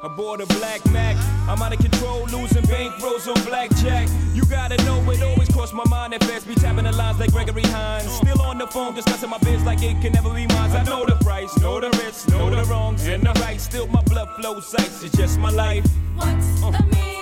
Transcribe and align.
Aboard 0.00 0.40
a 0.40 0.46
black 0.46 0.84
Mac, 0.92 1.16
I'm 1.48 1.60
out 1.60 1.72
of 1.72 1.80
control, 1.80 2.24
losing 2.26 2.62
bankrolls 2.62 3.26
on 3.26 3.42
blackjack. 3.44 4.08
You 4.32 4.44
gotta 4.44 4.76
know 4.84 5.10
it 5.10 5.20
always 5.22 5.48
crossed 5.48 5.74
my 5.74 5.84
mind 5.86 6.14
at 6.14 6.22
fast. 6.22 6.46
Be 6.46 6.54
tapping 6.54 6.84
the 6.84 6.92
lines 6.92 7.18
like 7.18 7.32
Gregory 7.32 7.62
Hines. 7.62 8.08
Still 8.12 8.40
on 8.42 8.58
the 8.58 8.68
phone 8.68 8.94
discussing 8.94 9.28
my 9.28 9.38
biz 9.38 9.64
like 9.64 9.82
it 9.82 10.00
can 10.00 10.12
never 10.12 10.32
be 10.32 10.46
mine. 10.46 10.70
I 10.70 10.84
know 10.84 11.04
the 11.04 11.16
price, 11.16 11.58
know 11.58 11.80
the 11.80 11.90
risks, 11.90 12.28
know 12.28 12.48
the 12.48 12.62
wrongs 12.70 13.08
and 13.08 13.24
the 13.24 13.32
right. 13.40 13.60
Still 13.60 13.88
my 13.88 14.02
blood 14.02 14.28
flows 14.36 14.72
ice. 14.76 15.02
It's 15.02 15.16
just 15.16 15.36
my 15.40 15.50
life. 15.50 15.84
What's 16.14 16.60
the 16.60 16.86
meaning? 16.92 17.17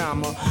Bag 0.00 0.49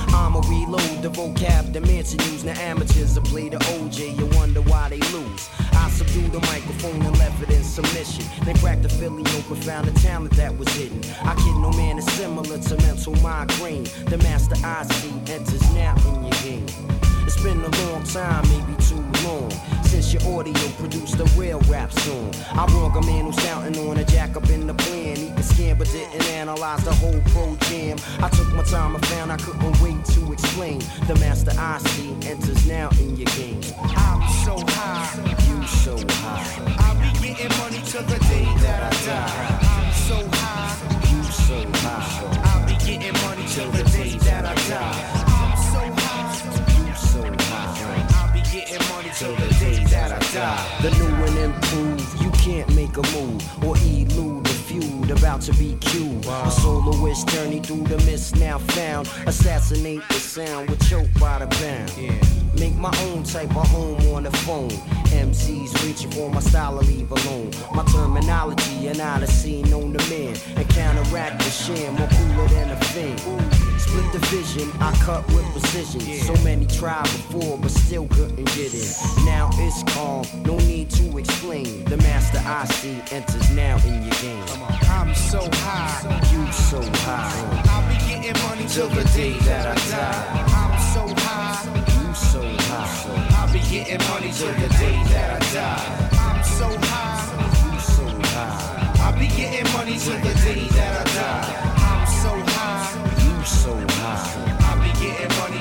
Improved, 51.50 52.22
you 52.22 52.30
can't 52.32 52.70
make 52.76 52.96
a 52.98 53.02
move 53.18 53.64
or 53.64 53.76
elude 53.78 54.46
the 54.46 54.54
feud 54.68 55.10
about 55.10 55.42
to 55.42 55.52
be 55.54 55.76
cued. 55.82 56.24
A 56.26 56.52
soloist 56.52 57.28
journey 57.30 57.60
through 57.60 57.86
the 57.86 57.98
mist 58.06 58.36
now 58.36 58.60
found. 58.60 59.10
Assassinate 59.26 60.08
the 60.10 60.14
sound 60.16 60.70
with 60.70 60.88
choke 60.88 61.12
by 61.20 61.40
the 61.40 61.48
pound. 61.48 62.60
Make 62.60 62.76
my 62.76 62.96
own 63.06 63.24
type 63.24 63.50
of 63.56 63.68
home 63.70 64.00
on 64.14 64.24
the 64.24 64.32
phone. 64.46 64.70
MCs 65.10 65.84
reaching 65.84 66.12
for 66.12 66.30
my 66.30 66.40
style 66.40 66.78
to 66.80 66.86
leave 66.86 67.10
alone. 67.12 67.52
My 67.74 67.84
terminology 67.86 68.88
and 68.88 69.02
odyssey 69.02 69.64
known 69.64 69.94
to 69.94 70.10
man. 70.10 70.36
And 70.56 70.70
counteract 70.70 71.40
the 71.40 71.50
sham, 71.50 71.96
more 71.96 72.08
cooler 72.10 72.48
than 72.50 72.70
a 72.70 72.76
thing. 72.94 73.49
Split 73.90 74.12
the 74.12 74.20
vision, 74.28 74.70
I 74.80 74.94
cut 75.04 75.26
with 75.30 75.46
precision. 75.52 76.02
So 76.22 76.36
many 76.44 76.68
tried 76.68 77.02
before, 77.06 77.58
but 77.58 77.72
still 77.72 78.08
couldn't 78.10 78.46
get 78.54 78.72
in. 78.72 79.26
Now 79.26 79.50
it's 79.54 79.82
calm, 79.94 80.26
no 80.46 80.58
need 80.58 80.92
to 80.92 81.18
explain. 81.18 81.86
The 81.86 81.98
master 81.98 82.38
I 82.46 82.66
see 82.66 83.02
enters 83.12 83.50
now 83.56 83.78
in 83.88 84.04
your 84.04 84.14
game. 84.22 84.46
I'm 84.94 85.16
so 85.16 85.42
high, 85.66 86.22
You 86.32 86.52
so 86.52 86.80
high, 87.02 87.64
I'll 87.66 87.82
be 87.90 87.98
getting 88.06 88.40
money 88.44 88.68
till 88.68 88.90
the 88.90 89.06
day 89.18 89.34
that 89.50 89.66
I 89.66 89.76
die. 89.90 90.44
I'm 90.54 90.78
so 90.94 91.08
high, 91.24 91.66
you 91.74 92.14
so 92.14 92.44
high, 92.70 93.42
I'll 93.42 93.52
be 93.52 93.60
getting 93.74 93.98
money 94.08 94.32
till 94.32 94.54
the 94.54 94.70
day 94.78 95.02
that 95.10 95.42
I 95.42 95.54
die. 95.54 96.10
I'm 96.14 96.44
so 96.44 96.68
high, 96.90 97.74
you 97.74 97.80
so 97.80 98.06
high, 98.06 99.02
I'll 99.02 99.18
be 99.18 99.28
getting 99.30 99.66
money 99.74 99.98
till 99.98 100.20
the 100.20 100.34
day 100.46 100.68
that 100.78 101.08
I 101.08 101.14
die. 101.16 101.69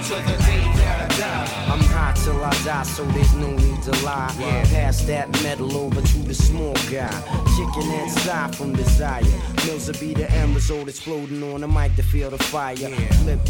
Till 0.09 0.23
the 0.23 0.43
day 0.45 0.65
that 0.81 1.13
I 1.13 1.19
die. 1.19 1.73
I'm 1.73 1.81
high 1.81 2.15
till 2.15 2.43
I 2.43 2.51
die, 2.65 2.83
so 2.85 3.05
there's 3.05 3.35
no 3.35 3.51
need 3.51 3.83
to 3.83 3.91
lie. 4.05 4.35
Yeah. 4.39 4.65
Pass 4.65 5.03
that 5.03 5.31
metal 5.43 5.77
over 5.77 6.01
to 6.01 6.19
the 6.21 6.35
small 6.35 6.73
guy. 6.91 7.13
Chicken 7.57 7.93
inside 8.01 8.57
from 8.57 8.73
desire. 8.73 9.23
Mills 9.67 9.87
will 9.87 10.01
be 10.01 10.15
the 10.15 10.31
end 10.31 10.55
result 10.55 10.89
exploding 10.89 11.43
on 11.43 11.61
the 11.61 11.69
mic 11.69 11.95
to 11.97 12.03
feel 12.03 12.31
the 12.31 12.39
fire. 12.39 12.77
Flip 12.77 13.41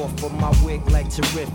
off 0.00 0.22
of 0.24 0.32
my 0.40 0.50
wig 0.64 0.80
like 0.90 1.10
terrific. 1.10 1.48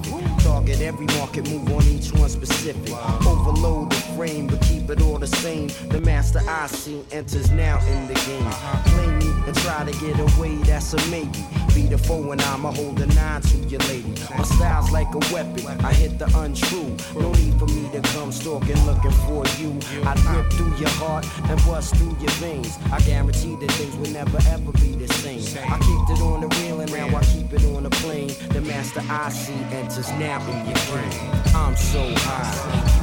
Target 0.44 0.82
every 0.82 1.08
market, 1.18 1.50
move 1.50 1.68
on 1.74 1.84
each 1.88 2.14
one 2.14 2.30
specific. 2.30 2.94
Overload 3.26 3.92
the 3.92 4.02
frame, 4.16 4.46
but 4.46 4.62
keep 4.62 4.88
it 4.90 5.02
all 5.02 5.18
the 5.18 5.28
same. 5.28 5.70
The 5.90 6.02
master 6.02 6.42
I 6.48 6.68
see 6.68 7.04
enters 7.12 7.50
now 7.50 7.80
in 7.88 8.08
the 8.08 8.14
game. 8.14 8.46
Uh-huh. 8.46 8.90
Play 8.92 9.08
me 9.18 9.34
and 9.48 9.56
try 9.58 9.84
to 9.84 9.94
get 10.00 10.20
away, 10.20 10.56
that's 10.58 10.94
a 10.94 10.98
maybe. 11.10 11.44
Be 11.74 11.88
the 11.88 11.98
foe 11.98 12.32
and 12.32 12.42
I'ma 12.42 12.72
hold 12.72 13.02
a 13.02 13.08
nine 13.08 13.42
to 13.42 13.58
your 13.58 13.80
lady. 13.90 14.14
My 14.38 14.44
style's 14.44 14.92
like 14.92 15.14
a 15.16 15.34
weapon, 15.34 15.66
I 15.84 15.92
hit 15.92 16.20
the 16.20 16.26
untrue. 16.38 16.96
No 17.20 17.32
need 17.34 17.56
for 17.58 17.66
me 17.66 17.90
to 17.94 18.02
come 18.14 18.32
stalking 18.32 18.80
looking 18.86 19.12
for 19.26 19.44
you. 19.60 19.72
I 20.06 20.14
rip 20.32 20.52
through 20.54 20.76
your 20.78 20.94
heart 21.02 21.26
and 21.50 21.58
bust 21.66 21.96
through 21.96 22.16
your 22.20 22.32
veins. 22.38 22.78
I 22.92 23.00
guarantee 23.02 23.56
that 23.56 23.72
things 23.72 23.96
will 23.98 24.12
never 24.12 24.38
ever 24.50 24.72
be 24.74 24.96
the 24.96 25.08
same. 25.14 25.42
I 25.68 25.78
kicked 25.80 26.10
it 26.12 26.22
on 26.22 26.42
the 26.42 26.48
reel 26.62 26.82
and 26.82 26.92
now 26.92 27.08
I 27.08 27.24
keep 27.24 27.52
it 27.52 27.66
on 27.76 27.84
the 27.84 27.90
plane. 27.90 28.34
The 28.50 28.62
master 28.62 29.02
I 29.10 29.30
see 29.30 29.54
enters 29.76 30.10
now 30.20 30.42
in 30.52 30.68
your 30.68 30.82
brain. 30.92 31.12
I'm 31.56 31.76
so 31.76 32.02
high, 32.02 32.52
so 32.52 32.70
high. 32.70 33.03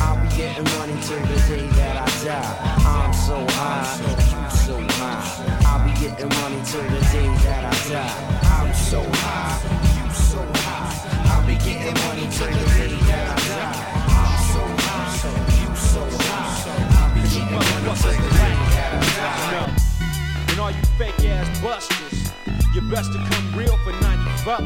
I'll 0.00 0.16
be 0.16 0.28
getting 0.36 0.64
money 0.78 0.96
till 1.02 1.20
the 1.20 1.36
day 1.48 1.66
that 1.76 1.96
I 1.96 2.24
die. 2.24 2.56
I'm 2.86 3.12
so 3.12 3.36
high, 3.50 3.84
you 4.00 4.50
so 4.50 4.76
high. 4.98 5.20
I'll 5.66 5.84
be 5.84 5.92
getting 6.00 6.28
money 6.40 6.60
till 6.64 6.82
the 6.82 7.00
day 7.12 7.28
that 7.44 7.64
I 7.64 7.88
die. 7.88 8.14
I'm 8.58 8.72
so 8.74 9.02
high, 9.02 9.60
you 9.96 10.10
so 10.12 10.40
high. 10.64 11.30
I'll 11.30 11.46
be 11.46 11.54
getting 11.56 11.94
money 12.06 12.26
till 12.32 12.48
the 12.48 12.64
day 12.74 12.94
that 13.08 13.26
I 13.28 13.48
die. 13.48 13.76
I'm 14.08 14.40
so 14.52 14.62
high, 14.86 15.60
you 15.60 15.70
so 15.76 16.02
high. 16.24 17.00
I'll 17.00 17.14
be 17.14 17.22
getting 17.28 17.52
money 17.52 17.92
till 18.00 18.12
the 18.12 18.30
day 18.40 18.56
that 18.72 18.96
I 19.20 19.52
die. 19.52 20.50
And 20.50 20.60
all 20.60 20.70
you 20.70 20.82
fake 20.98 21.24
ass 21.26 21.60
busters, 21.60 22.32
you 22.74 22.80
best 22.90 23.12
to 23.12 23.18
come 23.18 23.54
real 23.54 23.76
for 23.84 23.92
95. 24.00 24.60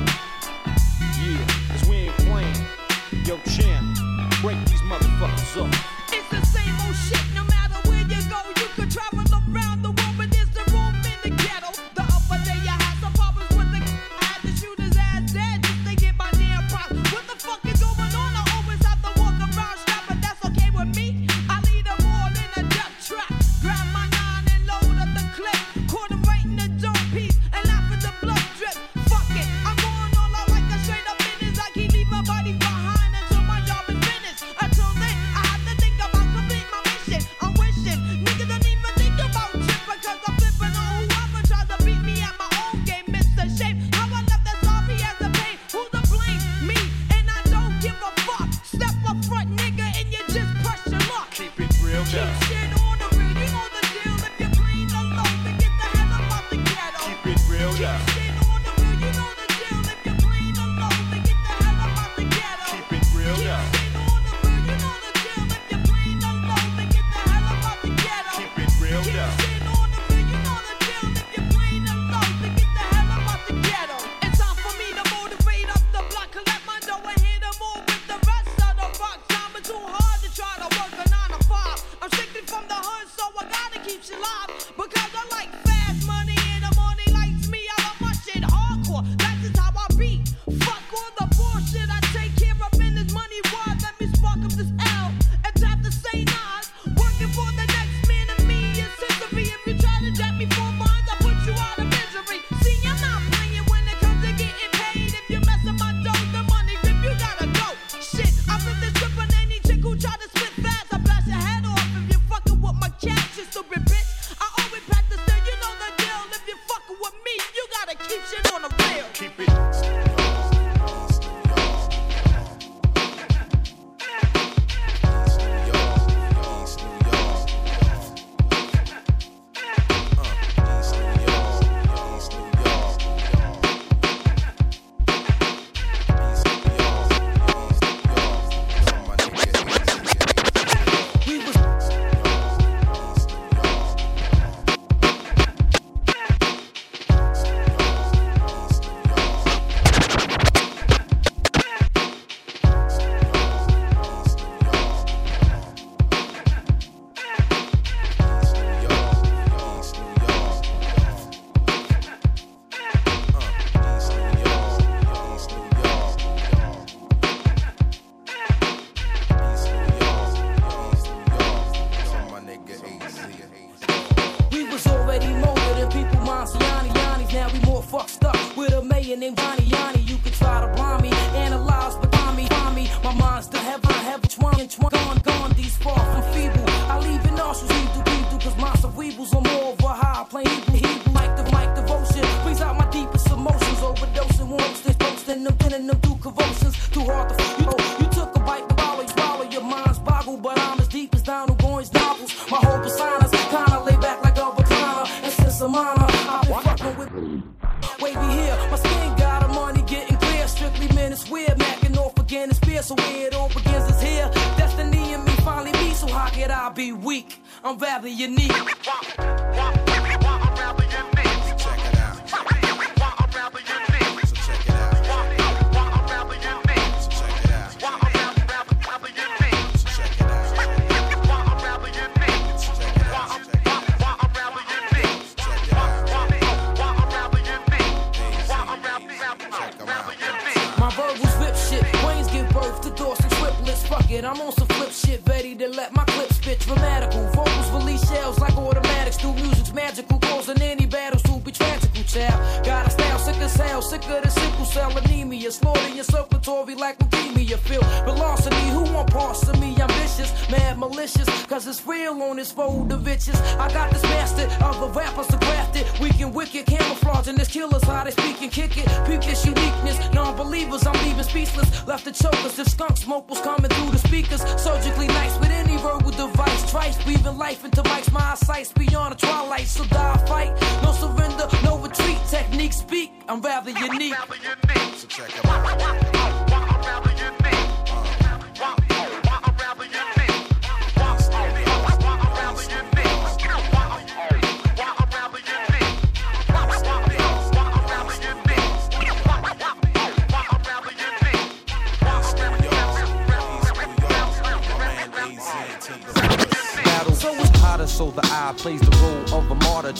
Yeah, 1.18 1.46
cause 1.70 1.88
we 1.88 1.96
ain't 1.96 2.16
playing. 2.18 2.54
Yo, 3.24 3.38
champ, 3.56 3.98
break 4.44 4.62
these 4.66 4.82
motherfuckers 4.82 5.56
up. 5.56 5.93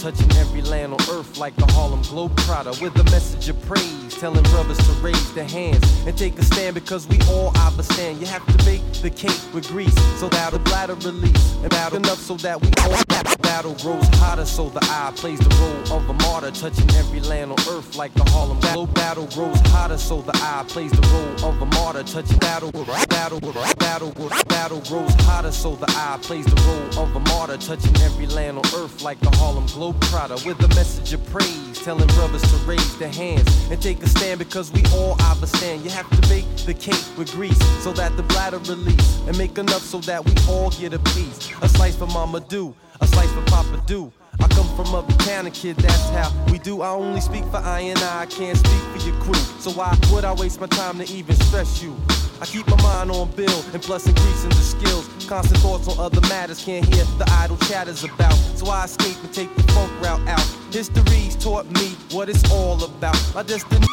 touching 0.05 0.31
every 0.37 0.61
land 0.61 0.93
on 0.93 1.01
earth 1.09 1.39
like 1.39 1.57
the 1.57 1.65
Harlem 1.73 2.03
Globetrotter 2.03 2.79
with 2.83 2.95
a 3.01 3.05
message 3.05 3.49
of 3.49 3.59
praise, 3.63 4.15
telling 4.19 4.43
brothers 4.43 4.77
to 4.77 4.93
raise 5.01 5.33
their 5.33 5.49
hands 5.49 5.83
and 6.07 6.15
take 6.19 6.39
a 6.39 6.45
stand 6.45 6.75
because 6.75 7.09
we 7.09 7.19
all 7.23 7.57
understand 7.57 8.21
you 8.21 8.27
have 8.27 8.45
to 8.45 8.65
bake 8.67 8.83
the 9.01 9.09
cake 9.09 9.41
with 9.55 9.67
grease 9.69 9.95
so 10.21 10.29
that 10.29 10.53
the 10.53 10.59
bladder 10.59 10.95
release 10.97 11.55
and 11.63 11.73
out 11.77 11.95
enough 11.95 12.19
so 12.19 12.35
that 12.37 12.61
we 12.61 12.71
all 12.83 13.34
battle 13.55 13.75
grows 13.75 14.09
hotter, 14.19 14.45
so 14.45 14.69
the 14.69 14.81
eye 14.91 15.13
plays 15.15 15.39
the 15.39 15.55
role 15.63 15.97
of 15.97 16.11
a 16.11 16.13
martyr, 16.25 16.51
touching 16.51 16.91
every 16.97 17.21
land 17.21 17.53
on 17.53 17.61
earth 17.69 17.95
like 17.95 18.13
the 18.15 18.25
Harlem 18.33 18.59
Battle 18.59 19.27
grows 19.27 19.61
hotter, 19.69 19.97
so 19.97 20.23
the 20.23 20.33
eye 20.43 20.65
plays 20.67 20.91
the 20.91 21.07
role 21.15 21.51
of 21.51 21.63
a 21.63 21.67
martyr, 21.67 22.03
touching 22.03 22.37
battle, 22.39 22.73
battle, 23.09 23.39
battle, 23.79 24.11
battle 24.49 24.81
grows 24.81 25.15
hotter, 25.21 25.53
so 25.53 25.77
the 25.77 25.87
eye 25.91 26.19
plays 26.21 26.47
the 26.47 26.61
role 26.67 27.05
of 27.05 27.15
a 27.15 27.21
martyr, 27.31 27.57
touching 27.57 27.97
every 28.03 28.27
land 28.27 28.59
on 28.59 28.67
earth 28.75 29.03
like 29.03 29.21
the 29.21 29.31
Harlem 29.37 29.67
Globetrotter, 29.69 30.45
with 30.45 30.59
a 30.59 30.69
message 30.75 31.13
of 31.13 31.25
praise, 31.27 31.79
telling 31.85 32.09
brothers 32.09 32.43
to 32.43 32.57
raise 32.67 32.99
their 32.99 33.13
hands 33.13 33.47
and 33.71 33.81
take 33.81 34.03
a 34.03 34.09
stand 34.09 34.41
because 34.41 34.73
we 34.73 34.83
all 34.97 35.17
understand. 35.31 35.85
You 35.85 35.91
have 35.91 36.11
to 36.11 36.29
bake 36.29 36.49
the 36.67 36.75
cake 36.75 37.07
with 37.17 37.31
grease 37.31 37.63
so 37.85 37.93
that 37.93 38.17
the 38.17 38.25
bladder 38.25 38.59
release 38.59 39.21
and 39.29 39.39
make 39.39 39.59
enough 39.59 39.83
so 39.83 40.01
that 40.01 40.25
we 40.25 40.35
all 40.49 40.71
get 40.71 40.93
a 40.93 40.99
piece, 41.15 41.53
a 41.63 41.69
slice 41.69 41.95
for 41.95 42.09
Mama 42.09 42.41
Do 42.41 42.75
a 43.01 43.07
slice 43.07 43.33
for 43.33 43.43
Papa 43.43 43.83
Do. 43.87 44.13
I 44.41 44.49
come 44.49 44.67
from 44.77 44.95
uptown 44.95 45.47
and 45.47 45.55
kid, 45.55 45.77
that's 45.77 46.09
how 46.11 46.33
we 46.51 46.59
do. 46.59 46.83
I 46.83 46.91
only 46.91 47.21
speak 47.21 47.45
for 47.47 47.59
I 47.59 47.81
and 47.81 47.99
I, 47.99 48.23
I 48.23 48.27
can't 48.27 48.57
speak 48.57 48.81
for 48.93 49.09
your 49.09 49.19
crew. 49.21 49.35
So 49.61 49.71
why 49.71 49.97
would 50.13 50.25
I 50.25 50.33
waste 50.33 50.61
my 50.61 50.67
time 50.67 50.99
to 50.99 51.13
even 51.13 51.37
stress 51.37 51.83
you? 51.83 51.97
I 52.41 52.47
keep 52.47 52.67
my 52.67 52.81
mind 52.83 53.11
on 53.11 53.31
bill 53.33 53.65
and 53.73 53.83
plus 53.83 54.07
increasing 54.07 54.51
the 54.51 54.57
skills. 54.57 55.09
Constant 55.27 55.61
thoughts 55.61 55.89
on 55.89 55.99
other 55.99 56.21
matters, 56.23 56.65
can't 56.65 56.85
hear 56.85 57.05
the 57.19 57.27
idle 57.41 57.57
chatters 57.69 58.05
about. 58.05 58.35
So 58.57 58.69
I 58.69 58.85
escape 58.85 59.17
and 59.23 59.33
take 59.33 59.55
the 59.55 59.63
funk 59.73 59.93
route 60.03 60.27
out. 60.29 60.45
History's 60.71 61.37
taught 61.37 61.71
me 61.71 61.97
what 62.11 62.29
it's 62.29 62.51
all 62.51 62.83
about. 62.83 63.17
My 63.35 63.43
destiny 63.43 63.87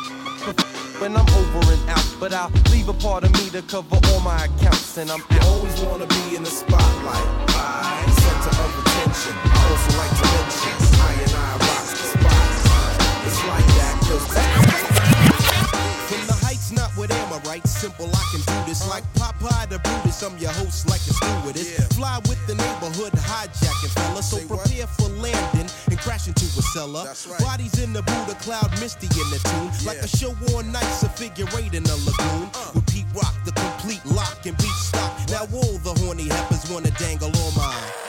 when 1.01 1.17
I'm 1.17 1.27
over 1.29 1.73
and 1.73 1.89
out. 1.89 2.05
But 2.19 2.33
I'll 2.33 2.51
leave 2.71 2.87
a 2.87 2.93
part 2.93 3.23
of 3.23 3.33
me 3.33 3.49
to 3.49 3.61
cover 3.63 3.97
all 4.07 4.19
my 4.19 4.45
accounts 4.45 4.97
and 4.97 5.09
I'm 5.09 5.21
out. 5.21 5.45
Always 5.45 5.81
wanna 5.81 6.05
be 6.05 6.35
in 6.35 6.43
the 6.43 6.49
spotlight. 6.49 7.49
I 7.49 7.90
also 9.81 9.97
like 9.97 10.13
to 10.17 10.23
mention 10.23 10.73
I 10.99 11.13
and 11.25 11.33
I 11.33 11.57
rocks 11.57 11.91
the. 12.01 12.19
It's 13.27 13.41
like 13.45 13.67
that 13.77 13.95
'cause 14.01 14.25
from 16.09 16.23
the 16.27 16.33
heights, 16.45 16.71
not 16.71 16.95
with. 16.97 17.11
Simple, 17.65 18.09
I 18.13 18.23
can 18.31 18.41
do 18.41 18.69
this 18.69 18.87
like 18.87 19.03
Popeye 19.15 19.67
the 19.69 19.79
Brutus. 19.79 20.21
I'm 20.21 20.37
your 20.37 20.51
host, 20.51 20.87
like 20.87 21.01
a 21.01 21.13
stewardess. 21.13 21.95
Fly 21.95 22.19
with 22.29 22.39
the 22.47 22.55
neighborhood, 22.55 23.11
hijacking 23.13 23.89
fella. 23.89 24.21
So 24.23 24.37
prepare 24.47 24.87
for 24.87 25.09
landing 25.09 25.69
and 25.89 25.99
crash 25.99 26.27
into 26.27 26.45
a 26.45 26.61
cellar. 26.73 27.05
Bodies 27.39 27.79
in 27.79 27.93
the 27.93 28.03
Buddha 28.03 28.35
cloud, 28.35 28.69
misty 28.79 29.07
in 29.07 29.29
the 29.31 29.39
tune. 29.49 29.71
Like 29.85 29.97
a 29.97 30.07
show 30.07 30.35
on 30.55 30.71
nights, 30.71 31.03
a 31.03 31.09
figure 31.09 31.47
eight 31.57 31.73
in 31.73 31.85
a 31.85 31.95
lagoon. 32.05 32.49
With 32.75 32.85
Pete 32.87 33.11
Rock, 33.15 33.35
the 33.45 33.51
complete 33.51 34.05
lock 34.05 34.45
and 34.45 34.55
beat 34.57 34.77
stock. 34.89 35.11
Now 35.29 35.47
all 35.51 35.77
the 35.79 35.93
horny 36.01 36.27
heifers 36.29 36.69
wanna 36.69 36.91
dangle 36.91 37.35
on 37.35 37.55
mine. 37.55 38.00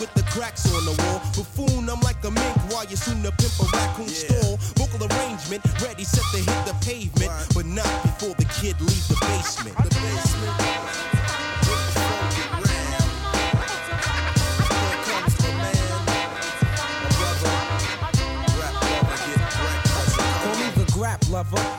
With 0.00 0.12
the 0.14 0.22
cracks 0.30 0.66
on 0.74 0.84
the 0.84 0.94
wall. 1.02 1.20
Buffoon, 1.34 1.88
I'm 1.88 2.00
like 2.00 2.22
a 2.24 2.30
mink 2.30 2.56
while 2.70 2.84
you 2.86 2.96
soon 2.96 3.22
to 3.22 3.32
pimp 3.32 3.54
a 3.58 3.66
raccoon 3.76 4.08
stall. 4.08 4.56
Vocal 4.78 5.06
arrangement, 5.06 5.62
ready, 5.82 6.04
set 6.04 6.24
to 6.32 6.38
hit 6.38 6.60
the 6.66 6.74
pavement. 6.84 7.30
But 7.54 7.66
not 7.66 7.90
before 8.02 8.34
the 8.38 8.46
kid 8.58 8.80
leave 8.80 9.06
the 9.08 9.18
basement. 9.26 9.76
The 9.76 9.97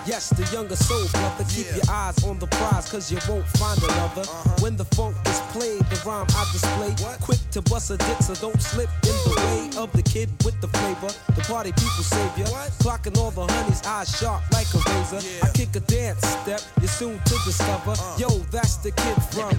Yes, 0.05 0.29
the 0.29 0.47
younger 0.55 0.77
soul 0.77 1.05
brother. 1.11 1.43
Keep 1.49 1.67
your 1.75 1.89
eyes 1.91 2.23
on 2.23 2.39
the 2.39 2.47
prize, 2.47 2.89
cause 2.89 3.11
you 3.11 3.19
won't 3.27 3.45
find 3.59 3.81
another. 3.83 4.23
When 4.63 4.77
the 4.77 4.85
funk 4.95 5.15
is 5.27 5.39
played, 5.51 5.83
the 5.91 6.01
rhyme 6.07 6.27
I 6.31 6.47
display. 6.53 6.95
Quick 7.19 7.39
to 7.51 7.61
bust 7.63 7.91
a 7.91 7.97
dick, 7.97 8.21
so 8.21 8.35
don't 8.35 8.61
slip 8.61 8.89
in 9.03 9.15
the 9.27 9.35
way 9.35 9.81
of 9.81 9.91
the 9.91 10.01
kid 10.01 10.29
with 10.45 10.59
the 10.61 10.69
flavor. 10.69 11.11
The 11.35 11.41
party 11.41 11.73
people 11.73 12.03
savior. 12.07 12.45
Clocking 12.79 13.17
all 13.17 13.31
the 13.31 13.45
honeys, 13.51 13.81
eyes 13.85 14.09
sharp 14.17 14.41
like 14.53 14.67
a 14.73 14.79
razor. 14.79 15.19
I 15.43 15.51
kick 15.51 15.75
a 15.75 15.81
dance 15.81 16.25
step, 16.25 16.61
you're 16.79 16.87
soon 16.87 17.19
to 17.19 17.35
discover. 17.43 17.95
Yo, 18.17 18.29
that's 18.55 18.77
the 18.77 18.91
kid 18.91 19.17
from. 19.27 19.51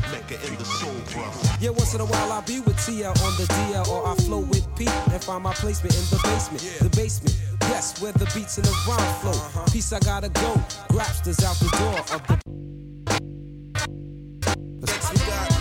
Yeah, 1.60 1.70
once 1.70 1.94
in 1.94 2.00
a 2.00 2.06
while 2.06 2.32
I'll 2.32 2.42
be 2.42 2.60
with 2.60 2.76
TL 2.78 3.12
on 3.20 3.32
the 3.36 3.44
DL 3.52 3.86
or 3.88 4.08
I 4.08 4.14
flow 4.16 4.40
with 4.40 4.64
Pete 4.76 4.88
and 5.12 5.22
find 5.22 5.42
my 5.42 5.52
placement 5.52 5.94
in 5.94 6.04
the 6.08 6.20
basement. 6.24 6.62
The 6.80 6.88
basement, 6.96 7.36
yes, 7.70 8.00
where 8.02 8.12
the 8.12 8.26
beats 8.34 8.58
and 8.58 8.66
the 8.66 8.74
rhyme 8.86 9.14
flow. 9.20 9.30
Uh-huh. 9.30 9.64
Peace, 9.72 9.92
I 9.92 10.00
gotta 10.00 10.28
go. 10.28 10.60
Grapsters 10.88 11.42
out 11.44 11.56
the 11.56 11.68
door 11.78 11.98
of 12.14 12.26
the. 12.26 12.38
Next 14.86 15.12
we 15.12 15.18
got 15.26 15.52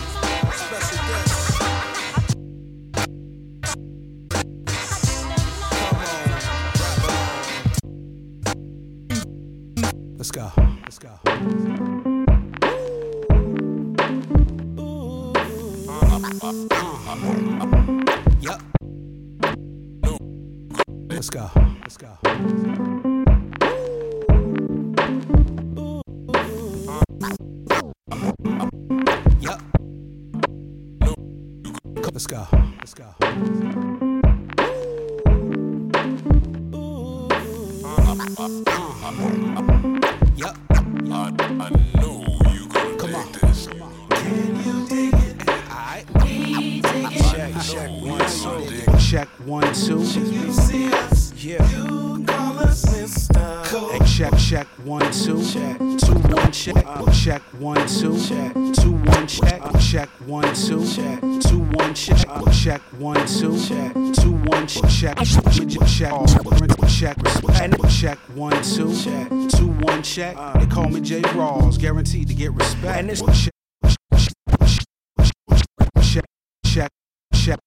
special 0.56 0.98
guest. 1.08 1.40
Come 5.80 5.98
on, 5.98 6.26
rap 6.80 7.04
along. 7.04 7.50
Let's 21.20 21.30
go. 21.30 21.52
Let's 21.82 21.98
go. 21.98 22.18
Yup. 29.42 29.62
Let's 32.14 32.26
go. 32.26 32.48
Let's 32.80 32.94
go. 32.94 33.04
Go. 33.20 33.34
Come 42.98 43.16
on. 43.16 43.34
Check, 47.30 47.52
check, 47.62 47.92
one, 48.02 48.26
two. 48.26 48.98
Check 48.98 49.28
one, 49.46 49.74
two. 49.74 50.69
Yeah. 51.50 51.58
Hey, 53.90 53.98
check, 54.06 54.38
check, 54.38 54.68
one, 54.86 55.12
two. 55.12 55.44
Check, 55.44 55.80
Two, 55.80 56.14
one, 56.14 56.52
check. 56.52 56.86
Uh, 56.86 57.12
check, 57.12 57.42
one, 57.58 57.88
two. 57.88 58.20
Check, 58.20 58.54
Two, 58.76 58.92
one, 58.92 59.26
check. 59.26 59.64
Check, 59.80 60.10
one, 60.28 60.54
two. 60.54 60.86
Check, 60.86 61.22
Two, 61.42 61.58
one, 61.74 61.96
check. 61.96 62.20
Check, 62.54 62.82
one, 63.00 63.26
two. 63.26 63.58
Check, 63.66 63.94
Two, 64.14 64.34
one, 64.46 64.68
check. 64.68 64.92
Check, 64.92 65.18
check, 65.18 65.44
check, 65.68 65.80
check, 67.90 68.20
one, 68.36 68.62
two. 68.62 68.94
Two, 69.50 69.70
one, 69.70 70.04
check. 70.04 70.36
They 70.60 70.68
call 70.68 70.88
me 70.88 71.02
J. 71.02 71.22
Rawls, 71.34 71.80
guaranteed 71.80 72.28
to 72.28 72.36
get 72.36 72.54
respect. 72.54 72.96
And 72.96 73.10
this 73.10 73.24
check, 73.24 73.54
check, 76.64 76.90
check, 77.34 77.34
check. 77.34 77.60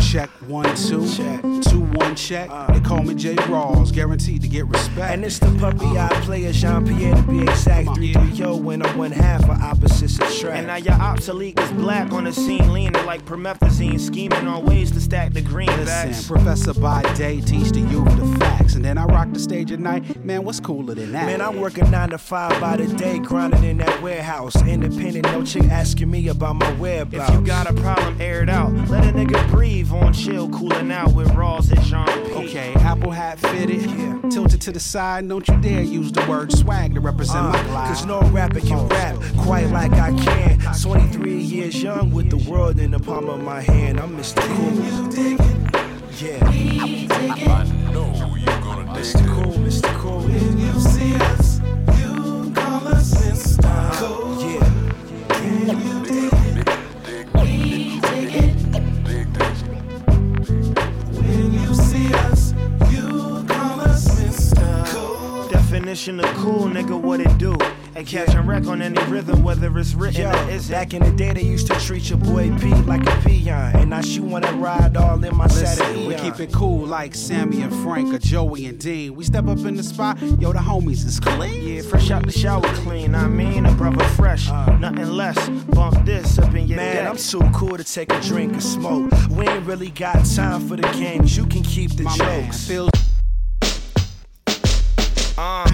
Check 0.00 0.30
one 0.48 0.74
two 0.76 1.06
two 1.08 1.22
one 1.22 1.62
check. 1.62 1.70
two 1.70 1.80
one 1.80 2.16
check 2.16 2.50
uh. 2.50 2.72
They 2.72 2.80
call 2.80 3.02
me 3.02 3.14
J. 3.14 3.36
Rawls, 3.36 3.92
guaranteed 3.92 4.42
to 4.42 4.48
get 4.48 4.66
respect. 4.66 5.12
And 5.12 5.24
it's 5.24 5.38
the 5.38 5.54
puppy 5.58 5.86
I 5.98 6.08
play 6.24 6.40
player, 6.40 6.52
Jean 6.52 6.86
Pierre 6.86 7.14
to 7.14 7.22
be 7.22 7.42
exact. 7.42 7.94
Three 7.94 8.12
three 8.12 8.30
yo 8.30 8.56
when 8.56 8.84
I'm 8.84 8.96
one 8.98 9.12
half 9.12 9.44
of 9.44 9.50
opposites 9.50 10.16
attract. 10.16 10.56
And 10.56 10.66
now 10.66 10.76
your 10.76 10.94
obsolete 10.94 11.58
is 11.60 11.70
black 11.72 12.12
on 12.12 12.24
the 12.24 12.32
scene, 12.32 12.72
leaning 12.72 13.04
like 13.04 13.24
promethazine, 13.24 14.00
scheming 14.00 14.46
on 14.46 14.64
ways 14.64 14.90
to 14.92 15.00
stack 15.00 15.32
the 15.32 15.42
greenbacks. 15.42 16.06
Listen, 16.06 16.36
Professor 16.36 16.74
by 16.74 17.02
day 17.14 17.40
teach 17.40 17.70
the 17.70 17.80
youth 17.80 18.16
the 18.16 18.38
facts, 18.38 18.74
and 18.74 18.84
then 18.84 18.98
I 18.98 19.04
rock 19.04 19.32
the 19.32 19.38
stage 19.38 19.70
at 19.70 19.80
night. 19.80 20.24
Man, 20.24 20.44
what's 20.44 20.60
cooler 20.60 20.94
than 20.94 21.12
that? 21.12 21.26
Man, 21.26 21.40
I'm 21.40 21.60
working 21.60 21.90
nine 21.90 22.10
to 22.10 22.18
five 22.18 22.60
by 22.60 22.76
the 22.76 22.86
day, 22.96 23.18
grinding 23.18 23.64
in 23.64 23.78
that 23.78 24.02
warehouse. 24.02 24.56
Independent, 24.66 25.26
no 25.26 25.44
chick 25.44 25.64
asking 25.64 26.10
me 26.10 26.28
about 26.28 26.56
my 26.56 26.70
whereabouts. 26.74 27.30
If 27.30 27.40
you 27.40 27.46
got 27.46 27.68
a 27.70 27.74
problem, 27.74 28.20
air 28.20 28.42
it 28.42 28.48
out. 28.48 28.72
Let 28.88 29.04
a 29.04 29.12
nigga 29.12 29.48
breathe 29.50 29.79
on 29.88 30.12
chill, 30.12 30.48
cooling 30.50 30.92
out 30.92 31.14
with 31.14 31.28
Rawls 31.28 31.70
and 31.72 31.82
Jean 31.82 32.06
P. 32.26 32.32
Okay, 32.48 32.74
apple 32.74 33.10
hat 33.10 33.38
fitted, 33.38 33.82
yeah. 33.82 34.20
tilted 34.30 34.60
to 34.60 34.72
the 34.72 34.78
side. 34.78 35.26
Don't 35.26 35.46
you 35.48 35.56
dare 35.60 35.82
use 35.82 36.12
the 36.12 36.24
word 36.28 36.52
swag 36.52 36.94
to 36.94 37.00
represent 37.00 37.46
my 37.46 37.58
uh, 37.58 37.62
glide. 37.64 37.88
Cause 37.88 38.04
no 38.04 38.20
rapper 38.30 38.60
can 38.60 38.86
rap 38.88 39.16
quite 39.38 39.68
like 39.70 39.92
I 39.92 40.12
can. 40.18 40.60
23 40.82 41.34
years 41.34 41.82
young 41.82 42.10
with 42.12 42.28
the 42.28 42.50
world 42.50 42.78
in 42.78 42.90
the 42.90 43.00
palm 43.00 43.28
of 43.30 43.42
my 43.42 43.62
hand. 43.62 43.98
I'm 43.98 44.16
Mr. 44.16 44.42
Cool. 44.42 45.40
Yeah. 46.20 46.44
I 47.50 47.64
know 47.92 48.36
you're 48.36 48.60
gonna 48.60 48.92
Mr. 48.92 49.26
Cool, 49.34 49.54
Mr. 49.54 49.94
Cool. 49.98 50.20
When 50.20 50.58
you 50.58 50.78
see 50.78 51.14
us, 51.14 51.60
you 51.98 52.52
call 52.54 52.86
us 52.88 53.14
Mr. 53.14 53.92
Cool. 53.94 54.50
Yeah. 54.50 55.99
Definition 65.90 66.20
of 66.20 66.36
cool, 66.36 66.68
nigga, 66.68 67.00
what 67.00 67.18
it 67.18 67.36
do? 67.36 67.52
And 67.96 68.06
catching 68.06 68.46
wreck 68.46 68.68
on 68.68 68.80
any 68.80 69.02
rhythm, 69.10 69.42
whether 69.42 69.76
it's 69.76 69.92
written 69.94 70.22
Yo, 70.22 70.30
or 70.30 70.50
isn't. 70.50 70.72
back 70.72 70.94
in 70.94 71.02
the 71.02 71.10
day, 71.10 71.32
they 71.32 71.42
used 71.42 71.66
to 71.66 71.74
treat 71.80 72.08
your 72.08 72.18
boy 72.18 72.56
P 72.60 72.72
like 72.82 73.04
a 73.08 73.28
peon. 73.28 73.74
And 73.74 73.90
now 73.90 74.00
she 74.00 74.20
wanna 74.20 74.52
ride 74.52 74.96
all 74.96 75.24
in 75.24 75.36
my 75.36 75.48
Saturday. 75.48 76.06
We 76.06 76.14
keep 76.14 76.38
it 76.38 76.52
cool 76.52 76.86
like 76.86 77.16
Sammy 77.16 77.62
and 77.62 77.74
Frank 77.82 78.14
or 78.14 78.20
Joey 78.20 78.66
and 78.66 78.78
Dean. 78.78 79.16
We 79.16 79.24
step 79.24 79.48
up 79.48 79.58
in 79.58 79.74
the 79.74 79.82
spot, 79.82 80.22
yo, 80.38 80.52
the 80.52 80.60
homies 80.60 81.04
is 81.04 81.18
clean. 81.18 81.60
Yeah, 81.60 81.82
fresh 81.82 82.12
out 82.12 82.24
the 82.24 82.30
shower 82.30 82.62
clean, 82.84 83.16
I 83.16 83.26
mean, 83.26 83.66
a 83.66 83.72
brother 83.72 84.04
fresh, 84.10 84.48
uh. 84.48 84.76
nothing 84.76 85.10
less. 85.10 85.48
Bump 85.74 86.06
this 86.06 86.38
up 86.38 86.54
in 86.54 86.68
your 86.68 86.76
Man, 86.76 86.94
deck. 86.94 87.10
I'm 87.10 87.16
too 87.16 87.42
cool 87.52 87.76
to 87.76 87.82
take 87.82 88.12
a 88.12 88.20
drink 88.20 88.56
or 88.56 88.60
smoke. 88.60 89.10
We 89.28 89.44
ain't 89.44 89.66
really 89.66 89.90
got 89.90 90.24
time 90.24 90.68
for 90.68 90.76
the 90.76 90.88
games. 91.00 91.36
You 91.36 91.46
can 91.46 91.64
keep 91.64 91.96
the 91.96 92.04
My 92.04 92.16
man 92.16 92.44
jokes. 92.44 92.68
feels 92.68 92.99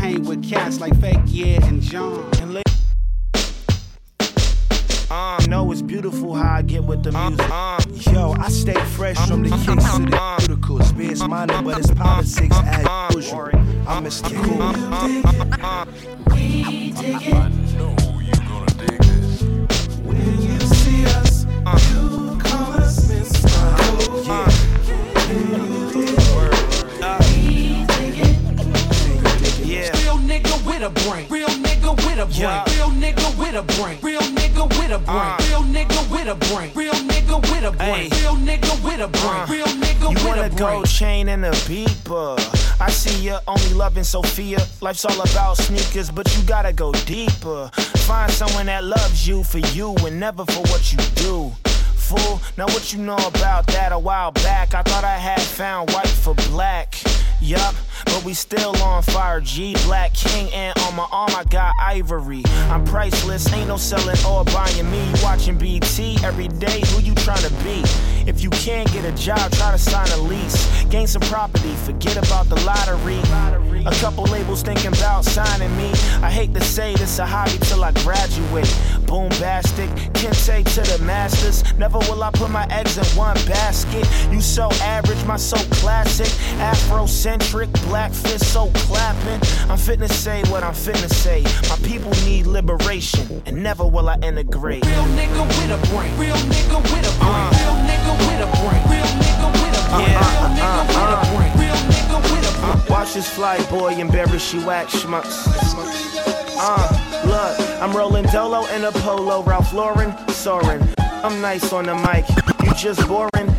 hang 0.07 0.25
with 0.25 0.49
cats 0.49 0.81
like 0.81 0.99
Fake 1.01 1.19
Yeah 1.27 1.65
and 1.67 1.83
John. 1.83 2.29
And 2.41 2.55
la- 2.55 2.63
uh, 5.11 5.39
you 5.41 5.49
know 5.49 5.71
it's 5.73 5.83
beautiful 5.83 6.35
how 6.35 6.57
I 6.57 6.63
get 6.63 6.85
with 6.85 7.03
the 7.03 7.17
uh, 7.17 7.31
music. 7.31 7.47
Uh, 7.51 7.81
Yo, 8.13 8.35
I 8.39 8.49
stay 8.49 8.81
fresh 8.97 9.19
from 9.27 9.43
the 9.43 9.51
kicks 9.51 9.67
to 9.67 10.03
the 10.03 10.17
cuticles. 10.39 10.97
Beers 10.97 11.27
minded, 11.27 11.65
but 11.65 11.79
it's 11.79 11.91
politics 11.91 12.57
uh, 12.57 12.85
uh, 12.89 13.09
as 13.11 13.15
usual. 13.17 13.51
I'm 13.89 14.05
Mr. 14.05 14.31
Cool. 14.45 14.73
We 16.35 16.93
dig 16.93 17.23
it. 17.23 17.35
I 17.35 17.49
know 17.49 17.97
you 18.21 18.33
gonna 18.49 18.67
dig 18.87 18.99
this. 19.03 19.43
When 20.07 20.17
you 20.43 20.61
see 20.61 21.05
us, 21.07 21.45
you 21.91 22.39
call 22.39 22.73
us 22.75 23.11
Mr. 23.11 24.07
Cool. 24.09 24.57
We 24.61 24.66
nigga 30.41 30.67
with 30.67 30.83
a 30.83 30.91
brain. 31.09 31.27
Real 31.29 31.49
nigga 31.49 31.97
with 31.97 32.19
a 32.19 32.27
brain. 32.27 32.63
Real 32.67 32.91
nigga 32.91 33.39
with 33.39 33.55
a 33.55 33.63
brain. 33.63 33.99
Real 34.03 34.21
nigga 34.21 34.69
with 34.79 34.91
a 34.93 34.99
brain. 34.99 35.09
Uh. 35.09 35.37
Real 35.49 35.63
nigga 35.63 36.11
with 36.11 36.29
a 36.29 36.35
brain. 36.35 36.71
Real 36.75 36.93
nigga 36.95 37.41
with 37.51 37.65
a 37.65 37.73
brain. 37.73 38.11
Real 38.11 38.37
nigga 38.37 38.85
with 38.85 39.01
a 39.01 39.09
brain. 39.09 39.41
Uh. 39.41 39.47
Real 39.49 39.67
nigga 39.67 40.03
You 40.03 40.09
with 40.15 40.27
want 40.27 40.41
a 40.41 40.47
a 40.47 40.49
brain. 40.51 40.59
gold 40.59 40.89
chain 40.89 41.29
and 41.29 41.45
a 41.45 41.51
beeper. 41.53 42.37
I 42.81 42.91
see 42.91 43.25
you 43.25 43.39
only 43.49 43.73
loving 43.75 44.05
Sophia. 44.05 44.59
Life's 44.81 45.05
all 45.05 45.21
about 45.21 45.57
sneakers, 45.57 46.11
but 46.11 46.27
you 46.37 46.43
gotta 46.45 46.73
go 46.73 46.93
deeper. 46.93 47.71
Find 48.07 48.31
someone 48.31 48.67
that 48.67 48.85
loves 48.85 49.27
you 49.27 49.43
for 49.45 49.59
you 49.59 49.95
and 50.05 50.21
never 50.21 50.45
for 50.45 50.61
what 50.71 50.93
you 50.93 50.99
do. 51.15 51.53
Fool, 51.97 52.41
now 52.57 52.67
what 52.67 52.93
you 52.93 53.01
know 53.01 53.17
about 53.17 53.67
that 53.69 53.91
a 53.93 53.99
while 53.99 54.31
back? 54.31 54.75
I 54.75 54.83
thought 54.83 55.03
I 55.03 55.17
had 55.17 55.41
found 55.41 55.91
white 55.91 56.07
for 56.07 56.35
black. 56.51 56.95
Yup, 57.41 57.75
but 58.07 58.25
we 58.25 58.35
still 58.35 58.77
on 58.83 59.03
fire. 59.03 59.41
G 59.41 59.75
Black 59.85 60.15
King 60.15 60.53
and 60.53 60.77
on 60.81 60.97
my 60.97 61.07
arm 61.13 61.31
I 61.35 61.45
got 61.45 61.75
ivory. 61.81 62.43
I'm 62.71 62.85
priceless, 62.85 63.53
ain't 63.53 63.69
no 63.69 63.77
selling 63.77 64.17
or 64.27 64.45
buying 64.45 64.91
me. 64.91 65.13
Watching 65.23 65.59
BT 65.59 66.19
every 66.25 66.49
day, 66.49 66.81
who 66.87 67.01
you 67.01 67.15
trying 67.15 67.43
to 67.43 67.53
be? 67.63 67.83
If 68.29 68.43
you 68.43 68.51
can't 68.51 68.91
get 68.93 69.05
a 69.05 69.13
job, 69.13 69.53
try 69.53 69.71
to 69.71 69.79
sign 69.79 70.09
a 70.09 70.17
lease. 70.17 70.85
Gain 70.87 71.07
some 71.07 71.23
property, 71.23 71.75
forget 71.85 72.17
about 72.17 72.49
the 72.49 72.57
lottery. 72.65 73.21
A 73.87 73.95
couple 74.01 74.25
labels 74.25 74.63
thinking 74.63 74.89
about 74.89 75.25
signing 75.25 75.75
me. 75.77 75.91
I 76.23 76.31
hate 76.31 76.53
to 76.55 76.61
say 76.61 76.95
this 76.97 77.21
a 77.21 77.27
hobby 77.27 77.57
till 77.63 77.85
I 77.85 77.93
graduate. 77.93 78.67
Boombastic, 79.07 79.89
Kente 80.15 80.65
to 80.75 80.99
the 80.99 81.05
masters. 81.05 81.63
Never 81.79 81.99
will 82.01 82.25
I 82.25 82.31
put 82.33 82.51
my 82.51 82.67
eggs 82.71 82.99
in 82.99 83.05
one 83.17 83.37
basket. 83.47 84.05
You 84.33 84.41
so 84.41 84.69
average, 84.83 85.25
my 85.25 85.37
so 85.37 85.57
classic. 85.77 86.27
Afrocentric, 87.27 87.73
black 87.89 88.13
fist 88.13 88.53
so 88.53 88.71
clapping. 88.75 89.41
I'm 89.69 89.77
fitting 89.77 90.07
to 90.07 90.15
say 90.15 90.43
what 90.45 90.63
I'm 90.63 90.75
fitting 90.75 91.03
to 91.03 91.09
say. 91.13 91.43
My 91.69 91.77
people 91.83 92.13
need 92.25 92.47
liberation, 92.47 93.43
and 93.47 93.63
never 93.63 93.85
will 93.85 94.09
I 94.09 94.15
integrate. 94.23 94.87
Real 94.87 95.03
nigga 95.03 95.47
with 95.47 95.71
a 95.71 95.93
brain. 95.93 96.17
Real 96.19 96.37
nigga 96.37 96.81
with 96.83 97.03
a 97.03 97.19
brain. 97.19 97.35
Uh. 97.35 97.51
Real 97.51 97.77
nigga 97.83 98.13
with 98.23 98.43
a 98.43 98.51
brain. 98.63 98.83
Real 98.87 99.11
nigga 99.19 99.53
with 99.53 99.75
a 99.75 99.83
brain. 99.91 100.07
Yeah. 100.07 100.23
Real 100.23 100.39
uh, 100.39 100.55
nigga 100.55 100.79
uh, 100.79 100.87
with 100.87 101.19
a 101.19 101.37
brain. 101.37 101.53
Real 101.59 101.81
nigga 101.91 102.19
with 102.23 102.47
a 102.47 102.77
brain. 102.77 102.91
Watch 102.91 103.15
this 103.15 103.29
fly 103.29 103.59
boy 103.71 103.95
embarrass 103.95 104.55
you 104.55 104.71
act 104.71 104.93
schmucks. 104.93 105.47
Uh, 106.59 107.23
look, 107.27 107.83
I'm 107.83 107.95
rolling 107.97 108.27
Dolo 108.27 108.67
in 108.67 108.85
a 108.85 108.93
polo, 108.93 109.43
Ralph 109.43 109.73
Lauren, 109.73 110.17
soaring. 110.29 110.87
I'm 110.99 111.41
nice 111.41 111.73
on 111.73 111.87
the 111.87 111.95
mic, 111.97 112.25
you 112.65 112.73
just 112.75 113.07
boring. 113.09 113.59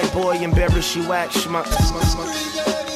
Fly 0.00 0.22
boy 0.22 0.36
embarrass 0.42 0.96
you 0.96 1.12
act 1.12 1.32
schmucks. 1.34 1.74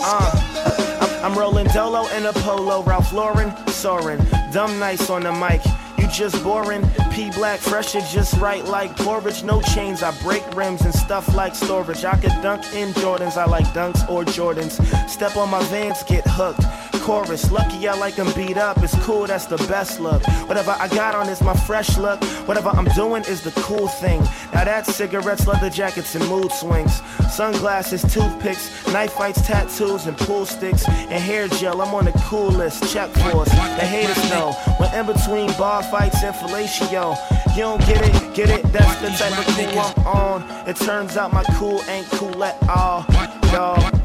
Uh, 0.03 1.21
I'm, 1.23 1.33
I'm 1.33 1.39
rolling 1.39 1.67
Dolo 1.69 2.07
in 2.09 2.27
a 2.27 2.33
polo, 2.33 2.83
Ralph 2.83 3.13
Lauren, 3.13 3.53
soaring. 3.69 4.19
Dumb 4.53 4.79
nice 4.79 5.11
on 5.11 5.23
the 5.23 5.33
mic, 5.33 5.61
you 5.99 6.09
just 6.09 6.43
boring. 6.43 6.89
P 7.13 7.31
Black, 7.31 7.61
fresh 7.61 7.95
it 7.95 8.05
just 8.13 8.35
right 8.41 8.65
like 8.65 8.97
porridge. 8.97 9.45
No 9.45 9.61
chains, 9.61 10.03
I 10.03 10.11
break 10.23 10.43
rims 10.57 10.83
and 10.83 10.95
stuff 10.95 11.35
like 11.35 11.55
storage. 11.55 12.05
I 12.05 12.17
could 12.17 12.35
dunk 12.43 12.65
in 12.75 12.93
Jordans, 12.95 13.37
I 13.37 13.45
like 13.45 13.67
dunks 13.67 14.09
or 14.09 14.25
Jordans. 14.25 14.81
Step 15.09 15.37
on 15.37 15.51
my 15.51 15.63
vans, 15.65 16.03
get 16.05 16.25
hooked. 16.27 16.63
Chorus, 17.09 17.51
lucky 17.51 17.89
I 17.89 17.95
like 17.95 18.17
them 18.17 18.31
beat 18.37 18.59
up. 18.59 18.83
It's 18.83 18.95
cool, 19.07 19.27
that's 19.27 19.47
the 19.47 19.57
best 19.67 19.99
look. 19.99 20.23
Whatever 20.47 20.77
I 20.79 20.89
got 20.89 21.15
on 21.15 21.27
is 21.31 21.41
my 21.41 21.55
fresh 21.55 21.97
look. 21.97 22.23
Whatever 22.47 22.69
I'm 22.69 22.85
doing 22.95 23.23
is 23.23 23.41
the 23.41 23.51
cool 23.63 23.89
thing. 23.89 24.21
Now 24.53 24.65
that's 24.65 24.95
cigarettes, 24.95 25.47
leather 25.47 25.71
jackets, 25.71 26.15
and 26.17 26.29
mood 26.29 26.53
swings. 26.53 27.01
Sunglasses, 27.31 28.03
toothpicks, 28.13 28.87
knife 28.93 29.13
fights, 29.13 29.41
tattoos, 29.47 30.05
and 30.05 30.19
pool 30.19 30.45
sticks, 30.45 30.87
and 30.87 31.13
hair 31.13 31.49
gel. 31.49 31.81
I'm 31.81 31.95
on 31.95 32.05
the 32.05 32.13
cool 32.27 32.51
list. 32.51 32.93
Check 32.93 33.09
for 33.13 33.41
us. 33.41 33.49
The 33.53 33.87
haters 33.87 34.31
know. 34.31 34.53
When 34.77 34.93
in 34.93 35.07
between 35.07 35.47
bar 35.57 35.83
fights 35.85 36.23
and 36.23 36.37
fellatio. 36.37 37.17
You 37.57 37.63
don't 37.63 37.81
get 37.87 38.03
it, 38.03 38.35
get 38.35 38.51
it? 38.51 38.71
That's 38.71 39.01
the 39.01 39.09
type 39.17 39.39
of 39.39 39.47
cool 39.57 39.79
I'm 39.81 40.43
on. 40.43 40.69
It 40.69 40.77
turns 40.77 41.17
out 41.17 41.33
my 41.33 41.45
cool 41.55 41.81
ain't 41.89 42.07
cool 42.11 42.45
at 42.45 42.63
all. 42.69 43.07
Dog. 43.51 43.98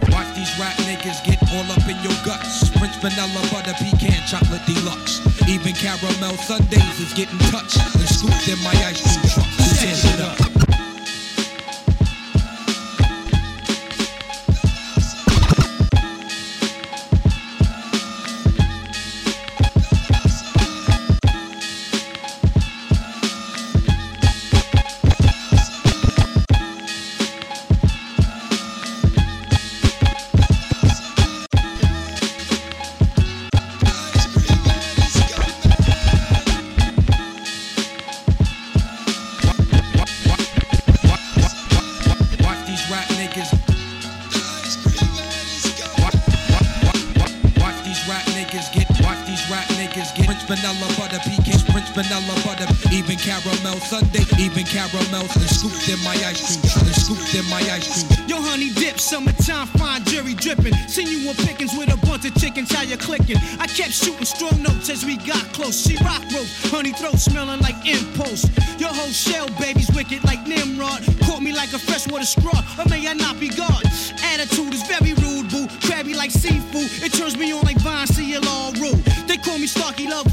These 0.44 0.60
rap 0.60 0.76
niggas 0.80 1.24
get 1.24 1.40
all 1.54 1.72
up 1.72 1.88
in 1.88 1.96
your 2.04 2.12
guts. 2.26 2.68
French 2.78 2.98
vanilla 2.98 3.48
butter 3.50 3.72
pecan 3.80 4.28
chocolate 4.28 4.60
deluxe. 4.66 5.22
Even 5.48 5.72
caramel 5.72 6.36
sundaes 6.36 7.00
is 7.00 7.14
getting 7.14 7.40
touched 7.48 7.80
and 7.96 8.10
scooped 8.10 8.50
in 8.50 8.62
my 8.62 8.76
ice 8.84 9.00
cream 9.00 9.24
truck. 9.32 9.48
Tears 9.80 10.04
it 10.04 10.20
up? 10.20 10.43
In 57.36 57.46
my 57.50 57.62
ice 57.72 58.04
cream. 58.04 58.28
Yo, 58.28 58.38
honey 58.42 58.70
dip, 58.70 59.00
summertime, 59.00 59.68
fine 59.78 60.04
jury 60.06 60.34
dripping. 60.34 60.74
Seen 60.88 61.08
you 61.08 61.30
on 61.30 61.36
pickings 61.36 61.76
with 61.78 61.94
a 61.94 61.98
bunch 62.06 62.26
of 62.26 62.34
chickens, 62.36 62.72
how 62.72 62.84
you 62.84 62.98
clicking? 62.98 63.38
I 63.60 63.68
kept 63.68 63.92
shooting 63.92 64.26
strong 64.26 64.62
notes 64.62 64.90
as 64.90 65.06
we 65.06 65.18
got 65.18 65.44
close. 65.54 65.82
She 65.82 65.98
rock 66.04 66.22
rope, 66.34 66.48
honey 66.70 66.94
throat 66.94 67.18
smelling 67.18 67.60
like 67.62 67.78
impulse. 67.86 68.46
Your 68.80 68.90
whole 68.90 69.12
shell, 69.12 69.48
baby's 69.60 69.90
wicked 69.92 70.24
like 70.24 70.46
Nimrod. 70.48 71.04
Caught 71.26 71.42
me 71.42 71.54
like 71.54 71.74
a 71.74 71.80
freshwater 71.80 72.26
straw, 72.26 72.60
or 72.78 72.86
may 72.90 73.08
I 73.08 73.14
not 73.14 73.40
be 73.40 73.50
God? 73.50 73.84
Attitude 74.34 74.74
is 74.74 74.84
very 74.84 75.14
rude, 75.22 75.50
boo. 75.50 75.68
Crabby 75.86 76.14
like 76.14 76.32
seafood, 76.32 76.90
it 77.04 77.14
turns 77.14 77.38
me 77.38 77.52
on 77.54 77.62
like 77.64 77.78
Vine, 77.82 78.08
see 78.08 78.34
it 78.34 78.46
all 78.48 78.72
rude. 78.74 79.04
They 79.28 79.38
call 79.38 79.58
me 79.58 79.68
Starky 79.68 80.08
Love 80.08 80.33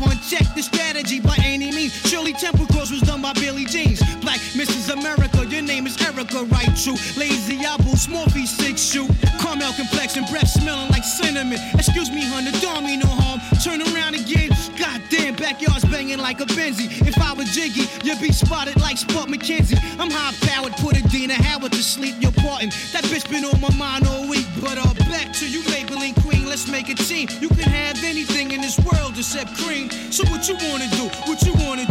Lazy 6.88 7.60
apple, 7.66 7.94
small 7.94 8.26
feet, 8.30 8.48
six 8.48 8.80
shoe. 8.80 9.06
Caramel 9.38 9.72
complexion, 9.74 10.24
breath 10.30 10.48
smelling 10.48 10.88
like 10.90 11.04
cinnamon. 11.04 11.58
Excuse 11.74 12.10
me, 12.10 12.24
hun, 12.24 12.46
the 12.46 12.52
dog 12.60 12.84
mean 12.84 13.00
no 13.00 13.06
harm. 13.06 13.38
Turn 13.62 13.82
around 13.82 14.14
again, 14.14 14.48
goddamn, 14.78 15.34
backyard's 15.36 15.84
banging 15.84 16.18
like 16.18 16.40
a 16.40 16.46
Benzie. 16.46 16.88
If 17.06 17.20
I 17.20 17.34
was 17.34 17.50
Jiggy, 17.54 17.84
you'd 18.02 18.20
be 18.20 18.32
spotted 18.32 18.80
like 18.80 18.96
Spuds 18.96 19.30
MacKenzie. 19.30 19.76
I'm 20.00 20.10
high 20.10 20.32
powered, 20.48 20.72
put 20.78 20.96
Adina 20.96 21.34
Howard 21.34 21.72
to 21.72 21.82
sleep. 21.82 22.14
You're 22.18 22.32
parting. 22.32 22.70
That 22.92 23.04
bitch 23.04 23.28
been 23.28 23.44
on 23.44 23.60
my 23.60 23.74
mind 23.76 24.06
all 24.06 24.26
week. 24.26 24.46
But 24.62 24.78
uh, 24.78 24.94
back 25.12 25.34
to 25.34 25.46
you, 25.46 25.60
Maybelline 25.68 26.16
Queen. 26.24 26.46
Let's 26.48 26.66
make 26.66 26.88
a 26.88 26.94
team. 26.94 27.28
You 27.40 27.48
can 27.48 27.68
have 27.68 28.02
anything 28.04 28.52
in 28.52 28.62
this 28.62 28.78
world 28.80 29.18
except 29.18 29.54
cream. 29.58 29.90
So 30.10 30.24
what 30.30 30.48
you 30.48 30.56
wanna 30.70 30.88
do? 30.96 31.12
What 31.28 31.42
you 31.42 31.52
wanna 31.60 31.84
do? 31.84 31.89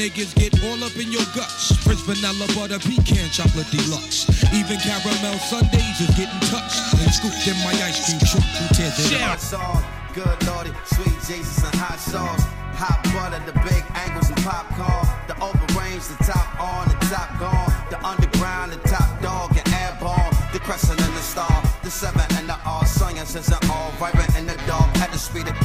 Niggas 0.00 0.32
get 0.34 0.56
all 0.64 0.80
up 0.82 0.96
in 0.96 1.12
your 1.12 1.28
guts. 1.36 1.76
Prince 1.84 2.00
vanilla 2.08 2.48
butter 2.56 2.80
pecan 2.80 3.28
chocolate 3.28 3.68
deluxe. 3.68 4.24
Even 4.48 4.80
caramel 4.80 5.36
sundaes 5.44 6.00
is 6.00 6.08
getting 6.16 6.40
touched 6.48 6.80
and 6.96 7.12
scooped 7.12 7.44
in 7.44 7.56
my 7.60 7.76
ice 7.84 8.08
cream 8.08 8.16
truck. 8.24 8.48
Who 8.56 8.64
tears 8.72 8.96
it 8.96 9.20
up? 9.20 9.36
Hot 9.36 9.40
sauce, 9.40 9.84
good 10.16 10.40
lordy, 10.48 10.72
sweet 10.88 11.12
Jesus 11.28 11.60
and 11.68 11.76
hot 11.76 12.00
sauce. 12.00 12.40
Hot 12.80 13.04
butter, 13.12 13.44
the 13.44 13.52
big 13.60 13.84
angles 13.92 14.32
and 14.32 14.40
popcorn. 14.40 15.04
The 15.28 15.36
open 15.44 15.68
range, 15.76 16.08
the 16.08 16.16
top 16.24 16.48
on, 16.56 16.88
the 16.88 16.96
top 17.12 17.28
gone. 17.36 17.68
The 17.92 18.00
underground, 18.00 18.72
the 18.72 18.80
top 18.88 19.20
dog, 19.20 19.52
and 19.52 19.68
airborne. 19.84 20.32
The 20.56 20.60
crescent 20.60 20.96
and 20.96 21.12
the 21.12 21.20
star, 21.20 21.52
the 21.84 21.90
seven 21.90 22.24
and 22.40 22.48
the 22.48 22.56
all 22.64 22.86
science 22.86 23.36
is 23.36 23.48
an 23.48 23.60
all 23.68 23.92
vibrant 24.00 24.34
in 24.38 24.46
the 24.46 24.56
dark 24.66 24.88
at 24.96 25.12
the 25.12 25.18
speed 25.18 25.46
of 25.46 25.59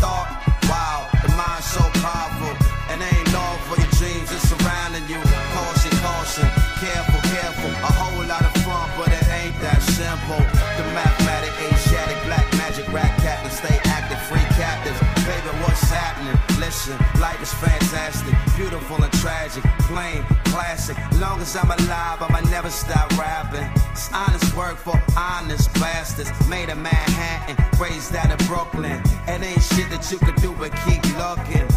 plain, 19.96 20.26
classic. 20.52 20.98
Long 21.22 21.40
as 21.40 21.56
I'm 21.56 21.72
alive, 21.72 22.22
I'ma 22.22 22.42
never 22.50 22.70
stop 22.70 23.10
rapping. 23.18 23.70
It's 23.92 24.12
honest 24.12 24.54
work 24.54 24.76
for 24.76 25.02
honest 25.18 25.74
bastards. 25.76 26.30
Made 26.50 26.68
in 26.68 26.82
Manhattan, 26.82 27.56
raised 27.80 28.14
out 28.14 28.30
in 28.30 28.48
Brooklyn. 28.48 29.02
It 29.26 29.42
ain't 29.42 29.64
shit 29.64 29.90
that 29.92 30.04
you 30.12 30.18
could 30.18 30.36
do 30.36 30.52
but 30.60 30.72
keep 30.84 31.02
looking. 31.24 31.68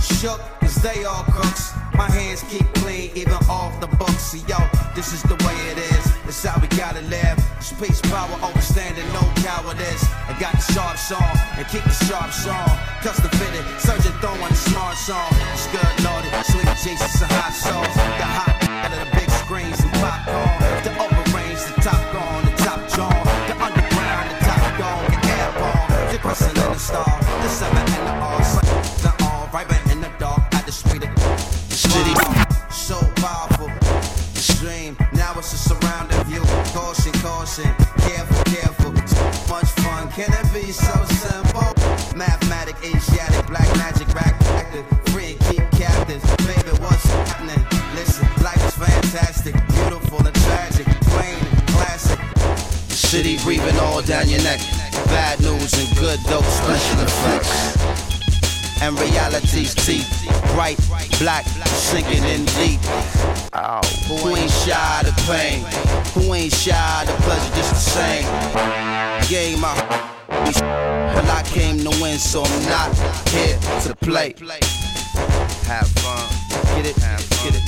Shook, 0.00 0.40
cause 0.60 0.82
they 0.82 1.04
all 1.04 1.22
crooks. 1.34 1.79
My 2.00 2.08
hands 2.08 2.42
keep 2.48 2.64
clean, 2.80 3.10
even 3.14 3.34
off 3.50 3.78
the 3.78 3.86
books. 4.00 4.32
See, 4.32 4.42
yo, 4.48 4.56
this 4.94 5.12
is 5.12 5.22
the 5.24 5.36
way 5.44 5.56
it 5.68 5.76
is. 5.76 6.04
It's 6.24 6.42
how 6.42 6.58
we 6.58 6.66
gotta 6.68 7.02
live. 7.12 7.36
Space 7.60 8.00
power, 8.00 8.36
overstanding, 8.40 9.04
no 9.12 9.20
cowardice. 9.44 10.04
I 10.26 10.32
got 10.40 10.54
the 10.56 10.72
sharp 10.72 10.96
song 10.96 11.36
and 11.58 11.68
keep 11.68 11.84
the 11.84 11.98
sharp 12.08 12.32
song. 12.32 12.72
Custom 13.04 13.28
fitted, 13.36 13.66
surgeon 13.78 14.12
throwing 14.22 14.40
a 14.40 14.54
smart 14.54 14.96
song. 14.96 15.28
It's 15.52 15.66
good, 15.66 15.92
Lordy. 16.02 16.30
Sweet 16.48 16.72
Jesus 16.82 17.20
and 17.20 17.32
hot 17.32 17.52
sauce. 17.52 17.94
The 17.94 18.24
hot 18.24 18.59
Can 40.20 40.34
it 40.34 40.52
be 40.52 40.70
so 40.70 40.92
simple? 41.06 41.72
Mathematic, 42.14 42.76
Asiatic, 42.84 43.46
black 43.46 43.66
magic, 43.78 44.06
rack 44.12 44.36
active. 44.52 44.84
Free 45.14 45.30
and 45.32 45.40
keep 45.48 45.64
captives. 45.80 46.22
Baby, 46.44 46.76
what's 46.76 47.06
happening? 47.08 47.64
Listen, 47.94 48.28
life 48.44 48.62
is 48.68 48.76
fantastic. 48.76 49.54
Beautiful 49.68 50.18
and 50.18 50.36
tragic. 50.44 50.84
Plain 51.08 51.40
and 51.40 51.68
classic. 51.68 52.20
City 52.90 53.38
breathing 53.44 53.78
all 53.78 54.02
down 54.02 54.28
your 54.28 54.42
neck. 54.42 54.60
Bad 55.06 55.40
news 55.40 55.72
and 55.72 55.88
good 55.96 56.20
dope 56.24 56.44
special 56.44 57.00
effects 57.00 57.80
and 58.82 59.00
reality's 59.00 59.74
teeth. 59.74 60.28
Bright, 60.52 60.76
black, 61.18 61.46
sinking 61.46 62.24
in 62.24 62.44
deep. 62.60 62.80
Oh, 63.54 63.80
who 64.06 64.36
ain't 64.36 64.50
shy 64.50 65.00
of 65.00 65.06
the 65.06 65.22
pain? 65.24 65.64
Who 66.12 66.34
ain't 66.34 66.52
shy 66.52 67.02
of 67.02 67.08
the 67.08 67.14
pleasure 67.22 67.54
just 67.56 67.72
the 67.72 67.80
same? 67.80 69.30
Game 69.30 69.64
but 70.58 71.26
I 71.28 71.42
came 71.44 71.78
to 71.78 71.90
win, 72.00 72.18
so 72.18 72.42
I'm 72.42 72.64
not 72.68 72.96
here 73.28 73.58
to 73.82 73.94
play. 73.96 74.34
Have 75.66 75.88
fun, 76.02 76.26
get 76.74 76.86
it, 76.86 76.96
get 76.96 77.20
it, 77.20 77.30
get 77.38 77.54
it, 77.54 77.64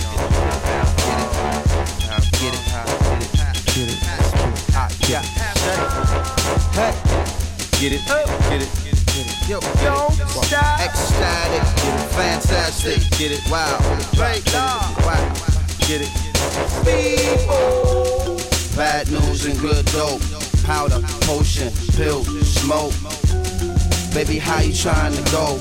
get 2.41 2.55
it, 2.55 2.55
get 2.55 2.55
it, 2.55 2.63
get 3.75 3.89
it. 3.89 3.99
Ah, 4.75 4.89
yeah, 5.09 5.23
hey, 6.73 6.93
get 7.79 7.93
it, 7.93 8.03
get 8.09 8.63
it, 8.63 8.71
get 8.75 9.27
it. 9.27 9.49
Yo, 9.49 9.59
yo, 9.83 10.09
ecstatic, 10.81 11.63
get 11.77 11.95
it, 12.01 12.09
fantastic, 12.13 12.99
get 13.19 13.31
it, 13.33 13.43
wow, 13.51 13.79
great, 14.17 14.45
wow, 14.55 15.21
get 15.87 16.01
it. 16.01 16.11
People, 16.85 18.37
bad 18.77 19.11
news 19.11 19.45
and 19.47 19.59
good 19.61 19.85
dope, 19.87 20.23
powder, 20.63 21.01
potion, 21.23 21.73
pill, 21.97 22.25
smoke. 22.45 22.95
Baby, 24.15 24.39
how 24.39 24.61
you 24.61 24.75
trying 24.75 25.15
to 25.15 25.23
go? 25.31 25.59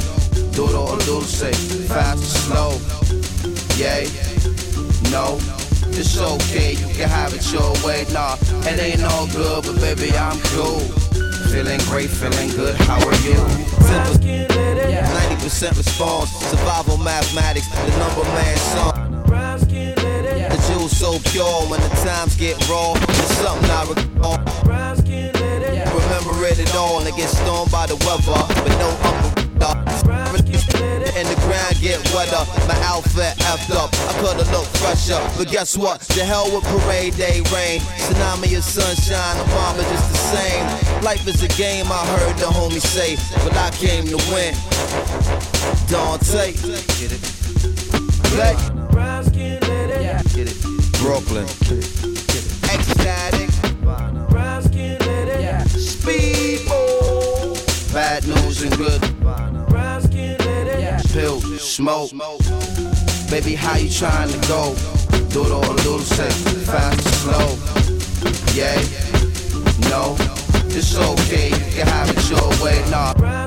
It 0.54 0.76
all 0.76 0.98
dulce, 0.98 1.42
fast 1.88 2.22
or 2.22 2.38
slow. 2.46 2.72
Yay, 3.78 4.06
no, 5.10 5.40
it's 5.98 6.20
okay, 6.20 6.74
you 6.74 6.88
can 6.94 7.10
have 7.10 7.34
it 7.34 7.52
your 7.52 7.74
way. 7.86 8.06
Nah, 8.14 8.36
it 8.68 8.80
ain't 8.80 9.04
all 9.04 9.28
good, 9.28 9.64
but 9.64 9.76
baby, 9.82 10.12
I'm 10.16 10.40
cool. 10.54 10.80
Feeling 11.50 11.80
great, 11.90 12.10
feeling 12.10 12.50
good, 12.50 12.76
how 12.82 13.00
are 13.00 13.16
you? 13.24 13.40
90% 15.32 15.78
response, 15.78 16.30
survival 16.32 16.98
mathematics, 16.98 17.68
the 17.68 17.98
number 17.98 18.24
man 18.24 18.58
song. 18.58 19.12
The 20.52 20.58
juice 20.68 20.98
so 21.00 21.18
pure 21.32 21.62
when 21.70 21.80
the 21.82 21.90
times 22.04 22.36
get 22.36 22.56
raw. 22.70 22.94
It's 22.96 23.38
something 23.38 23.70
I 23.70 23.86
recall. 23.90 24.51
Remember 26.42 26.62
it 26.64 26.76
all 26.76 27.06
and 27.06 27.16
get 27.16 27.30
stormed 27.30 27.72
by 27.72 27.86
the 27.86 27.96
weather, 28.02 28.34
but 28.34 28.74
no 28.82 28.90
umbrella. 29.06 29.78
And 31.14 31.28
the 31.28 31.36
ground 31.46 31.78
get 31.80 32.02
wetter, 32.16 32.42
my 32.66 32.74
outfit 32.82 33.38
effed 33.46 33.70
up. 33.70 33.94
I 34.10 34.14
could've 34.20 34.50
looked 34.50 34.76
fresher, 34.78 35.22
but 35.38 35.52
guess 35.52 35.78
what? 35.78 36.02
The 36.02 36.26
hell 36.26 36.50
with 36.50 36.64
parade 36.64 37.16
day 37.16 37.42
rain, 37.54 37.82
tsunami 38.02 38.58
of 38.58 38.64
sunshine, 38.64 39.38
the 39.38 39.84
is 39.84 39.90
just 39.92 40.10
the 40.10 40.18
same. 40.18 41.04
Life 41.04 41.28
is 41.28 41.44
a 41.44 41.48
game, 41.50 41.86
I 41.92 42.04
heard 42.18 42.36
the 42.38 42.48
homie 42.48 42.82
say, 42.82 43.18
but 43.44 43.56
I 43.56 43.70
came 43.78 44.06
to 44.08 44.18
win. 44.34 44.56
Dante, 45.94 46.54
get 46.98 47.12
it. 47.14 47.22
Black, 48.34 48.58
get 50.34 50.48
it. 50.48 50.58
Brooklyn, 51.04 51.46
bad 58.70 58.78
good. 58.78 59.02
Pill, 61.12 61.42
smoke. 61.42 62.12
Baby, 63.30 63.56
how 63.56 63.78
you 63.78 63.90
trying 63.90 64.30
to 64.30 64.48
go? 64.48 64.76
Do 65.30 65.46
it 65.46 65.52
all 65.52 65.62
little 65.62 66.00
fast 66.00 67.02
slow. 67.24 67.58
Yeah, 68.54 68.76
no, 69.90 70.16
it's 70.68 70.96
okay, 70.96 71.50
you 71.50 71.72
can 71.74 71.88
have 71.88 72.10
it 72.10 72.30
your 72.30 72.64
way. 72.64 72.84
Nah. 72.90 73.41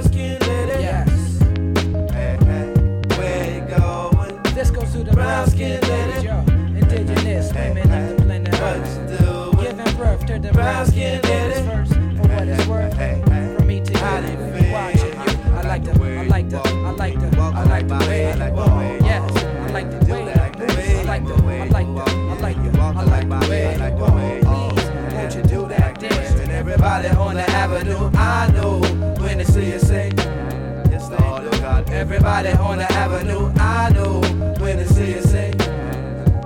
Everybody 26.84 27.16
on 27.16 27.34
the 27.34 27.50
avenue, 27.50 28.10
I 28.14 28.50
know 28.52 28.78
when 29.22 29.38
they 29.38 29.44
see 29.44 29.72
you 29.72 29.78
say. 29.78 30.12
Yes, 30.90 31.08
they 31.08 31.16
do. 31.16 31.92
Everybody 31.92 32.50
on 32.50 32.78
the 32.78 32.92
avenue, 32.92 33.50
I 33.56 33.90
know 33.90 34.20
when 34.60 34.76
they 34.76 34.84
see 34.84 35.14
you 35.14 35.22
say. 35.22 35.52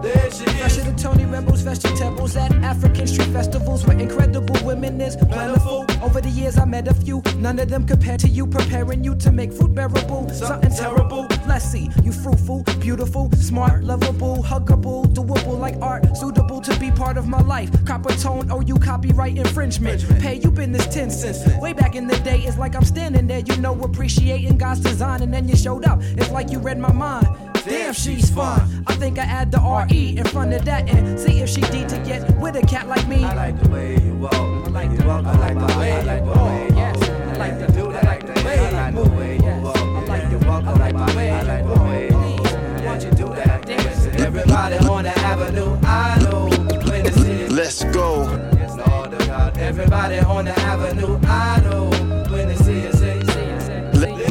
There 0.00 0.30
she 0.30 0.44
is. 0.44 0.84
The 0.84 0.94
Tony 0.96 1.24
Rebels, 1.24 1.57
plastic 1.68 1.94
tables 1.96 2.34
at 2.34 2.50
African 2.64 3.06
street 3.06 3.28
festivals 3.28 3.86
where 3.86 3.98
incredible 3.98 4.56
women 4.64 4.98
is 5.02 5.16
plentiful. 5.16 5.84
Over 6.02 6.22
the 6.22 6.30
years, 6.30 6.56
I 6.56 6.64
met 6.64 6.88
a 6.88 6.94
few, 6.94 7.20
none 7.36 7.58
of 7.58 7.68
them 7.68 7.86
compared 7.86 8.20
to 8.20 8.28
you, 8.28 8.46
preparing 8.46 9.04
you 9.04 9.14
to 9.16 9.30
make 9.30 9.52
food 9.52 9.74
bearable. 9.74 10.30
Something 10.30 10.70
terrible. 10.70 11.26
Let's 11.46 11.74
you 11.74 12.12
fruitful, 12.12 12.62
beautiful, 12.80 13.30
smart, 13.32 13.84
lovable, 13.84 14.42
huggable, 14.42 15.04
doable 15.14 15.58
like 15.58 15.76
art, 15.82 16.16
suitable 16.16 16.62
to 16.62 16.74
be 16.80 16.90
part 16.90 17.18
of 17.18 17.28
my 17.28 17.42
life. 17.42 17.70
Copper 17.84 18.14
tone, 18.14 18.48
oh, 18.50 18.60
you 18.60 18.76
copyright 18.76 19.36
infringement. 19.36 20.06
Pay 20.20 20.36
you 20.36 20.50
been 20.50 20.72
this 20.72 20.86
10 20.86 21.10
cents. 21.10 21.46
Way 21.60 21.74
back 21.74 21.94
in 21.94 22.06
the 22.06 22.18
day, 22.20 22.38
it's 22.38 22.56
like 22.56 22.76
I'm 22.76 22.84
standing 22.84 23.26
there, 23.26 23.40
you 23.40 23.56
know, 23.58 23.78
appreciating 23.82 24.56
God's 24.56 24.80
design, 24.80 25.22
and 25.22 25.34
then 25.34 25.46
you 25.46 25.56
showed 25.56 25.84
up. 25.84 25.98
It's 26.00 26.30
like 26.30 26.50
you 26.50 26.60
read 26.60 26.78
my 26.78 26.92
mind. 26.92 27.26
Damn, 27.68 27.92
she's 27.92 28.30
fine. 28.30 28.84
I 28.86 28.94
think 28.94 29.18
I 29.18 29.24
add 29.24 29.52
the 29.52 29.60
RE 29.60 30.16
in 30.16 30.24
front 30.24 30.54
of 30.54 30.64
that 30.64 30.88
and 30.88 31.18
see 31.20 31.40
if 31.40 31.50
she 31.50 31.60
D 31.60 31.84
to 31.84 31.98
get 32.06 32.22
with 32.38 32.56
a 32.56 32.62
cat 32.62 32.88
like 32.88 33.06
me. 33.06 33.24
I 33.24 33.34
like 33.34 33.62
the 33.62 33.68
way 33.68 33.98
you 33.98 34.14
walk. 34.14 34.32
I 34.32 34.68
like 34.70 34.96
the 34.96 34.96
way 34.96 35.02
you 35.02 35.08
walk. 35.08 35.26
I 35.26 35.36
like 35.38 35.58
the 35.58 35.78
way 35.78 36.16
you 36.16 36.24
walk. 36.24 36.70
Yes, 36.76 37.02
I 37.10 37.36
like 37.36 37.58
to 37.58 37.72
do 37.72 37.92
that 37.92 38.04
like 38.04 38.26
the 38.26 38.32
do. 38.32 38.48
I 38.48 38.70
like 38.70 38.94
the 38.94 39.10
way 39.10 39.34
you 39.36 39.42
move. 39.42 39.76
Yes, 39.76 39.76
I 39.76 40.04
like 40.06 40.30
the 40.30 40.38
way 40.38 40.40
you 40.40 40.48
walk. 40.48 40.64
I 40.64 40.72
like 40.72 40.96
the 40.96 41.82
way 41.84 42.08
you 42.08 42.16
walk. 42.16 42.38
Please, 42.38 42.84
won't 42.84 43.04
you 43.04 43.10
do 43.10 43.28
that 43.34 43.66
dance? 43.66 44.06
Everybody 44.06 44.76
on 44.88 45.04
the 45.04 45.18
avenue, 45.18 45.78
I 45.82 46.18
know 46.22 46.48
when 46.88 47.04
the 47.04 47.12
city. 47.12 47.48
Let's 47.48 47.84
go. 47.84 48.24
Yes, 48.54 48.76
Lord 48.76 49.12
of 49.12 49.26
God. 49.26 49.58
Everybody 49.58 50.18
on 50.20 50.46
the 50.46 50.58
avenue, 50.60 51.18
I 51.24 51.60
know 51.60 51.90
when 52.30 52.48
the 52.48 52.56
city 52.56 52.88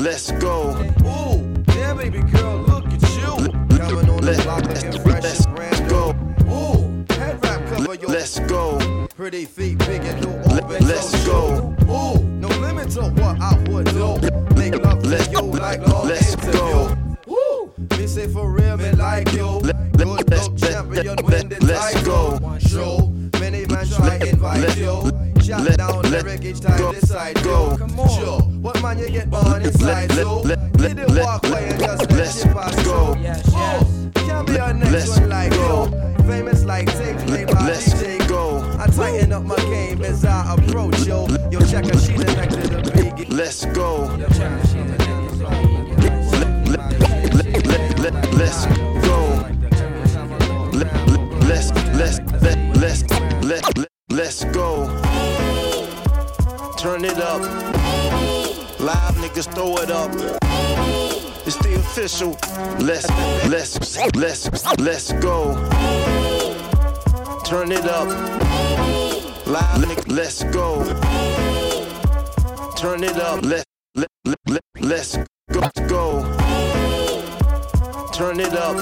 let's 0.08 0.32
go. 0.32 0.67
Let's 8.28 8.40
go. 8.40 9.08
pretty 9.16 9.46
feet, 9.46 9.78
big 9.78 10.04
and 10.04 10.26
open 10.26 10.86
Let's 10.86 11.26
go. 11.26 11.74
Ooh, 11.84 12.22
no 12.26 12.50
limit 12.60 12.90
to 12.92 13.04
what 13.04 13.40
I 13.40 13.56
would 13.70 13.86
do. 13.86 14.20
Make 14.58 14.76
love 14.84 15.02
to 15.04 15.30
you 15.32 15.44
like 15.44 15.88
long 15.88 16.10
let's 16.10 16.36
go. 16.36 16.94
Woo, 17.26 17.72
me 17.98 18.06
say 18.06 18.28
for 18.28 18.52
real, 18.52 18.76
me 18.76 18.92
like 18.92 19.32
you. 19.32 19.62
Good 19.62 20.30
let's- 20.30 20.50
look 20.50 20.58
champion, 20.58 21.16
win 21.24 21.48
the 21.48 21.58
let's 21.66 21.94
title. 21.94 22.40
go. 22.40 22.58
Show, 22.60 23.14
many 23.40 23.66
man 23.68 23.88
try 23.88 24.16
invite 24.18 24.76
you. 24.78 25.10
Shot 25.42 25.78
down 25.78 26.02
lyric 26.12 26.44
each 26.44 26.60
time 26.60 26.78
go- 26.80 26.92
decide 26.92 27.42
go. 27.44 27.78
go. 27.78 28.08
Sure, 28.10 28.42
what 28.60 28.82
man 28.84 29.00
you 29.00 29.10
get 29.10 29.30
born 29.30 29.62
inside 29.62 30.12
so? 30.12 30.42
Let- 30.78 30.96
Let 30.96 31.00
it 31.00 31.10
let- 31.12 31.26
walk 31.26 31.48
away 31.48 31.70
and 31.70 31.80
just 31.80 32.02
let 32.12 32.12
let's 32.20 32.44
shit 32.44 32.54
pass 32.54 32.76
go. 32.84 33.14
through. 33.14 33.22
Yes, 33.24 33.44
Oh, 33.54 34.10
can't 34.16 34.48
be 34.48 34.56
a 34.56 34.74
next 34.74 34.92
let's 34.92 35.20
one 35.20 35.30
like 35.30 35.52
go. 35.52 35.88
Famous 36.28 36.64
like 36.66 36.88
tape 36.98 37.18
play 37.28 37.46
by 37.46 37.66
Let's 37.68 37.94
DJ 37.94 38.18
go. 38.28 38.60
I 38.80 38.88
tighten 38.88 39.32
up 39.32 39.44
my 39.44 39.56
game 39.56 40.02
as 40.04 40.26
I 40.26 40.54
approach 40.56 41.00
yo. 41.06 41.28
Yo, 41.52 41.60
check 41.62 41.86
her, 41.86 41.98
she 42.00 42.14
the 42.14 42.26
next 42.36 42.56
to 42.56 42.68
the 42.68 42.82
biggie. 42.92 43.28
Let's 43.32 43.66
go. 43.66 44.14
Yo, 44.18 44.28
check 44.28 44.52
the 44.62 44.68
let's 48.38 48.66
go. 49.08 49.20
Let, 50.74 50.94
let's 51.48 51.72
let's 51.96 52.20
let, 52.42 52.58
let's 52.78 53.04
let, 53.44 53.78
let, 53.78 53.88
let's 54.12 54.44
go. 54.46 54.86
Turn 56.78 57.04
it 57.06 57.18
up. 57.20 57.42
Live 58.80 59.16
niggas 59.16 59.54
throw 59.56 59.78
it 59.78 59.90
up. 59.92 60.47
It's 61.48 61.56
the 61.56 61.76
official. 61.76 62.38
Let's 62.86 63.08
let's 63.48 63.98
let's 64.16 64.80
let's 64.80 65.14
go. 65.14 65.56
Turn 67.46 67.72
it 67.72 67.86
up. 67.86 68.10
Live 69.48 70.08
let's 70.10 70.44
go. 70.44 70.84
Turn 72.76 73.02
it 73.02 73.16
up. 73.16 73.46
Let 73.46 73.64
let 73.96 74.10
let, 74.26 74.38
let 74.50 74.62
let's 74.82 75.18
go 75.50 75.62
go. 75.88 76.22
Turn 78.12 78.42
it 78.42 78.54
up. 78.54 78.76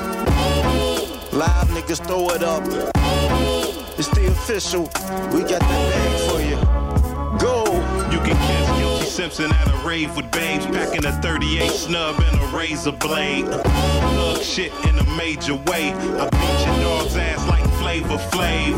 Live 1.32 1.68
niggas 1.70 2.04
throw 2.08 2.30
it 2.32 2.42
up. 2.42 2.64
It's 4.00 4.08
the 4.10 4.26
official. 4.28 4.90
We 5.32 5.42
got 5.42 5.60
that 5.60 5.92
bag 5.92 6.25
Simpson 9.16 9.50
at 9.50 9.68
a 9.70 9.88
rave 9.88 10.14
with 10.18 10.30
babes, 10.32 10.66
packing 10.66 11.06
a 11.06 11.12
38 11.22 11.72
snub 11.72 12.20
and 12.20 12.38
a 12.38 12.58
razor 12.58 12.92
blade. 12.92 13.46
Thug 13.46 14.42
shit 14.42 14.74
in 14.84 15.00
a 15.00 15.04
major 15.16 15.56
way. 15.56 15.94
I 15.94 16.28
beat 16.32 16.66
your 16.66 16.76
dog's 16.84 17.16
ass 17.16 17.48
like 17.48 17.64
Flavor 17.80 18.18
Flav. 18.18 18.76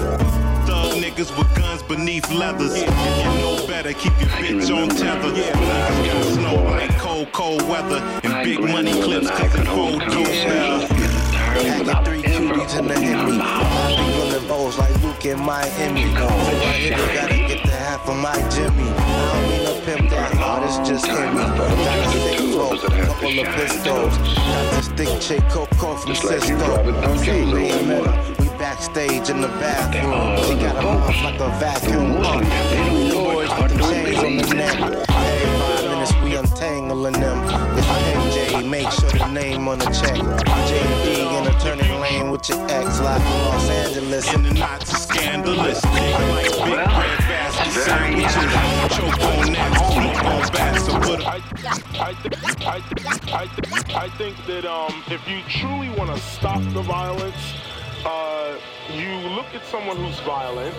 Thug 0.67 0.93
niggas 1.02 1.36
with 1.36 1.56
guns 1.56 1.82
beneath 1.82 2.30
leathers. 2.32 2.76
If 2.76 2.84
you 2.84 3.41
know 3.41 3.65
better, 3.65 3.93
keep 3.93 4.13
your 4.21 4.30
bitch 4.30 4.69
on 4.69 4.89
tether. 4.89 5.32
Niggas 5.32 6.06
got 6.06 6.23
snow 6.26 6.63
like 6.65 6.95
cold, 7.00 7.32
cold 7.32 7.67
weather. 7.67 7.97
And 8.23 8.45
big 8.45 8.60
money 8.60 8.91
clips 9.02 9.32
cooking 9.32 9.65
cold 9.65 10.02
dope. 10.02 10.28
Packing 11.58 12.04
three 12.06 12.21
cuties 12.21 12.78
in 12.78 12.88
the 12.88 12.93
Henry. 12.93 13.32
Big 13.32 14.19
running 14.19 14.47
bowls 14.47 14.78
like 14.78 15.02
Luke 15.02 15.26
in 15.26 15.39
Miami. 15.39 16.04
So 16.13 16.28
I 16.28 16.73
hit 16.73 16.91
it, 16.91 17.15
gotta 17.15 17.38
get 17.38 17.65
the 17.65 17.71
half 17.71 18.08
of 18.08 18.15
my 18.17 18.38
Jimmy. 18.52 19.07
Just 20.88 21.06
hit 21.06 21.34
me. 21.34 21.41
Got 21.41 22.00
a 22.00 22.12
sick 22.12 22.39
flow, 22.39 22.78
couple 22.78 23.39
of 23.39 23.47
pistols. 23.56 24.17
Got 24.17 24.71
this 24.71 24.88
thick 24.89 25.19
chick, 25.19 25.43
Coco 25.50 25.95
from 25.95 26.15
Cisco. 26.15 26.84
We 28.39 28.47
backstage 28.58 29.30
in 29.30 29.41
the 29.41 29.50
bathroom. 29.60 30.38
She 30.45 30.56
got 30.63 30.78
a 30.78 30.82
mouth 30.82 31.23
like 31.23 31.39
a 31.41 31.50
vacuum 31.60 32.21
pump. 32.23 32.43
Boys 33.12 33.50
with 33.62 33.71
the 33.73 33.80
chains 33.91 34.17
on 34.23 34.38
the 34.38 34.56
neck. 34.56 34.80
Every 34.80 35.06
five 35.06 35.84
minutes 35.89 36.13
we 36.23 36.36
untangling 36.36 37.19
them. 37.19 37.46
It's 38.60 38.67
make 38.67 38.89
sure 38.89 39.10
the 39.12 39.28
name 39.28 39.67
on 39.67 39.78
the 39.78 39.86
check. 39.86 40.17
JD 40.17 41.38
in 41.38 41.43
the 41.43 41.52
turning 41.60 42.02
lane 42.02 42.32
with 42.32 42.50
your 42.50 42.60
ex, 42.72 43.00
live 43.00 43.22
from 43.22 43.32
Los 43.32 43.70
Angeles. 43.70 44.34
And 44.34 44.46
the 44.46 44.54
knots 44.56 44.93
are 44.93 44.98
scandalous. 44.98 45.82
Big 45.82 45.93
like 45.93 46.52
big 46.52 46.76
red 46.76 46.88
basket 46.88 47.72
sandwiches. 47.84 48.34
Choke 48.98 49.22
on 49.22 49.54
that, 49.54 49.74
smoke 49.93 50.24
on 50.26 50.52
bats. 50.52 50.86
So 50.86 51.00
put 51.02 51.22
a 51.22 51.28
I, 51.28 51.36
I, 52.00 52.13
think, 52.13 52.67
I, 52.67 52.80
think, 52.82 53.34
I, 53.34 53.48
think, 53.48 53.96
I 53.96 54.10
think 54.17 54.36
that 54.48 54.65
um, 54.65 55.04
if 55.08 55.28
you 55.28 55.41
truly 55.48 55.89
want 55.91 56.10
to 56.15 56.20
stop 56.20 56.62
the 56.74 56.82
violence, 56.82 57.54
uh, 58.06 58.58
you 58.91 59.10
look 59.36 59.54
at 59.54 59.63
someone 59.65 59.98
who's 59.98 60.20
violent, 60.22 60.74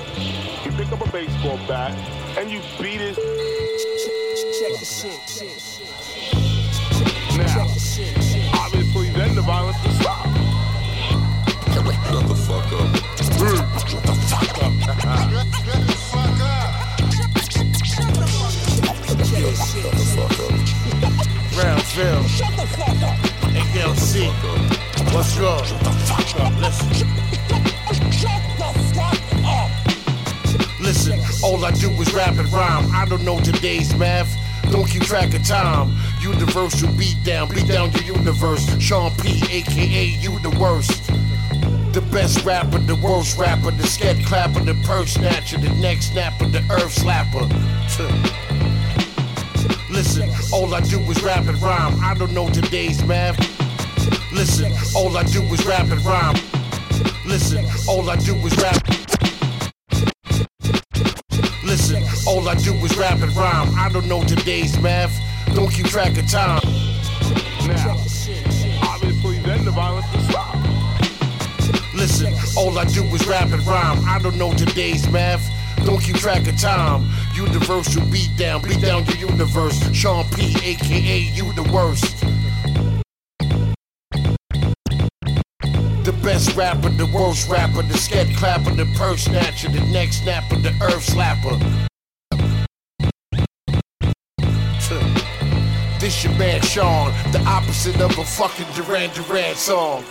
you 0.64 0.72
pick 0.72 0.90
up 0.90 1.06
a 1.06 1.12
baseball 1.12 1.58
bat, 1.68 1.92
and 2.38 2.50
you 2.50 2.60
beat 2.82 3.00
his. 3.00 3.16
Check 4.58 4.80
the 4.80 4.84
shit. 4.84 6.07
The 12.48 12.54
fuck 12.54 12.72
up. 12.72 12.88
Shut 13.18 14.02
the 14.02 14.12
fuck 14.28 14.58
up. 14.62 14.72
Shut 15.28 15.52
the 19.82 20.06
fuck 20.16 20.38
up. 20.40 20.58
Brownsville. 21.54 22.24
ALC. 23.76 24.14
What's 25.12 25.36
wrong? 25.38 25.62
Listen. 26.60 26.88
Listen, 30.80 31.18
all 31.42 31.64
I 31.64 31.70
do 31.72 31.90
is 32.00 32.12
rap 32.14 32.38
and 32.38 32.50
rhyme. 32.52 32.90
I 32.94 33.04
don't 33.04 33.24
know 33.24 33.40
today's 33.40 33.94
math. 33.96 34.34
Don't 34.70 34.88
keep 34.88 35.02
track 35.02 35.34
of 35.34 35.44
time. 35.44 35.96
Universal 36.20 36.92
beat 36.92 37.22
down, 37.24 37.48
beat 37.48 37.66
down 37.66 37.90
your 37.92 38.16
universe. 38.16 38.66
Sean 38.80 39.14
P, 39.16 39.42
aka 39.50 40.04
you 40.04 40.38
the 40.40 40.50
worst. 40.58 41.10
The 41.92 42.06
best 42.12 42.44
rapper, 42.44 42.78
the 42.78 42.96
worst 42.96 43.38
rapper, 43.38 43.70
the 43.70 43.82
sket 43.82 44.24
clapper, 44.26 44.60
the 44.60 44.74
purse 44.84 45.14
snatcher, 45.14 45.58
the 45.58 45.70
neck 45.80 46.02
snapper, 46.02 46.46
the 46.46 46.58
earth 46.70 46.94
slapper. 46.94 47.48
Listen, 49.90 50.30
all 50.52 50.74
I 50.74 50.80
do 50.80 51.00
is 51.00 51.22
rap 51.22 51.46
and 51.46 51.60
rhyme. 51.60 51.98
I 52.04 52.14
don't 52.14 52.32
know 52.32 52.48
today's 52.50 53.02
math. 53.04 53.38
Listen, 54.32 54.70
all 54.94 55.16
I 55.16 55.24
do 55.24 55.42
is 55.44 55.64
rap 55.66 55.90
and 55.90 56.04
rhyme. 56.04 56.36
Listen, 57.26 57.64
all 57.88 58.08
I 58.08 58.16
do 58.16 58.34
is 58.36 58.56
rap. 58.58 58.86
Listen, 61.64 62.02
all 62.26 62.48
I 62.48 62.54
do 62.54 62.74
is 62.74 62.96
rap 62.96 63.20
and 63.20 63.34
rhyme. 63.34 63.74
I 63.76 63.88
don't 63.90 64.06
know 64.06 64.22
today's 64.24 64.78
math. 64.80 65.18
Don't 65.54 65.72
keep 65.72 65.86
track 65.86 66.16
of 66.18 66.28
time. 66.30 66.60
Now, 67.66 67.96
obviously, 68.82 69.38
then 69.40 69.64
the 69.64 69.72
violence. 69.72 70.37
Listen, 71.98 72.32
all 72.56 72.78
I 72.78 72.84
do 72.84 73.02
is 73.06 73.26
rap 73.26 73.50
and 73.50 73.66
rhyme. 73.66 73.98
I 74.06 74.20
don't 74.20 74.38
know 74.38 74.54
today's 74.54 75.10
math. 75.10 75.44
Don't 75.84 76.00
keep 76.00 76.14
track 76.14 76.46
of 76.46 76.56
time. 76.56 77.10
Universal 77.34 78.06
beat 78.12 78.30
down, 78.36 78.62
beat 78.62 78.80
down 78.80 79.04
your 79.06 79.30
universe. 79.30 79.76
Sean 79.92 80.24
P, 80.30 80.54
aka 80.62 81.18
you 81.18 81.52
the 81.54 81.68
worst. 81.72 82.14
The 86.04 86.16
best 86.22 86.54
rapper, 86.54 86.88
the 86.90 87.10
worst 87.12 87.48
rapper, 87.48 87.82
the 87.82 87.94
sket 87.94 88.32
clapper, 88.36 88.70
the 88.70 88.86
purse 88.96 89.24
snatcher, 89.24 89.68
the 89.68 89.80
neck 89.92 90.12
snapper, 90.12 90.54
the 90.54 90.70
earth 90.80 91.04
slapper. 91.04 91.58
This 95.98 96.22
your 96.22 96.32
man 96.34 96.62
Sean, 96.62 97.12
the 97.32 97.42
opposite 97.44 98.00
of 98.00 98.16
a 98.16 98.24
fucking 98.24 98.66
Duran 98.76 99.10
Duran 99.14 99.56
song. 99.56 100.04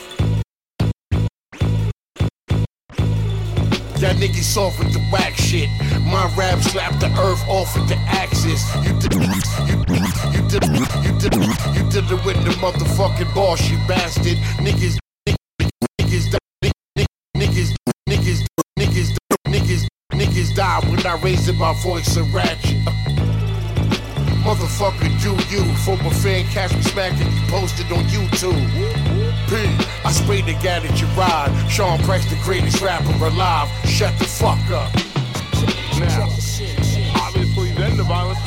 Y'all 4.07 4.15
niggas 4.15 4.43
soft 4.43 4.79
with 4.79 4.93
the 4.93 4.99
whack 5.11 5.35
shit. 5.35 5.67
My 6.05 6.31
rap 6.37 6.59
slap 6.59 6.97
the 6.97 7.07
earth 7.19 7.45
off 7.49 7.75
with 7.75 7.89
the 7.89 7.97
axis. 8.07 8.63
You 8.85 8.93
did, 9.01 9.13
you, 9.13 9.19
you 10.31 10.47
did, 10.47 10.63
you 11.03 11.11
did, 11.19 11.35
you 11.75 11.83
did 11.91 12.09
it 12.09 12.25
with 12.25 12.39
the 12.45 12.55
motherfucking 12.63 13.35
boss, 13.35 13.69
you 13.69 13.75
bastard. 13.85 14.37
Niggas, 14.63 14.97
niggas, 15.27 15.37
niggas, 15.99 16.37
niggas, 17.35 17.75
niggas, 18.07 18.45
niggas, 18.79 19.17
niggas, 19.45 19.87
niggas 20.13 20.55
die 20.55 20.79
when 20.89 21.05
I 21.05 21.19
raise 21.21 21.51
my 21.51 21.73
voice 21.83 22.15
and 22.15 22.33
ratchet. 22.33 22.77
Motherfucker, 24.47 25.11
do 25.21 25.31
you. 25.53 25.65
For 25.83 25.97
my 25.97 26.11
fan, 26.11 26.45
catch 26.45 26.73
me 26.73 26.81
smacking, 26.81 27.27
you 27.27 27.41
posted 27.49 27.91
on 27.91 28.05
YouTube. 28.05 29.16
P, 29.47 29.55
I 30.03 30.11
sprayed 30.11 30.45
the 30.45 30.53
guy 30.53 30.79
that 30.79 30.99
you 30.99 31.07
ride. 31.15 31.51
Sean 31.69 31.99
Price, 31.99 32.25
the 32.29 32.39
greatest 32.43 32.81
rapper 32.81 33.11
alive. 33.25 33.69
Shut 33.85 34.17
the 34.19 34.25
fuck 34.25 34.59
up. 34.71 34.93
Now, 35.99 36.29
obviously, 37.23 37.71
then 37.71 37.97
the 37.97 38.03
violence 38.03 38.46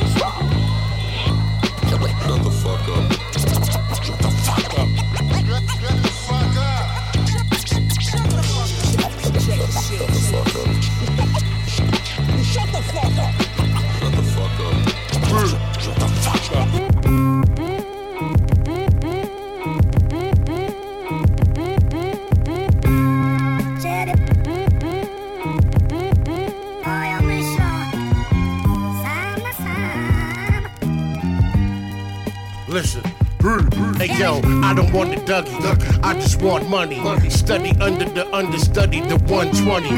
want 34.91 35.11
the 35.11 35.17
Dougie. 35.17 36.03
I 36.03 36.13
just 36.15 36.41
want 36.41 36.69
money. 36.69 36.99
Study 37.29 37.71
under 37.79 38.05
the 38.05 38.33
understudy, 38.35 39.01
the 39.01 39.17
120. 39.27 39.89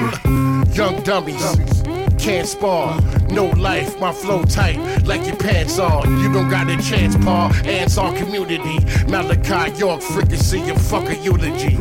Young 0.76 1.02
dummies. 1.04 1.84
Can't 2.18 2.48
spar, 2.48 3.02
no 3.30 3.48
life, 3.48 4.00
my 4.00 4.14
flow 4.14 4.44
tight 4.44 4.78
like 5.06 5.26
your 5.26 5.36
pants 5.36 5.78
on. 5.78 6.20
You 6.20 6.32
don't 6.32 6.50
got 6.50 6.70
a 6.70 6.78
chance, 6.78 7.18
Paul. 7.18 7.54
Ants 7.66 7.98
on 7.98 8.16
community. 8.16 8.80
Malachi 9.08 9.78
York, 9.78 10.02
fricassee, 10.02 10.62
a 10.70 10.74
fucker 10.74 11.22
eulogy. 11.24 11.76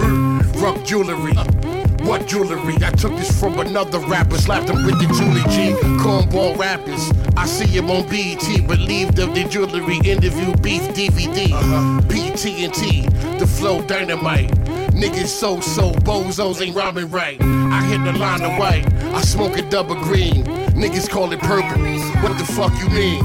Rock 0.61 0.83
jewelry. 0.85 1.35
What 2.07 2.27
jewelry? 2.27 2.75
I 2.83 2.91
took 2.91 3.13
this 3.13 3.39
from 3.39 3.61
another 3.61 4.01
rapper, 4.01 4.37
slapped 4.37 4.69
him 4.69 4.85
with 4.85 4.99
the 4.99 5.07
Julie 5.15 5.47
G. 5.55 5.73
Cornball 6.03 6.59
rappers. 6.59 7.13
I 7.37 7.47
see 7.47 7.67
him 7.67 7.91
on 7.91 8.07
BET, 8.09 8.43
relieved 8.69 9.19
of 9.19 9.35
the 9.35 9.45
jewelry. 9.45 9.97
Interview 10.05 10.55
beef 10.57 10.83
DVD. 10.95 11.49
PTNT, 12.09 13.39
the 13.39 13.47
flow 13.47 13.83
dynamite. 13.83 14.51
Niggas 14.93 15.29
so 15.29 15.61
so, 15.61 15.93
bozos 15.93 16.61
ain't 16.61 16.77
rhyming 16.77 17.11
right. 17.11 17.41
I 17.41 17.83
hit 17.87 18.05
the 18.05 18.19
line 18.19 18.43
of 18.43 18.59
white, 18.59 18.93
I 19.15 19.23
smoke 19.23 19.57
a 19.59 19.63
double 19.63 19.95
green. 19.95 20.45
Niggas 20.75 21.09
call 21.09 21.33
it 21.33 21.41
purple. 21.41 21.83
What 22.23 22.39
the 22.39 22.45
fuck 22.45 22.73
you 22.79 22.89
mean? 22.91 23.23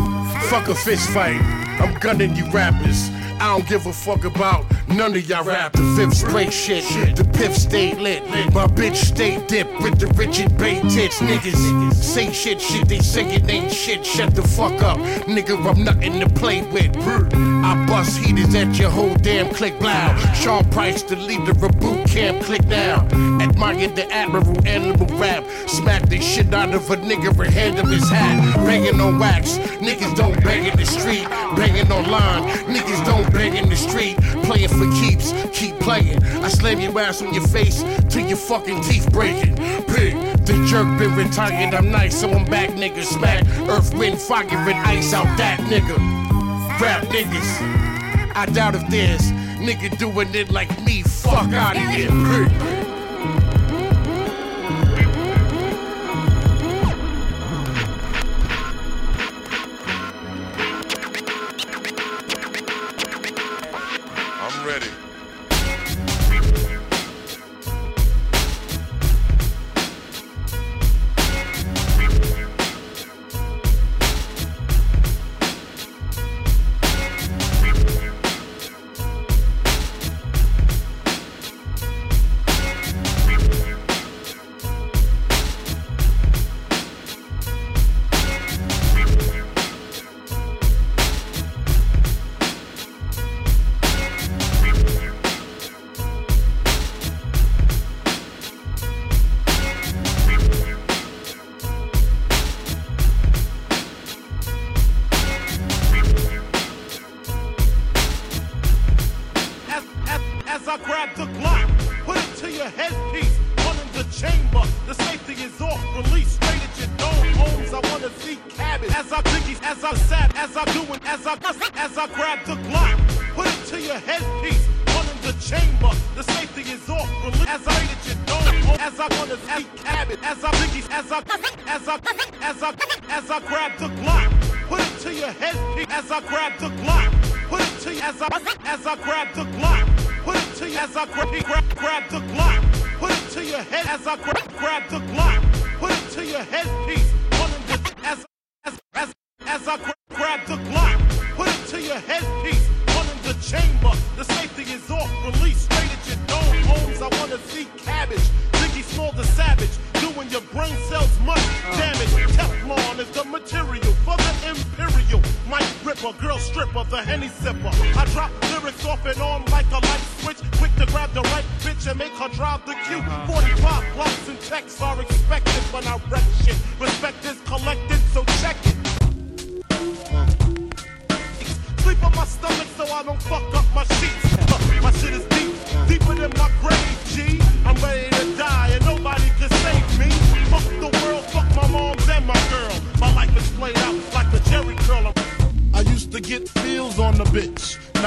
Fuck 0.50 0.70
a 0.70 0.76
fist 0.76 1.10
fight. 1.10 1.42
I'm 1.82 1.94
gunning 2.00 2.36
you 2.36 2.50
rappers. 2.52 3.10
I 3.40 3.56
don't 3.56 3.68
give 3.68 3.86
a 3.86 3.94
fuck 3.94 4.24
about 4.24 4.66
none 4.88 5.16
of 5.16 5.30
y'all 5.30 5.44
rap. 5.44 5.74
The 5.74 5.96
fifth 5.98 6.18
spray 6.18 6.50
shit, 6.50 6.84
the 7.16 7.24
piff 7.24 7.56
stay 7.56 7.94
lit. 7.96 8.24
My 8.54 8.68
bitch 8.68 8.96
stay 8.96 9.46
dip 9.48 9.68
with 9.82 10.00
the 10.00 10.08
Richard 10.08 10.58
Bay 10.58 10.80
tits. 10.82 11.20
Niggas 11.20 11.94
say 11.94 12.32
shit, 12.32 12.62
shit, 12.62 12.88
they 12.88 13.00
say 13.00 13.36
it 13.36 13.50
ain't 13.50 13.72
shit. 13.72 14.06
Shut 14.06 14.34
the 14.36 14.42
fuck 14.42 14.82
up, 14.82 14.98
nigga, 15.28 15.58
I'm 15.66 15.84
nothing 15.84 16.20
to 16.20 16.30
play 16.30 16.62
with. 16.72 16.96
I 16.98 17.86
bust 17.88 18.18
heaters 18.20 18.56
at 18.56 18.78
your 18.80 18.90
whole 18.90 19.16
damn 19.16 19.54
click 19.54 19.78
blow. 19.80 20.16
Sean 20.34 20.64
Price, 20.70 21.04
the 21.04 21.16
leader 21.16 21.52
of 21.52 21.80
boot 21.80 22.08
camp, 22.08 22.44
click 22.44 22.66
now. 22.66 23.06
Admire 23.42 23.90
the 23.90 24.10
admiral, 24.12 24.66
animal 24.68 25.08
rap. 25.18 25.44
Smack 25.68 26.08
the 26.08 26.20
shit 26.22 26.54
out 26.54 26.74
of 26.74 26.90
a 26.90 26.98
nigga 26.98 27.38
and 27.40 27.54
hand 27.54 27.78
him 27.78 27.88
his 27.88 28.10
hat. 28.10 28.56
Banging 28.66 29.00
on 29.02 29.20
wax, 29.20 29.58
niggas 29.80 30.16
don't 30.16 30.42
bang 30.44 30.66
in 30.66 30.78
the 30.78 30.86
street. 30.86 31.28
Banging 31.56 31.92
online, 31.92 32.44
niggas 32.68 33.06
don't 33.06 33.32
bang 33.34 33.56
in 33.58 33.70
the 33.70 33.76
street. 33.76 34.18
Playing 34.46 34.70
for 34.78 34.90
keeps, 34.94 35.34
keep 35.52 35.80
playing. 35.80 36.24
I 36.24 36.50
slam 36.50 36.80
your 36.80 36.98
ass 37.00 37.22
on 37.22 37.34
your 37.34 37.48
face 37.48 37.84
till 38.10 38.26
your 38.26 38.38
fucking 38.38 38.82
teeth 38.84 39.12
breaking. 39.12 39.56
Pig, 39.88 40.14
the 40.46 40.66
jerk 40.70 40.88
been 41.00 41.16
retired, 41.16 41.74
I'm 41.74 41.92
nice, 41.92 42.20
so 42.20 42.30
I'm 42.30 42.46
back, 42.46 42.70
nigga. 42.72 43.04
Smack, 43.04 43.46
earth, 43.68 43.94
wind, 43.96 44.20
fire, 44.20 44.46
and 44.46 44.88
ice 44.88 45.14
out 45.14 45.26
that 45.38 45.60
nigga. 45.62 45.98
Rap 46.80 47.04
niggas. 47.06 48.36
I 48.36 48.46
doubt 48.46 48.76
if 48.76 48.88
there's 48.90 49.32
nigga 49.60 49.98
doing 49.98 50.34
it 50.36 50.52
like 50.52 50.70
me. 50.84 51.02
Fuck 51.02 51.52
out 51.54 51.76
of 51.76 51.84
here. 51.84 52.10
Pig. 52.10 52.77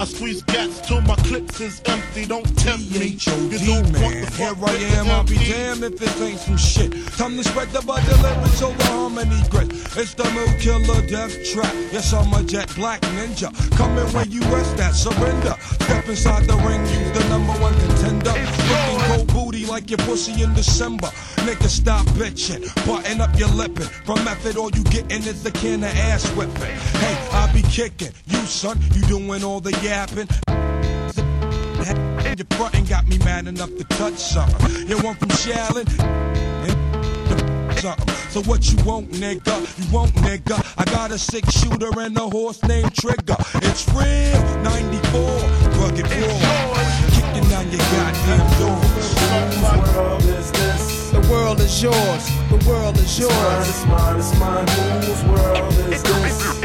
I 0.00 0.04
squeeze 0.04 0.40
gas 0.44 0.80
till 0.88 1.02
my 1.02 1.14
clips 1.16 1.60
is 1.60 1.82
empty. 1.84 2.24
Don't 2.24 2.46
tempt 2.56 2.90
me. 2.90 3.08
You 3.08 3.58
don't 3.58 3.82
want 3.82 3.92
man. 3.92 4.24
the 4.24 4.30
Here 4.30 4.54
I 4.64 4.72
am, 4.96 5.08
I'll 5.10 5.24
be 5.24 5.36
damned 5.36 5.84
if 5.84 5.98
this 5.98 6.18
ain't 6.22 6.40
some 6.40 6.56
shit. 6.56 6.90
Time 7.18 7.36
to 7.36 7.44
spread 7.44 7.68
the 7.68 7.82
bud 7.82 8.02
lyrics 8.08 8.62
over 8.62 8.82
harmony 8.84 9.42
grit. 9.50 9.70
It's 9.98 10.14
the 10.14 10.24
new 10.32 10.48
killer 10.58 11.06
death 11.06 11.36
trap. 11.52 11.74
Yes, 11.92 12.14
I'm 12.14 12.32
a 12.32 12.42
jet 12.42 12.74
black 12.76 13.02
ninja. 13.12 13.52
Coming 13.76 14.06
where 14.14 14.24
you 14.24 14.40
rest 14.48 14.80
at, 14.80 14.94
surrender. 14.94 15.54
Step 15.60 16.08
inside 16.08 16.46
the 16.46 16.56
ring, 16.56 16.80
use 16.80 17.12
the 17.12 17.28
number 17.28 17.52
one 17.60 17.74
contender. 17.80 18.32
Looking 18.32 19.00
cold 19.04 19.26
booty 19.34 19.66
like 19.66 19.90
your 19.90 19.98
pussy 19.98 20.42
in 20.42 20.54
December. 20.54 21.08
Nigga, 21.44 21.68
stop 21.68 22.06
bitching. 22.16 22.64
Button 22.86 23.20
up 23.20 23.38
your 23.38 23.48
lippin'. 23.48 23.88
From 24.06 24.24
method, 24.24 24.56
all 24.56 24.70
you 24.70 24.82
gettin' 24.84 25.28
is 25.28 25.42
the 25.42 25.50
can 25.50 25.84
of 25.84 25.94
ass 25.94 26.26
whipping. 26.36 26.76
Hey, 27.02 27.28
I 27.32 27.52
be 27.52 27.60
kicking. 27.62 28.12
You, 28.28 28.38
son, 28.46 28.78
you 28.94 29.02
doing 29.02 29.44
all 29.44 29.60
the 29.60 29.72
yapping. 29.90 30.28
Your 32.38 32.46
frontin' 32.50 32.84
got 32.84 33.08
me 33.08 33.18
mad 33.18 33.48
enough 33.48 33.74
to 33.76 33.82
touch 33.98 34.14
something. 34.14 34.86
You 34.86 34.96
want 35.02 35.18
from 35.18 35.30
Shaolin? 35.30 35.88
So 38.30 38.40
what 38.42 38.70
you 38.70 38.78
want, 38.84 39.10
nigga? 39.10 39.56
You 39.78 39.92
want, 39.92 40.12
nigga? 40.26 40.56
I 40.78 40.84
got 40.84 41.10
a 41.10 41.18
six 41.18 41.50
shooter 41.58 41.90
and 41.98 42.16
a 42.16 42.28
horse 42.28 42.62
named 42.62 42.94
Trigger. 42.94 43.34
It's 43.66 43.88
real, 43.88 44.40
94, 44.62 45.40
rugged 45.80 46.06
raw. 46.06 46.70
Kicking 47.16 47.52
on 47.52 47.66
your 47.72 47.84
goddamn 47.90 48.46
doors. 48.60 49.14
world 49.96 50.22
is 50.22 50.52
this? 50.52 51.10
The 51.10 51.20
world 51.28 51.58
is 51.58 51.82
yours. 51.82 52.24
The 52.48 52.64
world 52.68 52.96
is 52.96 53.18
yours. 53.18 53.68
It's 53.68 53.84
mine, 53.86 54.18
it's 54.20 54.38
mine, 54.38 54.62
it's 54.62 54.76
mine. 54.78 55.02
Whose 55.02 55.24
world 55.24 55.92
is 55.92 56.02
this? 56.04 56.59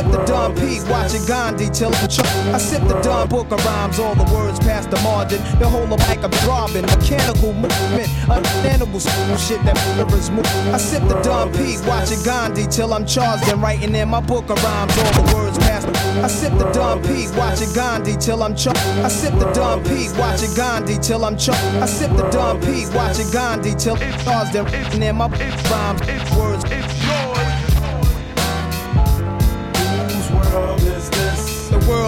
Sip 0.00 0.12
the 0.12 0.24
Dom 0.24 0.54
P, 0.54 0.80
watching 0.88 1.26
Gandhi 1.26 1.68
till 1.68 1.90
the 1.90 2.06
ch- 2.08 2.24
I 2.54 2.56
sip 2.56 2.80
the 2.88 2.98
Don 3.02 3.28
book 3.28 3.52
of 3.52 3.62
rhymes, 3.66 3.98
all 3.98 4.14
the 4.14 4.24
words 4.32 4.58
past 4.58 4.90
the 4.90 4.98
margin. 5.02 5.42
The 5.58 5.68
whole 5.68 5.92
of 5.92 6.00
like 6.08 6.24
I'm 6.24 6.30
throbbing, 6.40 6.86
mechanical 6.86 7.52
movement, 7.52 8.08
understandable 8.30 8.98
school 8.98 9.36
shit 9.36 9.62
that 9.64 9.76
mirrors 9.98 10.30
move. 10.30 10.46
I 10.72 10.78
sip 10.78 11.06
the 11.06 11.20
Dom 11.20 11.52
P, 11.52 11.76
watching 11.86 12.22
Gandhi 12.24 12.66
till 12.66 12.94
I'm 12.94 13.04
charged 13.04 13.46
and 13.52 13.60
writing 13.60 13.94
in 13.94 14.08
my 14.08 14.22
book 14.22 14.48
of 14.48 14.56
rhymes, 14.64 14.96
all 14.96 15.12
the 15.20 15.34
words 15.34 15.58
past. 15.58 15.86
I 16.24 16.28
sip 16.28 16.56
the 16.56 16.72
Dom 16.72 17.02
P, 17.02 17.28
watching 17.36 17.70
Gandhi 17.74 18.16
till 18.16 18.42
I'm 18.42 18.56
charged. 18.56 18.80
I 19.04 19.08
sip 19.08 19.34
the 19.38 19.52
Dom 19.52 19.84
P, 19.84 20.08
watching 20.16 20.54
Gandhi 20.54 20.96
till 20.96 21.26
I'm 21.26 21.36
charged. 21.36 21.76
I 21.76 21.84
sip 21.84 22.10
the 22.16 22.26
Dom 22.30 22.58
P, 22.62 22.86
watching 22.96 23.30
Gandhi 23.30 23.74
till 23.74 23.98
I'm 24.00 24.18
charged 24.24 24.56
and 24.56 24.64
writing 24.72 25.02
in 25.02 25.16
my 25.16 25.28
book 25.28 25.42
of 25.42 25.70
rhymes, 25.70 26.00
words. 26.38 26.59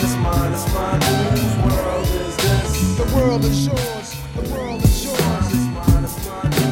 It's? 0.00 0.14
The 2.96 3.12
world 3.16 3.44
is. 3.44 3.56
The 4.34 4.54
world 4.54 4.82
is. 4.84 4.98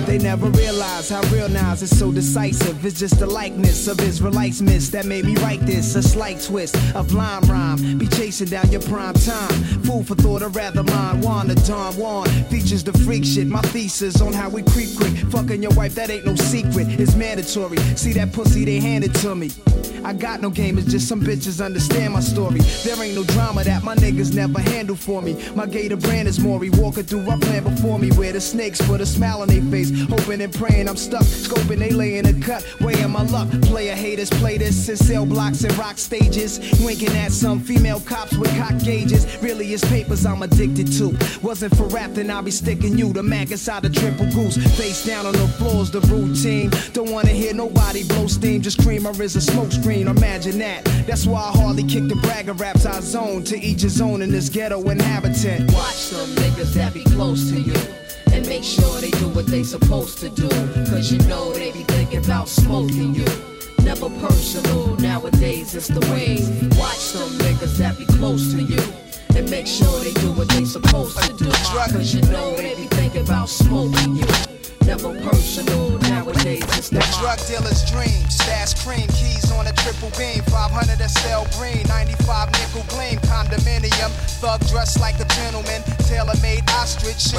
They 0.06 0.18
never 0.18 0.48
realized 0.50 1.10
how 1.10 1.20
real 1.32 1.48
Nas 1.48 1.82
is 1.82 1.98
so 1.98 2.12
decisive. 2.12 2.86
It's 2.86 2.98
just 2.98 3.18
the 3.18 3.26
likeness 3.26 3.88
of 3.88 4.00
Israelites 4.00 4.60
miss 4.62 4.88
that 4.90 5.04
made 5.04 5.24
me 5.24 5.34
write 5.36 5.60
this. 5.66 5.96
A 5.96 6.02
slight 6.02 6.40
twist 6.40 6.76
of 6.94 7.12
lime 7.12 7.42
rhyme. 7.42 7.98
Be 7.98 8.06
chasing 8.06 8.46
down 8.46 8.70
your 8.70 8.82
prime 8.82 9.14
time. 9.14 9.52
Food 9.82 10.06
for 10.06 10.14
thought, 10.14 10.42
or 10.42 10.48
rather 10.48 10.84
mine. 10.84 11.20
Juan 11.20 11.48
the 11.48 11.56
Don 11.66 11.92
Juan 11.96 12.26
features 12.44 12.84
the 12.84 12.92
freak 13.00 13.24
shit. 13.24 13.48
My 13.48 13.60
thesis 13.62 14.20
on 14.20 14.32
how 14.32 14.48
we 14.48 14.62
creep 14.62 14.96
quick. 14.96 15.12
Fucking 15.32 15.62
your 15.62 15.72
wife, 15.72 15.94
that 15.96 16.08
ain't 16.08 16.24
no 16.24 16.36
secret. 16.36 16.86
It's 17.00 17.16
mandatory. 17.16 17.78
See 17.96 18.12
that 18.12 18.32
pussy, 18.32 18.64
they 18.64 18.78
handed 18.78 19.14
to 19.16 19.34
me. 19.34 19.50
I 20.06 20.12
got 20.12 20.40
no 20.40 20.50
game, 20.50 20.78
it's 20.78 20.86
just 20.86 21.08
some 21.08 21.20
bitches 21.20 21.60
understand 21.60 22.12
my 22.12 22.20
story. 22.20 22.60
There 22.84 23.02
ain't 23.02 23.16
no 23.16 23.24
drama 23.24 23.64
that 23.64 23.82
my 23.82 23.96
niggas 23.96 24.32
never 24.32 24.60
handle 24.60 24.94
for 24.94 25.20
me. 25.20 25.36
My 25.56 25.66
gator 25.66 25.96
brand 25.96 26.28
is 26.28 26.38
Maury 26.38 26.70
walking 26.70 27.02
through 27.02 27.22
rough 27.22 27.40
plan 27.40 27.64
before 27.64 27.98
me. 27.98 28.10
Where 28.12 28.32
the 28.32 28.40
snakes 28.40 28.80
put 28.80 29.00
a 29.00 29.06
smile 29.06 29.42
on 29.42 29.48
their 29.48 29.62
face, 29.62 29.90
hoping 30.08 30.42
and 30.42 30.54
praying 30.54 30.88
I'm 30.88 30.96
stuck. 30.96 31.24
Scoping, 31.24 31.80
they 31.80 31.90
lay 31.90 32.18
in 32.18 32.26
a 32.26 32.32
cut, 32.40 32.64
weighing 32.80 33.10
my 33.10 33.24
luck. 33.24 33.50
Player 33.62 33.96
haters 33.96 34.30
play 34.30 34.56
this 34.58 34.88
in 34.88 34.96
cell 34.96 35.26
blocks 35.26 35.64
and 35.64 35.76
rock 35.76 35.98
stages. 35.98 36.60
Winking 36.84 37.16
at 37.16 37.32
some 37.32 37.58
female 37.58 37.98
cops 37.98 38.36
with 38.36 38.56
cock 38.56 38.78
gauges. 38.84 39.26
Really, 39.42 39.72
it's 39.72 39.84
papers 39.90 40.24
I'm 40.24 40.40
addicted 40.40 40.86
to. 40.98 41.18
Wasn't 41.42 41.76
for 41.76 41.88
rap, 41.88 42.12
then 42.12 42.30
I'll 42.30 42.42
be 42.42 42.52
sticking 42.52 42.96
you. 42.96 43.12
The 43.12 43.24
mag 43.24 43.50
inside 43.50 43.82
the 43.82 43.90
triple 43.90 44.26
goose. 44.26 44.56
Face 44.78 45.04
down 45.04 45.26
on 45.26 45.32
the 45.32 45.48
floor's 45.58 45.90
the 45.90 46.00
routine. 46.02 46.70
Don't 46.92 47.10
wanna 47.10 47.30
hear 47.30 47.52
nobody 47.54 48.06
blow 48.06 48.28
steam. 48.28 48.62
Just 48.62 48.80
cream 48.84 49.04
or 49.04 49.20
is 49.20 49.34
a 49.34 49.40
smoke 49.40 49.72
screen. 49.72 49.95
Imagine 50.02 50.58
that. 50.58 50.84
That's 51.06 51.26
why 51.26 51.40
I 51.40 51.52
hardly 51.56 51.82
kick 51.82 52.08
the 52.08 52.16
bragger 52.16 52.52
raps 52.52 52.84
I 52.84 53.00
zone. 53.00 53.44
To 53.44 53.58
each 53.58 53.82
his 53.82 54.00
own 54.00 54.20
in 54.20 54.30
this 54.30 54.50
ghetto 54.50 54.82
inhabitant. 54.90 55.72
Watch 55.72 55.94
some 55.94 56.28
niggas 56.36 56.74
that 56.74 56.92
be 56.92 57.02
close 57.04 57.50
to 57.50 57.58
you. 57.58 57.74
And 58.32 58.46
make 58.46 58.62
sure 58.62 59.00
they 59.00 59.10
do 59.12 59.28
what 59.28 59.46
they 59.46 59.62
supposed 59.62 60.18
to 60.18 60.28
do. 60.28 60.48
Cause 60.90 61.10
you 61.10 61.18
know 61.28 61.52
they 61.52 61.72
be 61.72 61.82
thinking 61.84 62.22
about 62.24 62.48
smoking 62.48 63.14
you. 63.14 63.24
Never 63.82 64.10
personal, 64.20 64.96
nowadays 64.96 65.74
it's 65.74 65.88
the 65.88 66.00
way. 66.12 66.44
Watch 66.78 66.98
some 66.98 67.30
niggas 67.38 67.78
that 67.78 67.96
be 67.96 68.04
close 68.04 68.52
to 68.52 68.62
you. 68.62 68.82
And 69.34 69.48
make 69.50 69.66
sure 69.66 70.00
they 70.00 70.12
do 70.20 70.32
what 70.32 70.48
they 70.50 70.64
supposed 70.64 71.18
to 71.22 71.32
do. 71.36 71.50
Cause 71.50 72.14
you 72.14 72.20
know 72.32 72.54
they 72.56 72.74
be 72.74 72.86
thinking 72.88 73.22
about 73.22 73.48
smoking 73.48 74.16
you. 74.16 74.26
Never 74.84 75.18
personal, 75.20 75.98
nowadays 76.26 76.62
it's 76.76 76.90
the 76.90 77.06
Drug 77.20 77.38
dealer's 77.46 77.82
dream, 77.88 78.22
stash 78.28 78.74
cream, 78.82 79.06
keys 79.14 79.50
on 79.52 79.66
a 79.66 79.72
triple 79.72 80.10
beam, 80.18 80.42
500 80.50 80.98
SL 80.98 81.46
Green, 81.56 81.86
95 81.86 82.52
nickel 82.52 82.84
gleam, 82.92 83.18
condominium, 83.30 84.10
thug 84.42 84.60
dressed 84.68 85.00
like 85.00 85.18
a 85.20 85.24
gentleman, 85.38 85.82
tailor-made 86.04 86.62
ostrich. 86.76 87.32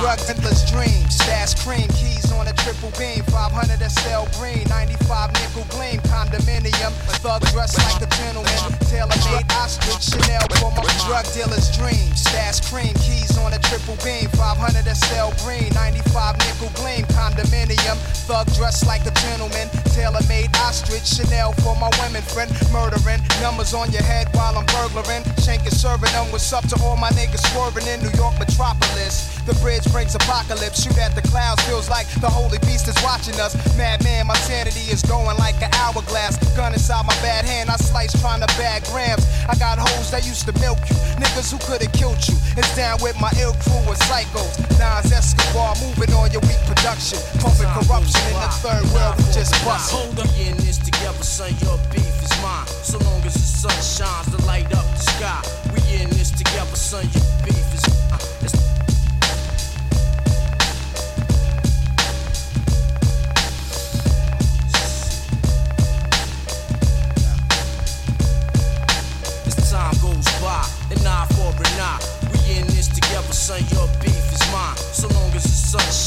Drug 0.00 0.18
dealer's 0.26 0.64
dream, 0.66 1.04
stash 1.08 1.54
cream, 1.62 1.86
keys 1.94 2.32
on 2.32 2.48
a 2.48 2.54
triple 2.54 2.90
beam, 2.98 3.22
500 3.30 3.78
SL 3.78 4.26
Green, 4.40 4.64
95 4.68 5.32
nickel 5.38 5.66
gleam, 5.70 6.00
condominium, 6.08 6.92
thug 7.22 7.42
dressed 7.52 7.78
like 7.78 8.02
a 8.02 8.10
gentleman, 8.16 8.58
tailor-made 8.90 9.46
ostrich. 9.54 10.02
Chanel 10.02 10.42
for 10.58 10.72
my 10.72 10.88
drug 11.06 11.26
dealer's 11.32 11.70
dream, 11.76 12.10
stash 12.16 12.60
cream, 12.66 12.92
keys 13.04 13.36
on 13.38 13.52
a 13.52 13.58
triple 13.70 13.96
beam, 14.02 14.28
500 14.34 14.84
SL 14.88 15.30
Green, 15.44 15.70
95 15.74 16.36
nickel 16.42 16.72
gleam, 16.74 17.04
condominium, 17.14 17.89
thug 18.26 18.46
dressed 18.54 18.86
like 18.86 19.06
a 19.06 19.10
gentleman, 19.26 19.68
tailor-made 19.96 20.54
ostrich. 20.56 21.06
Chanel 21.06 21.52
for 21.64 21.74
my 21.76 21.90
women 22.02 22.22
friend, 22.22 22.50
murdering 22.72 23.20
numbers 23.40 23.74
on 23.74 23.90
your 23.92 24.02
head 24.02 24.28
while 24.34 24.56
I'm 24.56 24.66
burglaring, 24.66 25.24
shanking, 25.40 25.72
serving 25.72 26.12
them. 26.12 26.30
What's 26.32 26.52
up 26.52 26.66
to 26.68 26.76
all 26.82 26.96
my 26.96 27.10
niggas 27.10 27.42
swerving 27.52 27.86
in 27.86 28.00
New 28.00 28.12
York 28.18 28.38
metropolis? 28.38 29.39
The 29.50 29.58
bridge 29.58 29.82
brings 29.90 30.14
apocalypse. 30.14 30.78
Shoot 30.78 30.94
at 31.02 31.18
the 31.18 31.26
clouds, 31.26 31.58
feels 31.66 31.90
like 31.90 32.06
the 32.22 32.30
holy 32.30 32.62
beast 32.62 32.86
is 32.86 32.94
watching 33.02 33.34
us. 33.42 33.58
Madman, 33.74 34.30
my 34.30 34.38
sanity 34.46 34.86
is 34.86 35.02
going 35.02 35.34
like 35.42 35.58
an 35.58 35.74
hourglass. 35.74 36.38
Gun 36.54 36.70
inside 36.72 37.02
my 37.02 37.18
bad 37.18 37.42
hand, 37.42 37.66
I 37.66 37.74
slice 37.74 38.14
trying 38.22 38.46
to 38.46 38.50
bag 38.54 38.86
grams. 38.94 39.26
I 39.50 39.58
got 39.58 39.82
hoes 39.82 40.06
that 40.14 40.22
used 40.22 40.46
to 40.46 40.54
milk 40.62 40.78
you, 40.86 40.94
niggas 41.18 41.50
who 41.50 41.58
could 41.66 41.82
have 41.82 41.90
killed 41.90 42.22
you. 42.30 42.38
It's 42.54 42.70
down 42.78 43.02
with 43.02 43.18
my 43.18 43.34
ill 43.42 43.58
crew 43.66 43.82
of 43.90 43.98
psychos. 44.06 44.54
Nas 44.78 45.10
Escobar 45.10 45.74
moving 45.82 46.14
on 46.14 46.30
your 46.30 46.46
weak 46.46 46.62
production, 46.70 47.18
pumping 47.42 47.66
corruption 47.74 48.22
in 48.30 48.38
the 48.38 48.54
third 48.62 48.86
world. 48.94 49.18
We 49.18 49.34
just 49.34 49.50
bust. 49.66 49.90
Hold 49.90 50.14
up, 50.14 50.30
we 50.38 50.46
in 50.46 50.62
this 50.62 50.78
together, 50.78 51.26
son. 51.26 51.50
Your 51.66 51.74
beef 51.90 52.14
is 52.22 52.30
mine. 52.38 52.70
So 52.86 53.02
long 53.02 53.18
as 53.26 53.34
the 53.34 53.50
sun 53.66 53.74
shines 53.82 54.30
to 54.30 54.38
light 54.46 54.70
up 54.70 54.86
the 54.94 55.02
sky. 55.10 55.42
We 55.74 55.82
in 55.98 56.06
this 56.14 56.30
together, 56.30 56.78
son. 56.78 57.02
Your 57.02 57.26
beef 57.42 57.66
is 57.74 57.82
mine. 58.14 58.79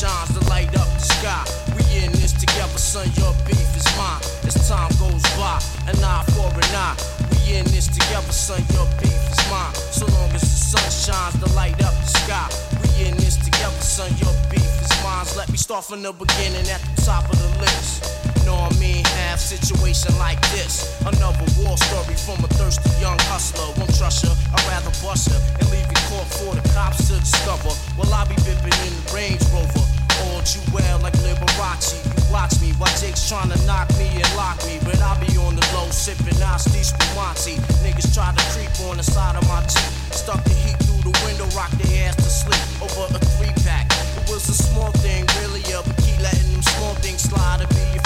Shines 0.04 0.38
to 0.38 0.42
light 0.50 0.68
up 0.76 0.90
the 1.00 1.00
sky. 1.00 1.44
We 1.76 2.04
in 2.04 2.12
this 2.12 2.34
together, 2.34 2.78
son. 2.78 3.08
Your 3.16 3.34
beef 3.48 3.70
is 3.80 3.88
mine. 3.96 4.20
As 4.44 4.56
time 4.68 4.92
goes 5.00 5.24
by, 5.40 5.64
an 5.88 5.96
eye 6.04 6.26
for 6.36 6.52
an 6.52 6.76
eye. 6.76 6.96
We 7.32 7.56
in 7.56 7.66
this 7.72 7.88
together, 7.88 8.34
son. 8.34 8.60
Your 8.76 8.88
beef 9.00 9.24
is 9.32 9.44
mine. 9.50 9.74
So 9.96 10.06
long 10.08 10.30
as 10.36 10.42
the 10.42 10.60
sun 10.72 10.90
shines 10.92 11.36
to 11.40 11.48
light 11.56 11.80
up 11.88 11.96
the 12.04 12.12
sky. 12.20 12.48
We 12.84 13.08
in 13.08 13.16
this 13.16 13.38
together, 13.38 13.80
son. 13.80 14.12
Your 14.20 14.36
beef 14.52 14.74
is 14.84 14.94
mine. 15.04 15.26
Let 15.38 15.50
me 15.50 15.58
start 15.58 15.86
from 15.86 16.02
the 16.02 16.12
beginning 16.12 16.68
at 16.68 16.82
the 16.84 17.02
top 17.02 17.24
of 17.32 17.40
the 17.40 17.52
list. 17.62 18.33
Know 18.46 18.56
I 18.56 18.70
mean? 18.80 19.06
Have 19.24 19.40
situation 19.40 20.18
like 20.18 20.40
this. 20.52 21.00
Another 21.02 21.46
war 21.60 21.78
story 21.78 22.16
from 22.16 22.44
a 22.44 22.50
thirsty 22.60 22.90
young 23.00 23.20
hustler. 23.32 23.72
Won't 23.78 23.96
trust 23.96 24.26
her, 24.26 24.36
I'd 24.54 24.64
rather 24.68 24.92
bust 25.02 25.32
her 25.32 25.40
and 25.60 25.70
leave 25.72 25.88
you 25.88 26.02
caught 26.12 26.28
for 26.28 26.56
the 26.56 26.64
cops 26.74 27.08
to 27.08 27.20
discover. 27.20 27.72
While 27.96 28.14
I 28.14 28.26
be 28.26 28.36
bipping 28.44 28.76
in 28.88 28.94
the 28.94 29.04
Range 29.14 29.42
Rover. 29.54 29.86
All 30.22 30.42
you 30.46 30.62
well 30.72 31.00
like 31.00 31.18
Liberace. 31.26 31.98
You 32.06 32.24
watch 32.32 32.60
me 32.62 32.72
while 32.78 32.94
Jake's 33.02 33.28
trying 33.28 33.50
to 33.50 33.60
knock 33.66 33.90
me 33.98 34.08
and 34.14 34.30
lock 34.36 34.62
me. 34.66 34.78
But 34.84 35.02
I 35.02 35.18
be 35.20 35.36
on 35.38 35.56
the 35.56 35.66
low, 35.74 35.90
sipping 35.90 36.40
Asti 36.42 36.84
Spumante. 36.84 37.58
Niggas 37.82 38.14
try 38.14 38.30
to 38.30 38.44
creep 38.54 38.72
on 38.88 38.98
the 38.98 39.04
side 39.04 39.36
of 39.36 39.48
my 39.48 39.62
Jeep. 39.66 39.90
Stuck 40.14 40.44
the 40.44 40.54
heat 40.54 40.78
through 40.86 41.12
the 41.12 41.14
window, 41.26 41.48
rock 41.58 41.72
their 41.82 42.08
ass 42.08 42.16
to 42.18 42.30
sleep 42.30 42.62
over 42.84 43.10
a 43.16 43.20
three 43.38 43.54
pack. 43.66 43.90
It 44.18 44.30
was 44.30 44.48
a 44.50 44.54
small 44.54 44.92
thing, 45.02 45.26
really, 45.42 45.62
yeah, 45.66 45.82
but 45.86 45.98
keep 45.98 46.20
letting 46.22 46.54
them 46.54 46.62
small 46.62 46.94
things 47.02 47.24
slide 47.24 47.66
be 47.70 48.03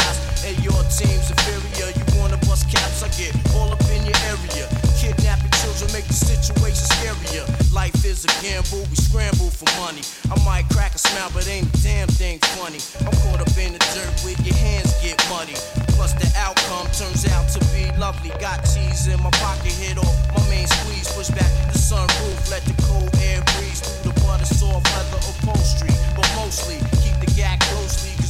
and 0.00 0.56
your 0.64 0.82
team's 0.90 1.30
inferior. 1.30 1.92
You 1.94 2.04
wanna 2.18 2.38
bust 2.48 2.68
caps, 2.70 3.02
I 3.02 3.08
get 3.14 3.34
all 3.54 3.70
up 3.70 3.80
in 3.90 4.04
your 4.04 4.18
area. 4.26 4.66
Kidnapping 4.98 5.50
children 5.62 5.92
make 5.92 6.06
the 6.06 6.14
situation 6.14 6.84
scarier. 6.98 7.46
Life 7.72 8.04
is 8.04 8.24
a 8.24 8.32
gamble, 8.42 8.86
we 8.90 8.96
scramble 8.96 9.50
for 9.50 9.68
money. 9.78 10.02
I 10.30 10.36
might 10.44 10.68
crack 10.70 10.94
a 10.94 10.98
smile, 10.98 11.30
but 11.32 11.46
ain't 11.48 11.68
a 11.68 11.82
damn 11.82 12.08
thing 12.08 12.38
funny. 12.58 12.78
I'm 13.06 13.14
caught 13.22 13.40
up 13.40 13.54
in 13.56 13.72
the 13.72 13.82
dirt 13.94 14.12
with 14.24 14.38
your 14.44 14.56
hands 14.56 14.94
get 15.02 15.18
muddy. 15.30 15.54
Plus 15.94 16.12
the 16.14 16.26
outcome 16.36 16.90
turns 16.90 17.26
out 17.30 17.46
to 17.54 17.60
be 17.70 17.86
lovely. 17.98 18.30
Got 18.40 18.64
cheese 18.64 19.06
in 19.06 19.20
my 19.22 19.30
pocket, 19.42 19.72
hit 19.72 19.98
off 19.98 20.16
my 20.34 20.42
main 20.48 20.66
squeeze. 20.66 21.06
Push 21.14 21.30
back 21.30 21.50
the 21.70 21.78
sunroof, 21.78 22.50
let 22.50 22.64
the 22.64 22.74
cold 22.82 23.10
air 23.22 23.42
breeze 23.54 23.80
through 23.80 24.10
the 24.10 24.20
butter 24.20 24.44
soft 24.44 24.86
leather 24.90 25.20
upholstery. 25.30 25.94
But 26.16 26.28
mostly 26.34 26.78
keep 27.02 27.14
the 27.20 27.30
gag 27.36 27.60
closely, 27.60 28.23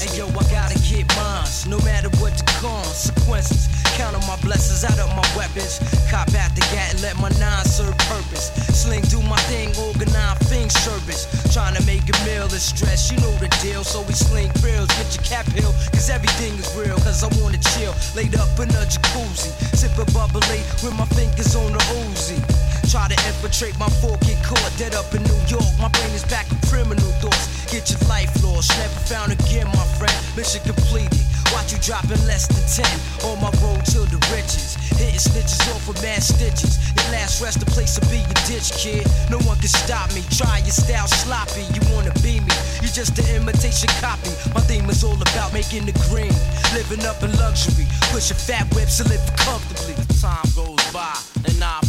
me. 0.00 0.08
yo, 0.16 0.26
I 0.28 0.44
gotta 0.50 0.78
get 0.80 1.06
mines, 1.16 1.66
no 1.66 1.78
matter 1.80 2.08
what 2.20 2.36
the 2.36 2.44
consequences. 2.60 3.68
Counting 3.96 4.24
my 4.28 4.36
blessings 4.44 4.84
out 4.84 4.98
of 4.98 5.08
my 5.16 5.26
weapons. 5.36 5.80
Cop 6.10 6.28
the 6.28 6.64
gat 6.72 6.92
and 6.92 7.02
let 7.02 7.16
my 7.16 7.30
nine 7.40 7.64
serve 7.64 7.96
purpose. 8.08 8.52
Sling 8.72 9.02
do 9.08 9.20
my 9.22 9.38
thing, 9.48 9.72
organize 9.76 10.38
things, 10.48 10.72
service. 10.80 11.26
Trying 11.52 11.74
to 11.76 11.82
make 11.86 12.04
a 12.08 12.16
meal 12.24 12.46
is 12.52 12.62
stress, 12.62 13.10
you 13.10 13.16
know 13.20 13.32
the 13.38 13.48
deal. 13.62 13.84
So 13.84 14.02
we 14.02 14.12
sling 14.12 14.50
grills, 14.60 14.88
get 14.96 15.08
your 15.14 15.24
cap 15.24 15.46
hill, 15.52 15.72
cause 15.92 16.10
everything 16.10 16.52
is 16.58 16.68
real. 16.76 16.96
Cause 17.04 17.22
I 17.24 17.28
wanna 17.40 17.58
chill, 17.76 17.94
laid 18.14 18.36
up 18.36 18.52
in 18.60 18.68
a 18.70 18.84
jacuzzi. 18.84 19.52
Sip 19.76 19.96
a 19.96 20.04
bubbly 20.12 20.60
with 20.82 20.94
my 20.96 21.06
fingers 21.16 21.54
on 21.56 21.72
the 21.72 21.82
Uzi. 22.00 22.65
Try 22.90 23.08
to 23.08 23.18
infiltrate 23.26 23.76
my 23.78 23.88
fork, 23.98 24.20
get 24.20 24.38
caught 24.44 24.62
dead 24.78 24.94
up 24.94 25.12
in 25.12 25.22
New 25.24 25.40
York. 25.50 25.66
My 25.80 25.88
brain 25.88 26.10
is 26.14 26.24
back 26.24 26.48
with 26.48 26.62
criminal 26.70 27.10
thoughts. 27.18 27.66
Get 27.66 27.90
your 27.90 27.98
life 28.08 28.30
lost, 28.44 28.70
never 28.78 29.00
found 29.10 29.32
again, 29.32 29.66
my 29.74 29.86
friend. 29.98 30.14
Mission 30.36 30.62
completed. 30.62 31.26
Watch 31.52 31.72
you 31.72 31.78
drop 31.82 32.04
in 32.06 32.18
less 32.26 32.46
than 32.46 32.62
10 32.62 33.30
on 33.30 33.42
my 33.42 33.50
road 33.62 33.82
to 33.94 34.06
the 34.06 34.18
riches. 34.30 34.78
Hitting 34.98 35.18
snitches 35.18 35.62
off 35.74 35.86
with 35.86 36.00
mad 36.02 36.22
stitches. 36.22 36.78
Your 36.94 37.10
last 37.10 37.42
rest 37.42 37.60
the 37.60 37.66
place 37.66 37.98
will 37.98 38.06
be 38.10 38.22
your 38.22 38.40
ditch, 38.46 38.70
kid. 38.78 39.06
No 39.30 39.38
one 39.46 39.58
can 39.58 39.68
stop 39.68 40.12
me. 40.14 40.22
Try 40.30 40.58
your 40.62 40.74
style 40.74 41.06
sloppy. 41.06 41.66
You 41.74 41.82
wanna 41.90 42.14
be 42.22 42.38
me? 42.38 42.54
You 42.82 42.88
just 42.88 43.18
an 43.18 43.26
imitation 43.34 43.90
copy. 43.98 44.30
My 44.54 44.62
theme 44.62 44.88
is 44.90 45.02
all 45.02 45.18
about 45.18 45.52
making 45.52 45.86
the 45.86 45.94
green. 46.06 46.34
Living 46.74 47.04
up 47.06 47.22
in 47.22 47.34
luxury. 47.38 47.86
Pushing 48.14 48.38
fat 48.38 48.66
whips 48.74 48.98
to 48.98 49.04
live 49.10 49.22
comfortably. 49.36 49.94
Time 50.22 50.46
goes 50.54 50.82
by, 50.94 51.14
an 51.50 51.62
eye 51.62 51.82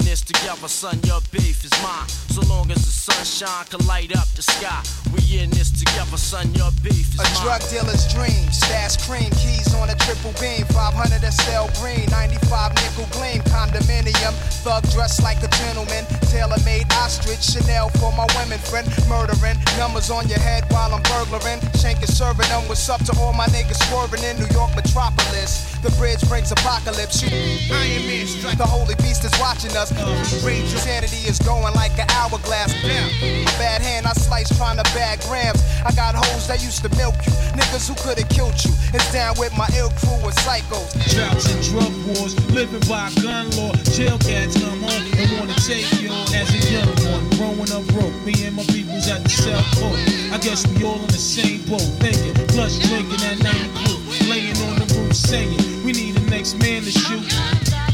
in 0.00 0.05
together, 0.26 0.66
son, 0.66 0.98
your 1.06 1.20
beef 1.30 1.64
is 1.64 1.72
mine. 1.82 2.08
So 2.34 2.42
long 2.50 2.70
as 2.70 2.82
the 2.82 2.90
sunshine 2.90 3.64
can 3.70 3.86
light 3.86 4.10
up 4.10 4.26
the 4.34 4.42
sky, 4.42 4.82
we 5.14 5.38
in 5.38 5.50
this 5.50 5.70
together, 5.70 6.18
son, 6.18 6.52
your 6.54 6.74
beef 6.82 7.14
is 7.14 7.22
a 7.22 7.22
mine. 7.22 7.32
A 7.32 7.42
drug 7.46 7.62
dealer's 7.70 8.04
dream, 8.12 8.50
stash 8.50 8.98
cream, 9.06 9.30
keys 9.38 9.70
on 9.78 9.88
a 9.88 9.96
triple 10.02 10.34
beam, 10.42 10.66
500 10.74 11.22
SL 11.22 11.70
green, 11.78 12.10
95 12.10 12.74
nickel 12.74 13.06
gleam, 13.14 13.40
condominium, 13.46 14.34
thug 14.66 14.82
dressed 14.90 15.22
like 15.22 15.38
a 15.46 15.50
gentleman, 15.62 16.02
tailor 16.26 16.58
made 16.66 16.90
ostrich, 16.98 17.40
Chanel 17.46 17.88
for 18.02 18.10
my 18.18 18.26
women 18.34 18.58
friend, 18.66 18.90
murdering, 19.06 19.56
numbers 19.78 20.10
on 20.10 20.26
your 20.26 20.42
head 20.42 20.66
while 20.74 20.90
I'm 20.90 21.02
burglaring, 21.06 21.62
shanking, 21.78 22.10
serving 22.10 22.50
them, 22.50 22.66
what's 22.66 22.90
up 22.90 23.02
to 23.06 23.14
all 23.22 23.32
my 23.32 23.46
niggas 23.54 23.78
swerving 23.86 24.26
in 24.26 24.34
New 24.42 24.50
York 24.50 24.74
metropolis. 24.74 25.76
The 25.86 25.94
bridge 26.02 26.26
brings 26.28 26.50
apocalypse. 26.50 27.22
Iron 27.22 28.06
Man 28.08 28.26
strike. 28.26 28.58
The 28.58 28.66
holy 28.66 28.96
beast 28.96 29.24
is 29.24 29.30
watching 29.38 29.70
us. 29.76 29.92
Uh. 29.92 30.15
Rage 30.44 30.72
insanity 30.72 31.28
is 31.28 31.38
going 31.38 31.74
like 31.74 31.98
an 31.98 32.08
hourglass. 32.10 32.72
Damn. 32.82 33.10
Bad 33.58 33.82
hand, 33.82 34.06
I 34.06 34.12
slice 34.12 34.48
trying 34.56 34.76
to 34.76 34.84
bag 34.94 35.20
grams. 35.22 35.62
I 35.84 35.92
got 35.92 36.14
hoes 36.14 36.46
that 36.48 36.62
used 36.62 36.82
to 36.82 36.90
milk 36.96 37.14
you. 37.26 37.32
Niggas 37.58 37.88
who 37.88 37.94
could've 37.96 38.28
killed 38.28 38.58
you. 38.64 38.72
It's 38.94 39.12
down 39.12 39.34
with 39.38 39.56
my 39.56 39.68
ill 39.76 39.90
crew 39.98 40.20
of 40.26 40.34
psychos. 40.42 40.92
Droughts 41.14 41.46
and 41.52 41.62
drug 41.70 41.92
wars, 42.06 42.34
living 42.50 42.82
by 42.88 43.10
gun 43.22 43.50
law. 43.56 43.72
Jail 43.94 44.18
cats 44.18 44.58
come 44.60 44.84
on 44.84 45.00
and 45.16 45.28
wanna 45.38 45.54
take 45.62 45.86
you 46.00 46.10
on 46.10 46.26
as 46.34 46.48
a 46.52 46.60
young 46.70 46.94
one. 47.10 47.24
Growing 47.36 47.70
up 47.72 47.84
broke, 47.94 48.14
me 48.24 48.34
and 48.44 48.56
my 48.56 48.64
peoples 48.64 49.08
at 49.08 49.22
the 49.22 49.30
cell 49.30 49.62
phone. 49.78 49.98
I 50.32 50.38
guess 50.38 50.66
we 50.66 50.84
all 50.84 51.00
in 51.00 51.06
the 51.06 51.22
same 51.22 51.62
boat, 51.70 51.86
thinking, 52.02 52.34
plus 52.48 52.78
drinking 52.78 53.20
that 53.24 53.38
night 53.42 53.70
crew. 53.78 54.00
Laying 54.28 54.56
on 54.68 54.78
the 54.78 54.86
roof, 54.94 55.14
saying, 55.14 55.56
we 55.84 55.92
need 55.92 56.14
the 56.14 56.30
next 56.30 56.58
man 56.58 56.82
to 56.82 56.90
shoot. 56.90 57.85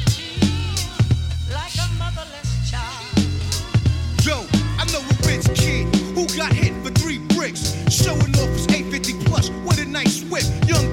Got 6.43 6.55
hit 6.55 6.75
for 6.83 6.91
three 6.91 7.19
bricks. 7.37 7.73
Showing 7.89 8.35
off 8.35 8.49
his 8.49 8.67
850 8.67 9.25
plus. 9.27 9.51
What 9.63 9.79
a 9.79 9.85
nice 9.85 10.25
whip. 10.25 10.43
Young 10.67 10.93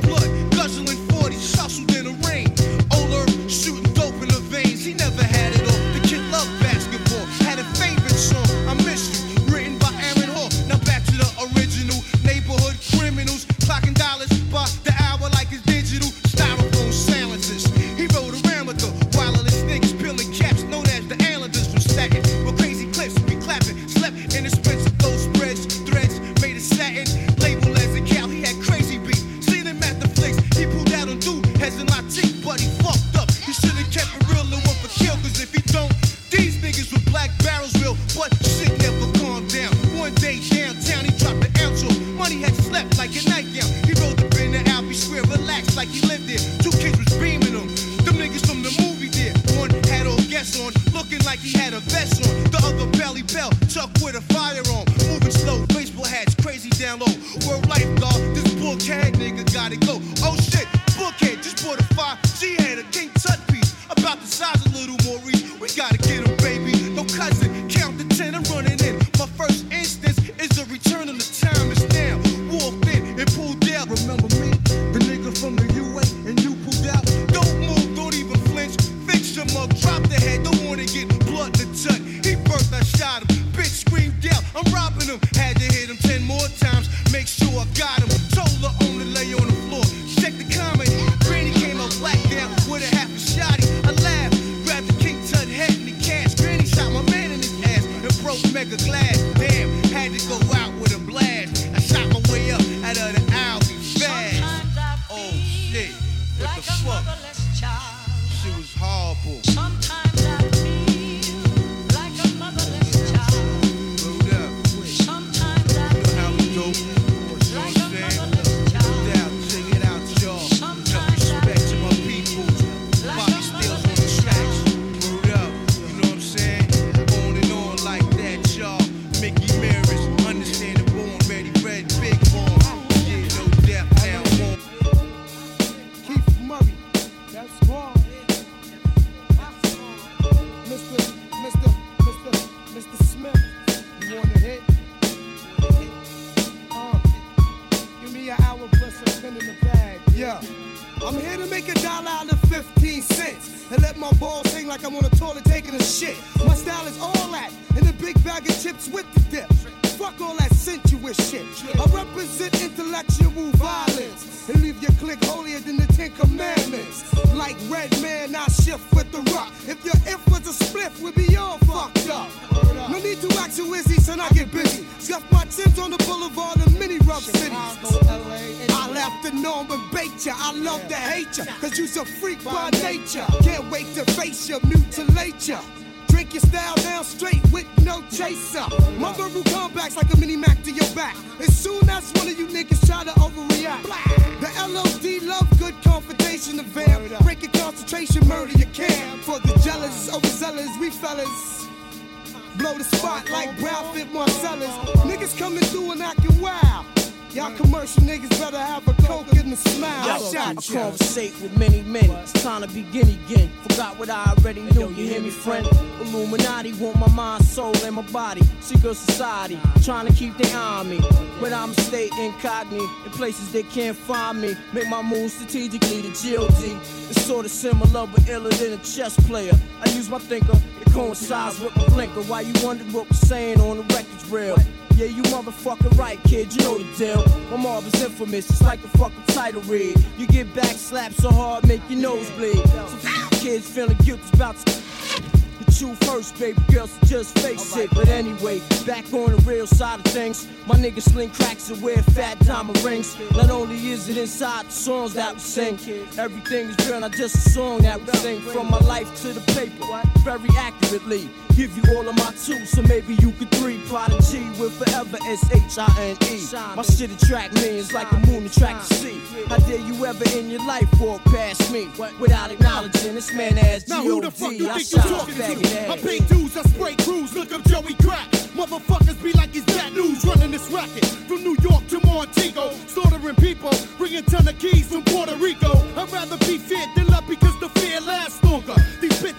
time 212.50 212.62
to 212.64 212.68
begin 212.70 213.08
again. 213.08 213.48
Forgot 213.62 214.00
what 214.00 214.10
I 214.10 214.34
already 214.34 214.62
knew. 214.62 214.90
You 214.90 215.08
hear 215.08 215.22
me, 215.22 215.30
friend? 215.30 215.68
Illuminati 216.02 216.74
want 216.74 216.98
my 216.98 217.08
mind, 217.10 217.46
soul, 217.46 217.76
and 217.86 217.96
my 217.96 218.02
body. 218.12 218.42
Secret 218.60 218.96
society, 218.96 219.60
trying 219.84 220.08
to 220.08 220.14
keep 220.14 220.36
their 220.36 220.58
eye 220.58 220.80
on 220.80 220.90
me. 220.90 221.00
But 221.40 221.54
I'm 221.54 221.74
stay 221.74 222.10
incognito 222.20 222.90
in 223.06 223.12
places 223.12 223.52
they 223.52 223.62
can't 223.62 223.96
find 223.96 224.42
me. 224.42 224.56
Make 224.74 224.88
my 224.90 225.04
moves 225.04 225.34
strategically 225.34 226.02
to 226.02 226.10
GOD. 226.10 226.82
It's 227.12 227.22
sort 227.22 227.46
of 227.46 227.52
similar, 227.52 228.08
but 228.08 228.28
iller 228.28 228.50
than 228.50 228.74
a 228.74 228.78
chess 228.78 229.16
player. 229.28 229.54
I 229.86 229.90
use 229.92 230.10
my 230.10 230.18
thinker, 230.18 230.60
it 230.82 230.92
coincides 230.92 231.60
with 231.60 231.76
my 231.76 231.86
blinker. 231.90 232.24
Why 232.24 232.42
you 232.42 232.54
wonder 232.64 232.84
what 232.86 233.12
we're 233.12 233.28
saying 233.28 233.62
on 233.62 233.78
the 233.78 233.84
record's 233.94 234.28
real? 234.28 234.58
Yeah, 235.00 235.06
you 235.06 235.24
motherfucking 235.24 235.98
right, 235.98 236.22
kid, 236.24 236.54
you 236.54 236.62
know 236.62 236.78
the 236.78 236.98
deal. 236.98 237.26
My 237.50 237.56
mob 237.56 237.86
is 237.86 238.04
infamous, 238.04 238.50
it's 238.50 238.62
like 238.62 238.82
the 238.82 238.90
fucking 238.98 239.24
title 239.28 239.62
read. 239.62 239.96
You 240.18 240.28
get 240.28 240.54
back 240.54 240.76
slapped 240.76 241.16
so 241.16 241.32
hard, 241.32 241.66
make 241.66 241.80
your 241.90 242.02
nose 242.02 242.30
bleed. 242.32 242.58
So 242.68 243.40
kids 243.40 243.66
feeling 243.70 243.96
guilty 244.04 244.30
about 244.34 244.58
to 244.58 244.66
the 244.66 245.78
you 245.80 245.96
first, 246.06 246.38
baby 246.38 246.60
girl, 246.70 246.88
so 246.88 247.08
just 247.08 247.40
face 247.40 247.78
it. 247.78 247.90
But 247.92 248.10
anyway, 248.10 248.60
back 248.86 249.06
on 249.14 249.32
the 249.32 249.42
real 249.46 249.68
side 249.68 250.06
of 250.06 250.12
things, 250.12 250.46
my 250.68 250.76
niggas 250.76 251.04
sling 251.04 251.30
cracks 251.30 251.70
and 251.70 251.82
wear 251.82 252.04
fat 252.04 252.38
diamond 252.40 252.84
rings. 252.84 253.18
Not 253.32 253.50
only 253.50 253.78
is 253.92 254.10
it 254.10 254.18
inside 254.18 254.66
the 254.66 254.72
songs 254.74 255.14
that 255.14 255.36
we 255.36 255.40
sing, 255.40 255.76
everything 256.18 256.68
is 256.68 256.90
real, 256.90 257.00
not 257.00 257.14
just 257.14 257.36
a 257.36 257.50
song 257.52 257.84
that 257.84 258.02
we 258.02 258.12
sing. 258.20 258.42
From 258.42 258.70
my 258.70 258.80
life 258.80 259.10
to 259.22 259.32
the 259.32 259.40
paper, 259.54 260.02
very 260.26 260.50
accurately. 260.58 261.30
Give 261.60 261.76
you 261.76 261.84
all 261.98 262.08
of 262.08 262.16
my 262.16 262.32
two, 262.46 262.66
so 262.66 262.82
maybe 262.84 263.16
you 263.16 263.34
could 263.34 263.52
three. 263.52 263.80
Prodigy 263.90 264.48
with 264.58 264.72
forever 264.80 265.18
S 265.28 265.44
H 265.52 265.78
I 265.78 265.92
N 266.00 266.18
E. 266.32 266.40
My 266.74 266.84
shit 266.84 267.12
attract 267.12 267.54
millions 267.56 267.92
like 267.92 268.10
the 268.12 268.20
moon 268.28 268.46
attract 268.46 268.88
the 268.88 268.96
sea. 268.96 269.22
How 269.48 269.58
dare 269.58 269.80
you 269.80 270.06
ever 270.06 270.24
in 270.38 270.50
your 270.50 270.66
life 270.66 270.88
walk 271.02 271.22
past 271.26 271.70
me 271.74 271.90
without 272.18 272.52
acknowledging 272.52 273.14
this 273.14 273.34
man 273.34 273.58
as 273.58 273.84
G 273.84 273.92
O 273.92 273.98
D. 273.98 274.08
Now 274.08 274.10
who 274.10 274.22
the 274.22 274.32
fuck 274.32 274.54
you 274.54 274.70
I 274.70 274.82
think 274.82 274.92
you 274.94 275.02
shot 275.02 275.28
talking 275.28 275.36
to? 275.36 275.92
I 275.92 275.98
pay 275.98 276.20
dues, 276.20 276.56
I 276.56 276.62
spray 276.62 276.96
crews, 276.96 277.36
look 277.36 277.52
up 277.52 277.66
Joey 277.66 277.94
Crack. 277.96 278.30
Motherfuckers 278.56 279.22
be 279.22 279.34
like 279.34 279.52
he's 279.54 279.66
bad 279.66 279.92
news 279.92 280.24
running 280.24 280.52
this 280.52 280.72
racket. 280.72 281.06
From 281.28 281.44
New 281.44 281.58
York 281.62 281.86
to 281.90 282.00
Montego, 282.08 282.72
slaughtering 282.88 283.36
people, 283.36 283.72
bringing 283.98 284.24
ton 284.24 284.48
of 284.48 284.58
keys 284.60 284.88
from 284.88 285.04
Puerto 285.04 285.36
Rico. 285.36 285.76
I'd 285.98 286.10
rather 286.10 286.38
be 286.38 286.58
feared 286.58 286.88
than 286.96 287.08
love 287.08 287.28
because 287.28 287.60
the 287.60 287.68
fear 287.80 288.00
lasts 288.00 288.42
longer. 288.46 288.76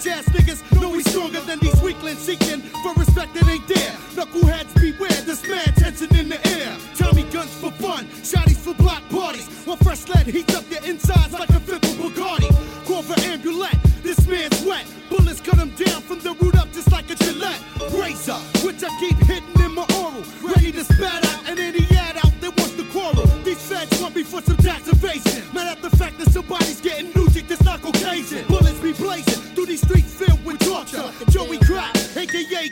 Bitch 0.01 0.11
ass 0.13 0.25
niggas 0.31 0.81
know 0.81 0.89
we 0.89 1.03
stronger 1.03 1.41
than 1.41 1.59
these 1.59 1.79
weaklings 1.83 2.21
seeking 2.21 2.63
for 2.83 2.95
respect 2.95 3.35
that 3.35 3.47
ain't 3.49 3.69
there. 3.69 3.93
Knuckleheads 4.17 4.73
beware, 4.81 5.21
this 5.27 5.47
man 5.47 5.75
tension 5.75 6.09
in 6.17 6.31
the 6.31 6.41
air. 6.57 6.75
Tommy 6.97 7.25
guns 7.25 7.53
for 7.57 7.71
fun, 7.73 8.07
shotties 8.25 8.57
for 8.57 8.73
block 8.75 9.03
parties. 9.11 9.47
While 9.67 9.77
fresh 9.77 10.09
lead 10.09 10.27
heats 10.27 10.55
up 10.55 10.65
your 10.71 10.83
insides 10.85 11.33
like 11.35 11.51
a 11.51 11.61
flip 11.61 11.83
of 11.83 11.91
Bugatti. 11.91 12.49
Call 12.87 13.03
for 13.03 13.21
ambulance, 13.29 13.77
this 14.03 14.27
man's 14.27 14.63
wet. 14.65 14.87
Bullets 15.11 15.43
cut 15.43 15.59
him 15.59 15.71
down 15.71 16.01
from 16.01 16.21
the 16.21 16.33
root 16.41 16.57
up 16.57 16.73
just 16.73 16.91
like 16.91 17.11
a 17.11 17.15
Gillette. 17.15 17.61
Razor, 17.93 18.41
which 18.65 18.83
I 18.83 18.89
keep 19.01 19.19
hitting 19.29 19.65
in 19.65 19.75
my 19.75 19.85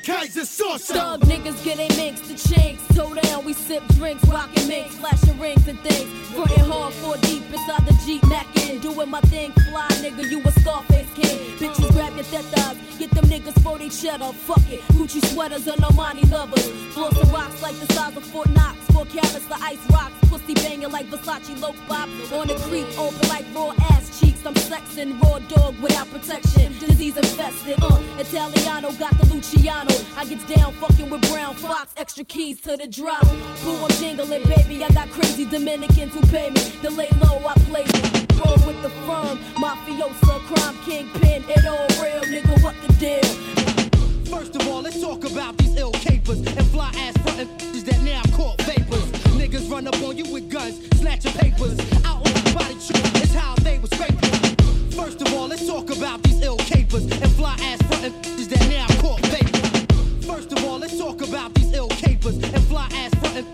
Keyser 0.02 0.44
Soze. 0.44 0.92
Thug 0.92 1.20
niggas 1.22 1.62
get 1.64 1.78
a 1.78 1.88
mix 1.96 2.20
to 2.22 2.34
chinks. 2.48 2.86
Toe 2.94 3.14
down, 3.14 3.44
we 3.44 3.52
sip 3.52 3.82
drinks, 3.94 4.24
rockin' 4.28 4.68
minks, 4.68 4.96
flashing 4.96 5.38
rings 5.38 5.66
and 5.68 5.78
things. 5.80 6.08
Frontin' 6.34 6.64
hard 6.70 6.92
four 6.94 7.16
deep 7.18 7.42
inside 7.52 7.86
the 7.86 7.96
Jeep 8.04 8.22
Mackin'. 8.28 8.80
Doing 8.80 9.10
my 9.10 9.20
thing, 9.22 9.52
fly 9.70 9.88
nigga, 10.02 10.30
you 10.30 10.40
a 10.44 10.52
Scarface 10.60 11.08
king. 11.14 11.38
Bitches 11.58 11.90
grab 11.92 12.14
your 12.14 12.24
tetas, 12.24 12.98
get 12.98 13.10
them 13.10 13.24
niggas 13.26 13.60
for 13.62 13.78
they 13.78 13.88
cheddar. 13.88 14.32
Fuck 14.32 14.70
it, 14.70 14.80
Gucci 14.94 15.24
sweaters 15.32 15.66
and 15.66 15.80
Armani 15.82 16.30
lovers. 16.30 16.64
Some 16.94 17.32
rocks 17.32 17.62
like 17.62 17.78
the 17.80 17.92
size 17.92 18.16
of 18.16 18.24
Fort 18.24 18.48
Knox. 18.50 18.76
Four 18.92 19.06
carats, 19.06 19.46
the 19.46 19.56
ice 19.62 19.84
rocks. 19.90 20.14
Pussy 20.28 20.54
banging 20.54 20.90
like 20.90 21.06
Versace 21.06 21.60
low 21.60 21.74
pop. 21.86 22.08
On 22.32 22.46
the 22.46 22.54
creek, 22.68 22.86
open 22.98 23.28
like 23.28 23.44
raw 23.54 23.72
ass 23.90 24.20
cheeks. 24.20 24.37
I'm 24.46 24.54
sexing 24.54 25.20
raw 25.22 25.38
dog 25.40 25.74
without 25.80 26.08
protection. 26.10 26.72
Disease 26.78 27.16
infested, 27.16 27.76
uh. 27.82 28.00
Italiano 28.18 28.92
got 28.92 29.16
the 29.18 29.26
Luciano. 29.32 29.94
I 30.16 30.24
get 30.24 30.46
down 30.48 30.72
fucking 30.74 31.10
with 31.10 31.22
Brown 31.30 31.54
Fox. 31.54 31.92
Extra 31.96 32.24
keys 32.24 32.60
to 32.62 32.76
the 32.76 32.86
drop. 32.86 33.22
Boo, 33.62 33.76
I'm 33.76 33.90
jingling, 34.00 34.44
baby. 34.44 34.84
I 34.84 34.88
got 34.90 35.08
crazy 35.10 35.44
Dominicans 35.44 36.14
who 36.14 36.20
pay 36.28 36.50
me. 36.50 36.60
The 36.82 36.90
lay 36.90 37.10
low, 37.22 37.38
I 37.46 37.54
play 37.70 37.84
roll 38.44 38.56
with 38.66 38.80
the 38.82 38.90
firm. 39.06 39.38
Mafiosa, 39.62 40.40
crime 40.46 40.78
kingpin. 40.84 41.44
It 41.48 41.66
all 41.66 41.86
real, 42.02 42.22
nigga. 42.22 42.62
What 42.62 42.74
the 42.86 42.92
deal? 42.94 43.67
First 44.30 44.54
of 44.56 44.68
all, 44.68 44.82
let's 44.82 45.00
talk 45.00 45.24
about 45.24 45.56
these 45.56 45.74
ill 45.76 45.92
capers 45.92 46.38
and 46.38 46.66
fly 46.68 46.90
ass 46.96 47.16
frontin' 47.22 47.48
that 47.84 48.00
now 48.02 48.20
caught 48.36 48.60
vapors. 48.62 49.04
Niggas 49.40 49.70
run 49.70 49.86
up 49.88 50.00
on 50.02 50.18
you 50.18 50.30
with 50.30 50.50
guns, 50.50 50.76
snatch 50.98 51.24
your 51.24 51.32
papers. 51.34 51.78
Out 52.04 52.16
on 52.16 52.32
the 52.34 52.52
body 52.54 52.74
trick 52.74 53.22
is 53.22 53.32
how 53.32 53.54
they 53.56 53.78
was 53.78 53.90
raped. 53.98 54.24
First 54.94 55.22
of 55.22 55.32
all, 55.32 55.48
let's 55.48 55.66
talk 55.66 55.90
about 55.90 56.22
these 56.22 56.42
ill 56.42 56.58
capers 56.58 57.04
and 57.04 57.30
fly 57.32 57.56
ass 57.62 57.80
frontin' 57.88 58.12
that 58.48 58.68
now 58.68 58.86
caught 59.00 59.20
vapors. 59.26 60.26
First 60.26 60.52
of 60.52 60.64
all, 60.64 60.78
let's 60.78 60.98
talk 60.98 61.22
about 61.22 61.54
these 61.54 61.72
ill 61.72 61.88
capers 61.88 62.36
and 62.36 62.64
fly 62.64 62.88
ass 62.92 63.14
frontin'. 63.20 63.46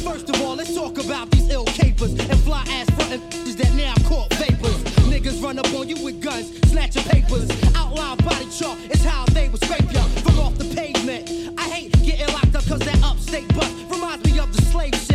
First 0.00 0.28
of 0.30 0.42
all, 0.42 0.56
let's 0.56 0.74
talk 0.74 0.98
about 0.98 1.30
these 1.30 1.48
ill 1.50 1.66
capers 1.66 2.12
and 2.12 2.40
fly 2.40 2.64
ass 2.70 2.90
frontin' 2.90 3.20
that 3.56 3.72
now 3.76 3.94
caught 4.08 4.32
vapors. 4.34 4.83
Niggas 5.24 5.42
run 5.42 5.58
up 5.58 5.72
on 5.72 5.88
you 5.88 6.04
with 6.04 6.20
guns, 6.20 6.50
snatch 6.70 6.96
your 6.96 7.04
papers. 7.04 7.48
Outline 7.74 8.18
body 8.18 8.46
chart 8.50 8.78
is 8.90 9.02
how 9.02 9.24
they 9.32 9.48
was 9.48 9.62
rape 9.70 9.90
ya 9.90 10.02
from 10.20 10.38
off 10.38 10.58
the 10.58 10.66
pavement. 10.76 11.58
I 11.58 11.62
hate 11.62 11.92
getting 12.02 12.28
locked 12.34 12.54
up 12.54 12.66
cause 12.66 12.80
that 12.80 13.02
upstate 13.02 13.48
bus 13.54 13.72
reminds 13.90 14.30
me 14.30 14.38
of 14.38 14.54
the 14.54 14.60
slave 14.64 14.94
ships. 14.94 15.13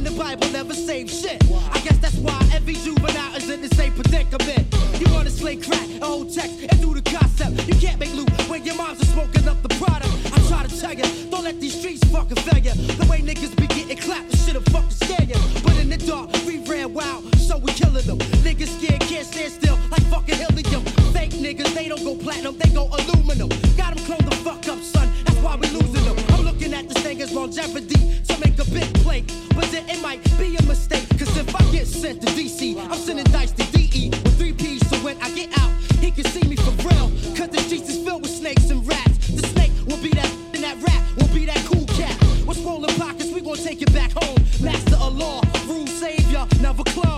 In 0.00 0.04
the 0.04 0.12
Bible, 0.12 0.48
never 0.48 0.72
saved 0.72 1.10
shit. 1.10 1.44
I 1.70 1.78
guess 1.80 1.98
that's 1.98 2.16
why 2.16 2.32
every 2.54 2.72
juvenile 2.72 3.36
is 3.36 3.50
in 3.50 3.60
the 3.60 3.68
same 3.74 3.92
predicament. 3.92 4.64
You 4.98 5.12
wanna 5.12 5.28
slay 5.28 5.56
crack, 5.56 5.86
a 6.00 6.06
whole 6.06 6.24
text, 6.24 6.56
and 6.58 6.80
do 6.80 6.94
the 6.94 7.02
concept. 7.02 7.68
You 7.68 7.74
can't 7.74 8.00
make 8.00 8.14
loot 8.14 8.30
when 8.48 8.64
your 8.64 8.76
moms 8.76 9.02
are 9.02 9.12
smoking 9.12 9.46
up 9.46 9.60
the 9.62 9.68
product. 9.76 10.08
I 10.32 10.38
try 10.48 10.66
to 10.66 10.80
tell 10.80 10.94
ya, 10.94 11.04
don't 11.30 11.44
let 11.44 11.60
these 11.60 11.78
streets 11.78 12.02
fucking 12.08 12.38
fail 12.48 12.64
ya. 12.64 12.72
The 12.96 13.06
way 13.10 13.20
niggas 13.20 13.54
be 13.60 13.66
getting 13.66 13.98
clapped, 13.98 14.34
shit'll 14.38 14.62
fucking 14.72 14.88
scare 14.88 15.26
ya. 15.28 15.36
But 15.64 15.76
in 15.76 15.90
the 15.90 15.98
dark, 15.98 16.32
we 16.46 16.64
ran 16.64 16.94
wild, 16.94 17.36
so 17.36 17.58
we 17.58 17.70
killing 17.72 18.06
them. 18.06 18.20
Niggas 18.40 18.72
scared, 18.80 19.02
can't 19.02 19.26
stand 19.26 19.52
still, 19.52 19.78
like 19.90 20.04
fucking 20.04 20.36
helium. 20.36 20.82
Fake 21.12 21.32
niggas, 21.32 21.74
they 21.74 21.88
don't 21.88 22.02
go 22.02 22.16
platinum, 22.16 22.56
they 22.56 22.70
go 22.70 22.88
aluminum. 22.88 23.50
Got 23.76 23.96
them 23.96 24.04
clone 24.06 24.24
the 24.24 24.34
fuck 24.36 24.66
up, 24.66 24.80
son, 24.80 25.12
that's 25.26 25.38
why 25.40 25.56
we 25.56 25.68
losing 25.68 26.04
them. 26.06 26.29
Looking 26.60 26.76
at 26.76 26.88
this 26.90 27.02
thing 27.02 27.22
as 27.22 27.32
longevity, 27.32 28.22
so 28.22 28.36
make 28.36 28.58
a 28.58 28.70
big 28.70 28.92
play. 29.00 29.24
But 29.54 29.64
then 29.72 29.88
it 29.88 30.02
might 30.02 30.22
be 30.36 30.56
a 30.56 30.62
mistake, 30.64 31.08
cause 31.18 31.34
if 31.38 31.56
I 31.56 31.64
get 31.72 31.86
sent 31.86 32.20
to 32.20 32.26
DC, 32.26 32.76
I'm 32.78 32.98
sending 32.98 33.24
dice 33.32 33.52
to 33.52 33.64
DE 33.72 34.10
with 34.10 34.36
three 34.36 34.52
P's, 34.52 34.86
so 34.90 34.96
when 34.98 35.16
I 35.22 35.30
get 35.30 35.58
out, 35.58 35.72
he 36.00 36.10
can 36.10 36.24
see 36.24 36.46
me 36.46 36.56
for 36.56 36.72
real. 36.86 37.08
Cause 37.34 37.48
the 37.48 37.60
streets 37.60 37.88
is 37.88 38.04
filled 38.04 38.20
with 38.20 38.30
snakes 38.30 38.68
and 38.68 38.86
rats. 38.86 39.28
The 39.28 39.46
snake 39.46 39.72
will 39.86 40.02
be 40.02 40.10
that, 40.10 40.30
and 40.52 40.62
that 40.62 40.76
rat 40.82 41.02
will 41.16 41.34
be 41.34 41.46
that 41.46 41.64
cool 41.64 41.86
cat. 41.96 42.14
With 42.46 42.58
swollen 42.58 42.94
pockets, 42.96 43.32
we 43.32 43.40
gon' 43.40 43.56
take 43.56 43.80
it 43.80 43.92
back 43.94 44.12
home. 44.12 44.36
Master 44.60 44.96
of 44.96 45.16
law, 45.16 45.40
rule 45.66 45.86
savior, 45.86 46.46
never 46.60 46.84
clone. 46.84 47.09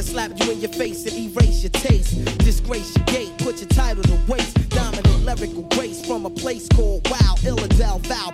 To 0.00 0.06
slap 0.06 0.30
you 0.40 0.52
in 0.52 0.60
your 0.60 0.72
face 0.72 1.04
and 1.06 1.14
erase 1.14 1.62
your 1.62 1.70
taste. 1.70 2.24
Disgrace 2.38 2.96
your 2.96 3.04
gate, 3.06 3.32
put 3.38 3.58
your 3.60 3.68
title 3.68 4.02
to 4.04 4.18
waste. 4.26 4.56
Dominant 4.70 5.24
lyrical 5.24 5.62
grace 5.74 6.04
from 6.06 6.24
a 6.24 6.30
place 6.30 6.68
called 6.68 7.06
Wow, 7.10 7.34
Illadel, 7.42 8.00
Val. 8.06 8.30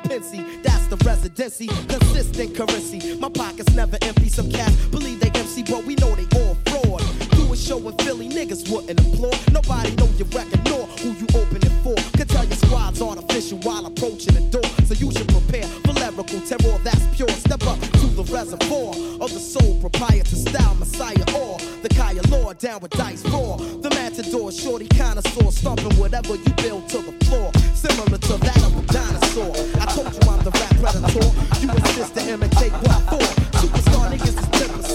That's 0.63 0.87
the 0.87 0.97
residency. 1.05 1.67
Consistent 1.89 2.55
currency. 2.55 3.19
My 3.19 3.29
pockets 3.29 3.73
never 3.75 3.99
empty. 4.03 4.29
Some 4.29 4.51
cats 4.51 4.75
believe 4.87 5.21
they 5.21 5.31
MC, 5.31 5.63
but 5.65 5.85
we 5.85 5.97
know 5.97 6.15
they 6.15 6.27
all 6.39 6.55
fraud. 6.67 7.03
Do 7.31 7.53
a 7.53 7.57
show 7.57 7.79
in 7.89 7.97
Philly, 7.99 8.29
niggas 8.29 8.71
wouldn't 8.71 9.01
applaud. 9.01 9.39
Nobody 9.53 9.95
know 9.97 10.09
your 10.17 10.29
record 10.29 10.65
nor 10.67 10.87
who 11.03 11.11
you 11.13 11.27
open 11.35 11.59
it 11.59 11.75
for. 11.83 11.97
Could 12.17 12.29
tell 12.29 12.45
your 12.45 12.57
squad's 12.57 13.03
artificial 13.03 13.59
while 13.59 13.87
approaching 13.87 14.35
the 14.35 14.49
door. 14.51 14.71
So 14.87 14.95
you 14.95 15.11
should 15.13 15.29
prepare 15.29 15.67
for 15.85 15.93
lyrical 15.95 16.41
terror 16.41 16.79
that's 16.85 17.17
pure. 17.17 17.29
Step 17.29 17.67
up 17.67 17.96
the 18.17 18.25
reservoir 18.33 18.95
of 19.21 19.29
the 19.29 19.39
soul 19.39 19.79
proprietor 19.79 20.37
style 20.37 20.75
messiah 20.77 21.13
or 21.37 21.59
the 21.83 21.89
Kaya 21.95 22.23
Lord 22.29 22.57
down 22.57 22.81
with 22.81 22.93
dice 22.93 23.23
raw. 23.29 23.57
The 23.57 23.91
matador, 23.91 24.51
shorty 24.51 24.89
connoisseur, 24.89 25.53
stomping 25.53 25.93
whatever 26.01 26.35
you 26.35 26.53
build 26.57 26.89
to 26.89 26.99
the 26.99 27.13
floor. 27.27 27.53
Similar 27.75 28.17
to 28.17 28.35
that 28.41 28.57
of 28.65 28.73
a 28.73 28.83
dinosaur. 28.91 29.53
I 29.81 29.87
told 29.93 30.09
you 30.17 30.31
I'm 30.33 30.43
the 30.43 30.51
rap 30.57 30.73
predator. 30.81 31.29
You 31.61 31.69
insist 31.77 32.15
to 32.17 32.23
imitate 32.33 32.73
what 32.89 33.03
for? 33.13 33.27
Superstar 33.61 34.09
niggas 34.09 34.33
is 34.33 34.49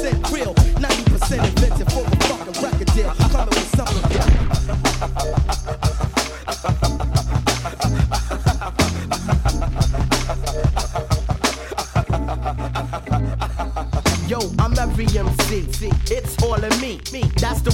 10% 0.09 0.33
real, 0.33 0.53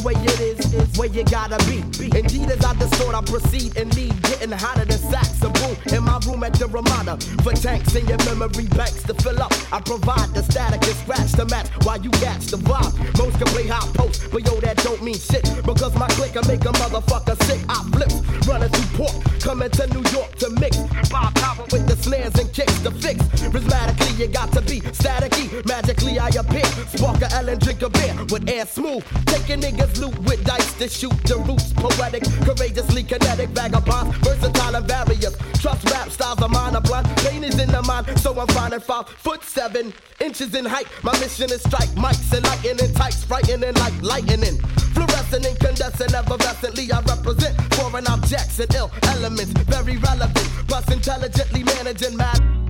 way 0.08 0.14
it 0.24 0.40
is, 0.40 0.74
is 0.74 0.98
where 0.98 1.10
you 1.10 1.24
gotta 1.26 1.58
be. 1.68 1.80
Indeed, 2.18 2.50
as 2.50 2.64
I 2.64 2.74
distort, 2.80 3.14
I 3.14 3.22
proceed 3.22 3.76
and 3.76 3.94
lead, 3.94 4.16
getting 4.24 4.52
hotter 4.52 4.87
room 6.28 6.44
at 6.44 6.54
the 6.54 6.68
Ramada. 6.68 7.18
For 7.44 7.54
tanks 7.54 7.96
in 7.96 8.06
your 8.08 8.18
memory 8.26 8.68
banks 8.76 9.04
to 9.04 9.14
fill 9.16 9.42
up, 9.42 9.54
I 9.72 9.80
provide 9.82 10.30
the 10.36 10.44
static 10.44 10.84
and 10.84 10.98
scratch 10.98 11.32
the 11.32 11.46
match 11.46 11.68
while 11.86 12.00
you 12.02 12.12
catch 12.12 12.48
the 12.48 12.58
vibe. 12.58 12.94
Most 13.18 13.38
can 13.38 13.48
play 13.48 13.68
hot 13.68 13.88
post, 13.96 14.30
but 14.32 14.46
yo, 14.46 14.60
that 14.60 14.78
don't 14.84 15.02
mean 15.02 15.18
shit 15.18 15.44
because 15.66 15.96
my 15.96 16.08
click 16.20 16.36
make 16.48 16.66
a 16.66 16.74
motherfucker 16.84 17.42
sick. 17.48 17.62
I 17.70 17.80
flip, 17.96 18.12
running 18.48 18.70
through 18.70 19.06
port, 19.06 19.16
coming 19.40 19.72
to 19.72 19.88
New 19.88 20.04
York 20.12 20.36
to 20.44 20.50
mix. 20.60 20.78
Bob 21.10 21.34
Power 21.36 21.64
with 21.72 21.88
the 21.88 21.96
snares 21.96 22.36
and 22.36 22.52
kicks 22.54 22.80
to 22.84 22.92
fix. 22.92 23.24
Prismatically, 23.54 24.20
you 24.20 24.28
got 24.28 24.52
to 24.52 24.62
be 24.62 24.82
staticky. 24.92 25.48
Magically, 25.66 26.20
I 26.20 26.28
appear. 26.30 26.66
Spark 26.92 27.22
a 27.22 27.32
L 27.36 27.50
and 27.50 27.62
drink 27.62 27.82
a 27.82 27.90
beer 27.90 28.14
with 28.30 28.50
air 28.50 28.66
smooth. 28.66 29.04
Taking 29.26 29.62
niggas 29.62 30.00
loot 30.00 30.18
with 30.28 30.44
dice 30.44 30.74
to 30.76 30.90
shoot 30.90 31.18
the 31.24 31.38
roots. 31.48 31.72
Poetic, 31.74 32.24
courageously 32.46 33.04
kinetic, 33.04 33.50
vagabonds, 33.50 34.16
versatile 34.18 34.57
rap 36.08 36.14
styles 36.14 36.42
of 36.42 36.52
mine 36.52 36.76
are 36.76 36.82
blunt. 36.82 37.08
Pain 37.18 37.44
is 37.44 37.60
in 37.60 37.70
the 37.70 37.82
mind, 37.84 38.20
so 38.20 38.38
I'm 38.40 38.48
finding 38.48 38.80
five 38.80 39.08
foot 39.10 39.44
seven 39.44 39.94
inches 40.20 40.56
in 40.56 40.66
height. 40.66 40.88
My 41.04 41.12
mission 41.20 41.52
is 41.52 41.62
strike 41.62 41.90
mics 41.96 42.32
and 42.34 42.46
lightning 42.46 42.94
tights, 42.94 43.24
frightening 43.24 43.74
like 43.76 44.02
lightning. 44.02 44.60
Fluorescent, 44.94 45.46
incandescent, 45.46 46.12
effervescently 46.12 46.92
I 46.92 47.02
represent 47.02 47.56
foreign 47.76 48.08
objects 48.08 48.60
and 48.60 48.74
ill 48.76 48.92
elements, 49.04 49.52
very 49.64 49.98
relevant. 49.98 50.50
Plus 50.68 50.92
intelligently 50.92 51.64
managing 51.64 52.18
fatter. 52.18 52.67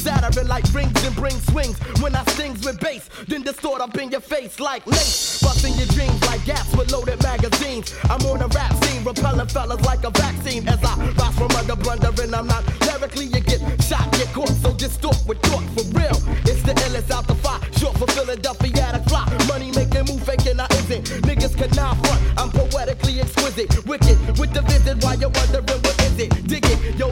Saturn 0.00 0.48
like 0.48 0.64
rings 0.72 1.04
and 1.04 1.14
bring 1.14 1.38
swings. 1.52 1.76
When 2.00 2.14
I 2.14 2.24
stings 2.32 2.64
with 2.64 2.80
bass, 2.80 3.10
then 3.28 3.42
distort 3.42 3.82
up 3.82 3.94
in 3.98 4.10
your 4.10 4.22
face 4.22 4.58
like 4.58 4.86
lace. 4.86 5.42
Busting 5.42 5.74
your 5.74 5.86
dreams 5.88 6.20
like 6.24 6.42
gaps 6.46 6.74
with 6.74 6.90
loaded 6.90 7.22
magazines. 7.22 7.94
I'm 8.04 8.24
on 8.24 8.40
a 8.40 8.48
rap 8.48 8.72
scene, 8.82 9.04
repelling 9.04 9.48
fellas 9.48 9.84
like 9.84 10.02
a 10.04 10.10
vaccine. 10.10 10.66
As 10.68 10.82
I 10.82 10.96
rise 11.18 11.34
from 11.36 11.50
under 11.52 11.76
blundering, 11.76 12.32
I'm 12.32 12.46
not 12.46 12.64
lyrically. 12.86 13.26
You 13.26 13.40
get 13.40 13.60
shot, 13.82 14.10
get 14.12 14.32
caught, 14.32 14.48
so 14.64 14.72
distort 14.72 15.18
with 15.26 15.40
thought 15.42 15.68
for 15.76 15.84
real. 15.92 16.16
It's 16.48 16.62
the 16.62 16.72
illest 16.88 17.10
out 17.10 17.26
the 17.26 17.34
fire, 17.34 17.60
short 17.76 17.98
for 17.98 18.06
Philadelphia 18.06 18.92
a 18.94 19.02
fly. 19.06 19.28
Money 19.48 19.70
making 19.72 20.06
move 20.08 20.22
faking, 20.24 20.58
I 20.58 20.66
isn't. 20.80 21.04
Niggas 21.28 21.56
cannot 21.58 22.00
front. 22.06 22.20
I'm 22.38 22.50
poetically 22.50 23.20
exquisite, 23.20 23.86
wicked 23.86 24.16
with 24.38 24.54
the 24.54 24.62
visit 24.62 25.04
while 25.04 25.18
you're 25.18 25.30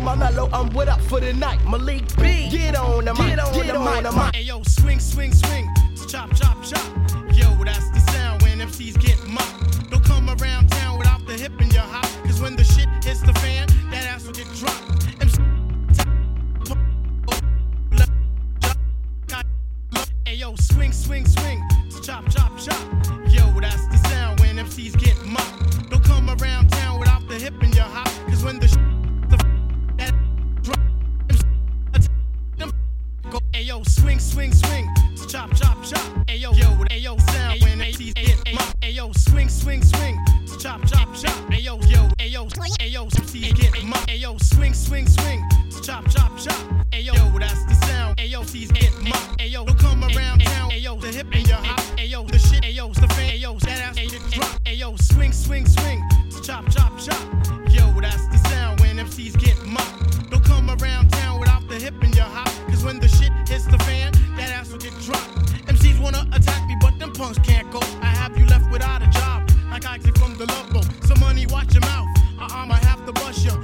it, 0.09 0.15
yo, 0.15 0.17
my 0.17 0.31
mellow, 0.31 0.49
I'm 0.53 0.69
with 0.75 0.89
up 0.89 1.01
for 1.03 1.21
the 1.21 1.33
night. 1.33 1.59
Malik 1.69 2.17
B, 2.17 2.49
get 2.51 2.77
on 2.77 3.05
the 3.05 3.15
mic, 3.15 3.27
Get 3.27 3.39
on 3.39 3.53
get 3.55 3.67
the 3.67 3.77
on 3.77 3.85
mic. 3.85 4.03
the 4.05 4.13
mic. 4.13 4.35
Hey 4.35 4.43
yo, 4.43 4.63
swing, 4.63 5.01
swing, 5.01 5.33
swing. 5.33 5.69
Chop, 6.09 6.35
chop, 6.35 6.63
chop. 6.65 6.87
Yo, 7.33 7.47
that's 7.65 7.91
the 7.91 8.01
sound 8.13 8.43
when 8.43 8.59
MCs 8.61 8.99
get 9.01 9.19
mocked. 9.27 9.91
Don't 9.91 10.05
come 10.05 10.29
around 10.29 10.69
town 10.71 10.99
without 10.99 11.27
the 11.27 11.35
hip 11.35 11.61
in 11.61 11.71
your 11.71 11.83
hop. 11.83 12.07
Cause 12.25 12.41
when 12.41 12.57
the 12.57 12.65
shit 12.65 12.89
hits 13.05 13.21
the 13.21 13.33
fan, 13.35 13.69
that 13.91 14.07
ass 14.07 14.25
will 14.27 14.33
get 14.33 14.47
dropped. 14.55 15.07
MC 15.21 15.39
Hey 20.25 20.35
yo, 20.37 20.55
swing, 20.57 20.93
swing, 20.93 21.27
swing. 21.27 21.63
Chop, 22.03 22.29
chop, 22.31 22.59
chop. 22.59 22.81
Yo, 23.29 23.45
that's 23.61 23.87
the 23.89 23.99
sound 24.09 24.41
when 24.41 24.57
MCs 24.57 24.99
get 24.99 25.23
mocked. 25.27 25.91
Don't 25.91 26.05
come 26.05 26.29
around 26.31 26.69
town 26.71 26.99
without 26.99 27.27
the 27.29 27.35
hip 27.35 27.63
in 27.63 27.73
your 27.73 27.85
hop. 27.85 28.09
Cause 28.29 28.43
when 28.43 28.59
the 28.59 28.69
shit 28.69 28.98
swing, 34.39 34.53
swing, 34.53 34.89
swing, 35.17 35.27
chop, 35.29 35.51
chop, 35.57 35.83
chop. 35.83 36.01
Ayo, 36.29 36.57
yo, 36.57 36.69
ayo, 36.91 37.21
sound 37.33 37.61
when 37.61 37.81
MCs 37.81 38.15
get 38.15 38.55
mocked. 38.55 38.81
Ayo, 38.83 39.13
swing, 39.17 39.49
swing, 39.49 39.83
swing, 39.83 40.17
to 40.47 40.59
chop, 40.59 40.81
chop, 40.87 41.13
chop. 41.13 41.35
Ayo, 41.51 41.75
yo, 41.91 42.09
ayo, 42.21 42.49
ayo, 42.79 43.11
MCs 43.11 43.55
get 43.59 43.85
mocked. 43.85 44.09
Ayo, 44.09 44.41
swing, 44.41 44.73
swing, 44.73 45.09
swing, 45.09 45.43
chop, 45.83 46.09
chop, 46.09 46.39
chop. 46.39 46.57
Ayo, 46.93 47.15
yo, 47.17 47.39
that's 47.39 47.65
the 47.65 47.75
sound. 47.87 48.17
Ayo, 48.19 48.43
MCs 48.45 48.73
get 48.73 48.93
mocked. 49.03 49.41
Ayo, 49.41 49.67
don't 49.67 49.79
come 49.79 50.05
around 50.05 50.39
town. 50.41 50.71
Ayo, 50.71 51.01
the 51.01 51.09
hip 51.09 51.35
in 51.35 51.45
your 51.47 51.57
hop. 51.57 51.81
Ayo, 51.99 52.31
the 52.31 52.39
shit. 52.39 52.63
Ayo, 52.63 52.95
the 52.95 53.09
fan. 53.09 53.33
Ayo, 53.33 53.59
that 53.63 53.81
ass 53.81 53.97
get 53.97 54.23
drop. 54.31 54.63
Ayo, 54.67 54.97
swing, 55.03 55.33
swing, 55.33 55.67
swing, 55.67 56.01
to 56.31 56.41
chop, 56.43 56.65
chop, 56.71 56.97
chop. 57.01 57.21
Yo, 57.71 57.91
that's 58.01 58.29
the 58.29 58.39
sound 58.49 58.79
when 58.79 58.99
MCs 58.99 59.37
get 59.41 59.59
mocked. 59.67 60.31
Don't 60.31 60.45
come 60.45 60.71
around 60.71 61.11
town 61.11 61.41
the 61.41 61.48
hip 61.79 62.03
in 62.03 62.13
your 62.13 62.25
hop. 62.25 62.49
Cause 62.69 62.85
when 62.85 62.99
the 62.99 63.09
shit 63.09 63.33
hits 63.49 63.67
the 63.67 63.79
fan, 63.79 64.13
that 64.37 64.51
ass 64.51 64.71
will 64.71 64.79
get 64.79 64.95
dropped. 65.01 65.31
MCs 65.67 65.99
wanna 66.01 66.27
attack 66.33 66.67
me, 66.69 66.77
but 66.81 66.99
them 66.99 67.13
punks 67.13 67.39
can't 67.39 67.71
go. 67.71 67.81
I 68.03 68.11
have 68.21 68.37
you 68.37 68.47
left 68.47 68.71
without 68.71 69.03
a 69.03 69.09
job, 69.09 69.49
like 69.71 69.87
Isaac 69.87 70.17
from 70.19 70.37
the 70.37 70.47
Love 70.47 70.71
Boat. 70.73 70.87
So 71.07 71.15
money, 71.17 71.47
watch 71.47 71.75
your 71.75 71.83
mouth. 71.83 72.09
Uh-uh, 72.41 72.49
I 72.51 72.67
might 72.67 72.85
have 72.85 73.05
to 73.07 73.13
bust 73.13 73.45
ya. 73.45 73.55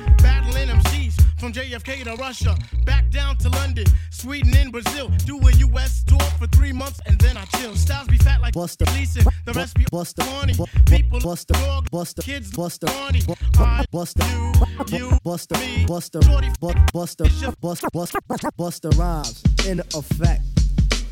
From 1.39 1.53
JFK 1.53 2.05
to 2.05 2.15
Russia, 2.17 2.57
back 2.85 3.11
down 3.11 3.37
to 3.39 3.49
London, 3.51 3.85
Sweden 4.11 4.55
and 4.57 4.73
Brazil. 4.73 5.09
Do 5.27 5.39
a 5.39 5.53
US 5.69 6.03
tour 6.05 6.21
for 6.39 6.47
three 6.49 6.73
months 6.73 7.01
and 7.07 7.19
then 7.21 7.37
I 7.37 7.45
chill. 7.57 7.75
Styles 7.77 8.07
be 8.09 8.17
fat 8.19 8.41
like 8.41 8.55
Buster. 8.55 8.85
Gleason. 8.87 9.25
The 9.45 9.53
rest 9.53 9.75
be 9.75 9.85
Buster. 9.91 10.23
Bu- 10.57 10.65
People 10.87 11.21
Buster. 11.21 11.55
dog, 11.55 11.91
Buster. 11.91 12.23
kids 12.23 12.51
Buster. 12.53 12.87
Bu- 12.87 13.35
I, 13.59 13.85
Buster. 13.91 14.25
you, 14.25 14.53
you 14.99 15.19
Buster. 15.23 15.59
me, 15.59 15.85
Buster. 15.87 16.23
shorty, 16.23 16.49
Bu- 16.61 16.73
Buster. 16.93 17.25
Buster. 17.61 17.89
Buster. 17.93 18.19
Busta 18.59 18.99
Rhymes 18.99 19.43
in 19.67 19.81
effect. 19.81 20.43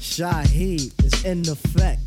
Shaheed 0.01 0.93
is 1.05 1.25
in 1.25 1.41
effect. 1.49 2.01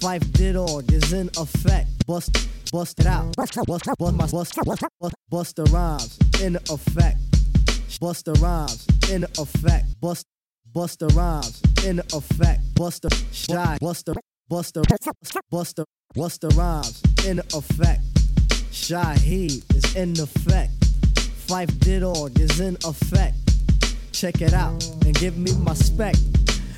Phife 0.00 0.30
did 0.32 0.56
all 0.56 0.80
is 0.92 1.12
in 1.12 1.30
effect. 1.38 1.88
Bust, 2.06 2.30
bust 2.70 3.00
it 3.00 3.06
out. 3.06 3.34
Bust, 3.36 3.54
bust, 3.66 3.84
bust, 3.98 4.30
bust, 4.30 4.54
bust, 5.00 5.14
Busta 5.32 5.72
Rhymes 5.72 6.18
in 6.42 6.56
effect. 6.70 7.16
Busta 8.00 8.32
Rhymes 8.42 8.86
in 9.10 9.24
effect. 9.38 10.00
Bust, 10.00 10.26
Busta 10.72 11.08
Rhymes 11.16 11.62
in 11.84 12.00
effect. 12.00 12.60
Buster, 12.74 13.08
shy, 13.32 13.78
Buster, 13.80 14.14
Buster, 14.48 14.82
Buster, 15.50 15.84
Busta 16.14 16.56
Rhymes 16.56 17.02
in 17.26 17.38
effect. 17.38 18.02
Shaheed 18.70 19.64
is 19.74 19.96
in 19.96 20.12
effect. 20.12 20.72
Phife 21.46 21.78
did 21.80 22.02
all 22.02 22.26
is 22.26 22.60
in 22.60 22.76
effect. 22.84 23.36
Check 24.12 24.42
it 24.42 24.52
out 24.52 24.84
and 25.04 25.14
give 25.14 25.38
me 25.38 25.52
my 25.60 25.74
spec. 25.74 26.14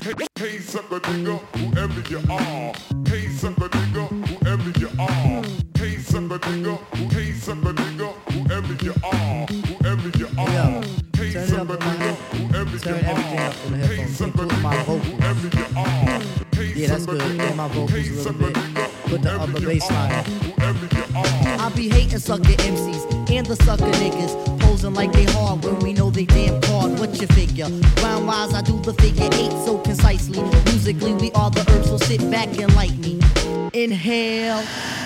Hey, 0.01 0.13
hey, 0.37 0.59
sucker 0.59 0.99
nigga, 1.01 1.39
whoever 1.57 2.01
you 2.09 2.21
are. 2.29 2.73
Hey, 3.07 3.27
sucker 3.29 3.67
nigga, 3.67 4.07
whoever 4.27 4.79
you 4.79 4.89
are. 4.97 5.43
Hey, 5.77 5.97
sucker 5.97 6.39
nigga, 6.39 6.77
hey, 7.11 7.33
sucker 7.33 7.73
nigga, 7.73 8.13
whoever 8.61 8.83
you 8.83 8.93
are. 9.03 9.45
Whoever 9.47 10.17
you 10.17 10.27
are. 10.37 10.83
Hey, 11.15 11.33
turn 11.33 11.43
it 11.43 11.53
up 11.53 11.69
in 11.69 11.79
my 11.79 12.13
whoever 12.49 12.77
Turn 12.79 12.99
you 12.99 13.09
everything 13.09 13.39
are. 13.39 13.47
up 13.47 13.55
in 13.65 13.71
the 13.71 13.87
headphones. 13.87 14.21
Include 14.21 14.61
my 14.61 14.83
vocals. 14.83 15.07
whoever 15.07 15.57
you 15.57 15.65
are. 15.77 16.21
Hey, 16.53 16.73
Yeah, 16.75 16.87
that's 16.89 17.05
good. 17.05 17.21
And 17.21 17.57
my 17.57 17.67
vocals 17.69 18.07
a 18.07 18.31
little 18.31 18.33
bit. 18.33 18.53
Put 19.05 19.21
the 19.21 19.31
upper 19.39 19.59
bass 19.61 19.89
line 19.89 20.11
up. 20.11 20.25
I 21.61 21.71
be 21.75 21.89
hating 21.89 22.19
sucker 22.19 22.43
MCs 22.43 23.29
and 23.31 23.45
the 23.45 23.55
sucker 23.63 23.85
niggas. 23.85 24.59
Posing 24.59 24.93
like 24.93 25.11
they 25.13 25.25
hard 25.25 25.63
when 25.63 25.79
we 25.79 25.93
know 25.93 26.09
they 26.09 26.25
damn 26.25 26.61
hard. 26.63 26.99
What 26.99 27.19
you 27.21 27.27
figure? 27.27 27.67
Round 28.03 28.27
wise, 28.27 28.53
I 28.53 28.61
do 28.61 28.79
the 28.81 28.93
figure 28.93 29.29
eight 29.33 29.51
so 29.65 29.77
concisely. 29.79 30.41
Musically, 30.65 31.13
we 31.13 31.31
are 31.31 31.49
the 31.49 31.61
herbs, 31.71 31.89
so 31.89 31.97
sit 31.97 32.29
back 32.29 32.47
and 32.59 32.73
light 32.75 32.97
me. 32.97 33.19
Inhale. 33.73 34.63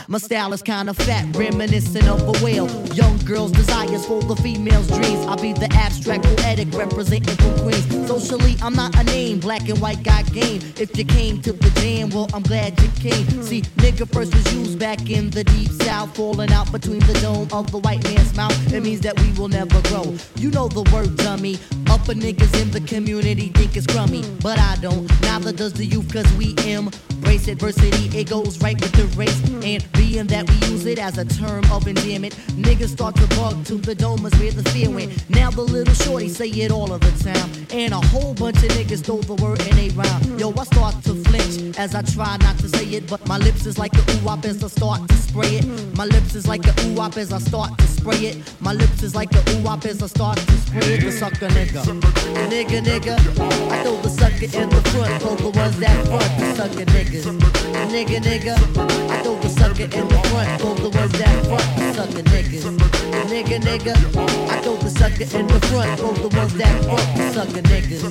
My 0.08 0.18
style 0.18 0.52
is 0.54 0.62
kinda 0.62 0.94
fat, 0.94 1.26
reminiscent 1.36 2.08
of 2.08 2.22
a 2.22 2.44
whale. 2.44 2.70
Young 2.94 3.18
girls' 3.20 3.52
desires 3.52 4.06
for 4.06 4.22
the 4.22 4.36
female's 4.36 4.88
dreams. 4.88 5.26
I'll 5.28 5.38
be 5.38 5.54
the 5.54 5.72
abstract 5.74 6.24
poetic 6.24 6.74
representing 6.74 7.36
from 7.38 7.58
Queens. 7.60 8.08
Socially, 8.08 8.58
I'm 8.62 8.74
not 8.76 8.96
a 9.00 9.04
name, 9.06 9.40
black 9.40 9.68
and 9.70 9.80
white 9.80 10.04
got 10.04 10.32
game. 10.34 10.62
If 10.78 10.98
you 10.98 11.06
came 11.06 11.42
to 11.42 11.54
the 11.54 11.70
jam, 11.82 12.10
well, 12.10 12.30
I'm 12.34 12.44
glad 12.44 12.80
you 12.82 12.90
came. 13.00 13.26
See, 13.44 13.62
nigga 13.78 14.08
first 14.14 14.34
was 14.34 14.54
used 14.54 14.78
back 14.78 15.10
in 15.10 15.30
the 15.30 15.44
deep 15.44 15.72
south, 15.84 16.16
falling 16.16 16.52
out 16.52 16.72
between 16.72 17.00
the 17.00 17.14
dome 17.22 17.48
of 17.52 17.72
the 17.72 17.80
white 17.80 18.04
man's 18.04 18.36
mouth. 18.36 18.74
It 18.74 18.84
means 18.84 19.02
that 19.02 19.20
we 19.22 19.32
will 19.40 19.50
never 19.50 19.82
grow. 19.90 20.16
You 20.36 20.52
know 20.52 20.68
the 20.68 20.84
word, 20.94 21.16
dummy. 21.18 21.58
Upper 21.90 22.14
niggas 22.14 22.54
in 22.62 22.72
the 22.72 22.82
community 22.82 23.50
think 23.50 23.78
it's 23.78 23.88
crummy, 23.88 24.24
but 24.42 24.60
I 24.60 24.76
don't. 24.82 25.10
Neither 25.22 25.54
does 25.54 25.74
the 25.74 25.86
youth, 25.86 26.12
cause 26.12 26.32
we 26.34 26.56
embrace 26.66 27.48
adversity. 27.48 28.10
It 28.18 28.30
goes 28.34 28.60
right 28.64 28.80
with 28.82 28.92
the 28.94 29.06
race. 29.16 29.40
And 29.64 29.80
being 29.94 30.26
that 30.28 30.50
we 30.50 30.56
use 30.74 30.86
it 30.88 30.98
as 30.98 31.20
a 31.20 31.26
term 31.26 31.64
of 31.72 31.88
endearment, 31.88 32.34
niggas 32.66 32.90
start 32.90 33.16
to 33.18 33.28
bug 33.38 33.64
to 33.66 33.76
the 33.76 33.96
domas 33.96 34.34
where 34.40 34.52
the 34.52 34.68
fear 34.72 34.90
went. 34.90 35.12
Now 35.30 35.52
the 35.52 35.62
little 35.62 35.94
shorty 35.94 36.30
say 36.30 36.50
it 36.50 36.72
all 36.72 36.92
of 36.92 37.02
the 37.02 37.14
time. 37.24 37.50
And 37.72 37.94
a 37.94 38.02
whole 38.08 38.34
bunch 38.34 38.58
of 38.58 38.72
niggas 38.78 39.04
stole 39.04 39.22
the 39.22 39.36
word 39.36 39.62
in 39.68 39.78
a 39.78 39.90
rhyme. 39.90 40.40
Yo, 40.40 40.52
I 40.58 40.64
start 40.64 40.96
to 41.04 41.14
flinch 41.26 41.78
as 41.78 41.94
I 41.94 42.02
try 42.02 42.38
not 42.38 42.58
to 42.60 42.70
say 42.70 42.86
it, 42.98 43.08
but 43.08 43.26
my 43.28 43.38
lips 43.38 43.68
is 43.68 43.78
like 43.78 43.94
a 43.94 44.04
ooh 44.12 44.26
wop 44.26 44.46
as 44.46 44.64
I 44.64 44.68
start 44.68 45.08
to 45.10 45.16
spray 45.16 45.58
it. 45.60 45.66
My 45.96 46.06
lips 46.06 46.34
is 46.34 46.48
like 46.48 46.66
a 46.66 46.74
ooh 46.82 46.94
wop 46.96 47.18
as 47.18 47.32
I 47.32 47.38
start 47.38 47.78
to 47.78 47.88
spray 47.88 48.22
it. 48.30 48.36
My 48.60 48.74
lips 48.74 49.04
is 49.04 49.14
like 49.14 49.32
a 49.34 49.44
ooh 49.52 49.62
wop 49.62 49.86
as 49.86 50.02
I 50.02 50.08
start 50.08 50.38
to 50.40 50.58
spray 50.66 50.94
it. 50.96 51.02
The 51.02 51.12
sucker 51.12 51.50
nigga, 51.50 51.84
nigga, 52.50 52.80
nigga. 52.90 53.16
I 53.72 53.84
throw 53.84 54.02
the 54.02 54.10
sucker 54.10 54.50
in 54.60 54.70
the 54.70 54.82
front, 54.90 55.22
throw 55.22 55.36
the 55.36 55.52
ones 55.56 55.78
that 55.80 56.08
front, 56.08 56.32
the 56.40 56.56
sucker 56.56 56.86
niggas. 56.96 57.54
Nigga, 57.94 58.23
nigga. 58.24 58.56
I 59.10 59.22
throw 59.22 59.36
the 59.40 59.50
sucker 59.50 59.84
in 59.84 60.08
the 60.08 60.20
front, 60.30 60.62
throw 60.62 60.74
the 60.76 60.90
ones 60.98 61.12
that 61.20 61.46
front, 61.46 61.68
the 61.78 61.94
sucker 61.94 62.24
niggas. 62.32 62.64
Nigga, 63.30 63.60
nigga. 63.60 63.94
I 64.50 64.62
throw 64.62 64.76
the 64.78 64.90
sucker 64.90 65.38
in 65.38 65.48
the 65.48 65.60
front, 65.68 66.00
throw 66.00 66.14
the 66.14 66.36
ones 66.36 66.54
that 66.56 66.84
front, 66.86 67.18
the 67.18 67.32
sucker 67.34 67.62
niggas. 67.62 68.04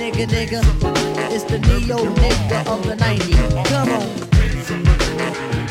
Nigga, 0.00 0.26
nigga. 0.26 0.60
It's 1.30 1.44
the 1.44 1.58
neo 1.58 1.98
nigga 2.14 2.66
of 2.66 2.86
the 2.86 2.96
90s. 2.96 3.66
Come 3.68 3.88
on. 3.90 5.61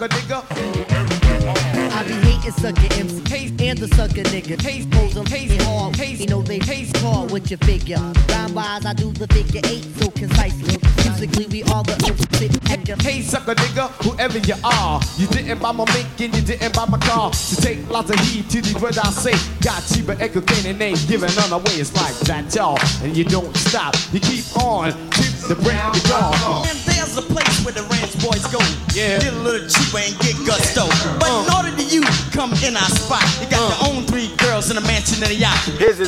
Hey, 0.00 0.06
sucker 0.06 0.16
nigga. 0.16 0.77
I 2.48 2.72
be 2.72 2.80
hating 2.80 3.08
sucker 3.08 3.28
MC 3.28 3.68
and 3.68 3.78
the 3.78 3.88
sucker 3.88 4.22
nigga. 4.22 4.58
Taste 4.58 4.90
pose 4.90 5.14
them 5.14 5.26
taste 5.26 5.60
hard. 5.62 5.94
Taste, 5.94 6.20
you 6.20 6.26
know 6.28 6.40
they 6.40 6.58
taste 6.58 6.96
hard 6.98 7.30
with 7.30 7.50
your 7.50 7.58
figure. 7.58 7.98
Rhyme 8.30 8.54
wise, 8.54 8.86
I 8.86 8.94
do 8.94 9.12
the 9.12 9.26
figure 9.28 9.60
eight 9.64 9.84
so 9.98 10.10
concisely. 10.10 10.78
Musically, 11.04 11.46
we 11.46 11.62
all 11.64 11.82
the 11.82 11.98
Hey, 13.02 13.22
sucker 13.22 13.54
nigga, 13.54 13.90
whoever 14.04 14.38
you 14.38 14.54
are. 14.62 15.00
You 15.16 15.26
didn't 15.26 15.58
buy 15.60 15.72
my 15.72 15.84
mink 15.92 16.06
and 16.20 16.34
you 16.34 16.42
didn't 16.42 16.74
buy 16.74 16.86
my 16.86 16.98
car. 16.98 17.32
So 17.32 17.60
take 17.60 17.88
lots 17.90 18.10
of 18.10 18.18
heed 18.20 18.48
to 18.50 18.62
the 18.62 18.78
words 18.78 18.98
I 18.98 19.10
say. 19.10 19.34
Got 19.60 19.82
cheaper 19.90 20.16
echo 20.20 20.40
and 20.68 20.80
ain't 20.80 21.02
giving 21.08 21.34
none 21.34 21.52
away. 21.52 21.82
It's 21.82 21.94
like 21.96 22.14
that, 22.30 22.54
y'all. 22.54 22.78
And 23.02 23.16
you 23.16 23.24
don't 23.24 23.54
stop. 23.56 23.94
You 24.12 24.20
keep 24.20 24.44
on 24.62 24.92
to 24.92 25.24
the 25.48 25.56
brand 25.64 25.94
new 25.94 26.04
dawn. 26.06 26.68
And 26.68 26.78
there's 26.86 27.16
a 27.18 27.22
place 27.22 27.64
where 27.64 27.74
the 27.74 27.82
ranch 27.90 28.14
boys 28.22 28.46
go. 28.52 28.62
Yeah. 28.94 29.18
Get 29.18 29.34
a 29.34 29.42
little 29.42 29.66
cheaper 29.66 29.98
and 29.98 30.14
get 30.22 30.36
gusto. 30.46 30.86
But 31.18 31.32
in 31.32 31.50
uh. 31.50 31.56
order 31.58 31.72
to 31.74 31.84
you 31.90 32.04
come 32.38 32.52
in 32.62 32.76
our 32.76 32.88
spot, 32.90 33.24
you 33.42 33.50
got 33.50 33.66
to 33.68 33.84
uh. 33.84 33.88
own 33.90 34.04
three 34.04 34.30
girls 34.36 34.70
in 34.70 34.76
a 34.76 34.80
mansion 34.82 35.20
and 35.24 35.32
a 35.32 35.34
yacht. 35.34 35.58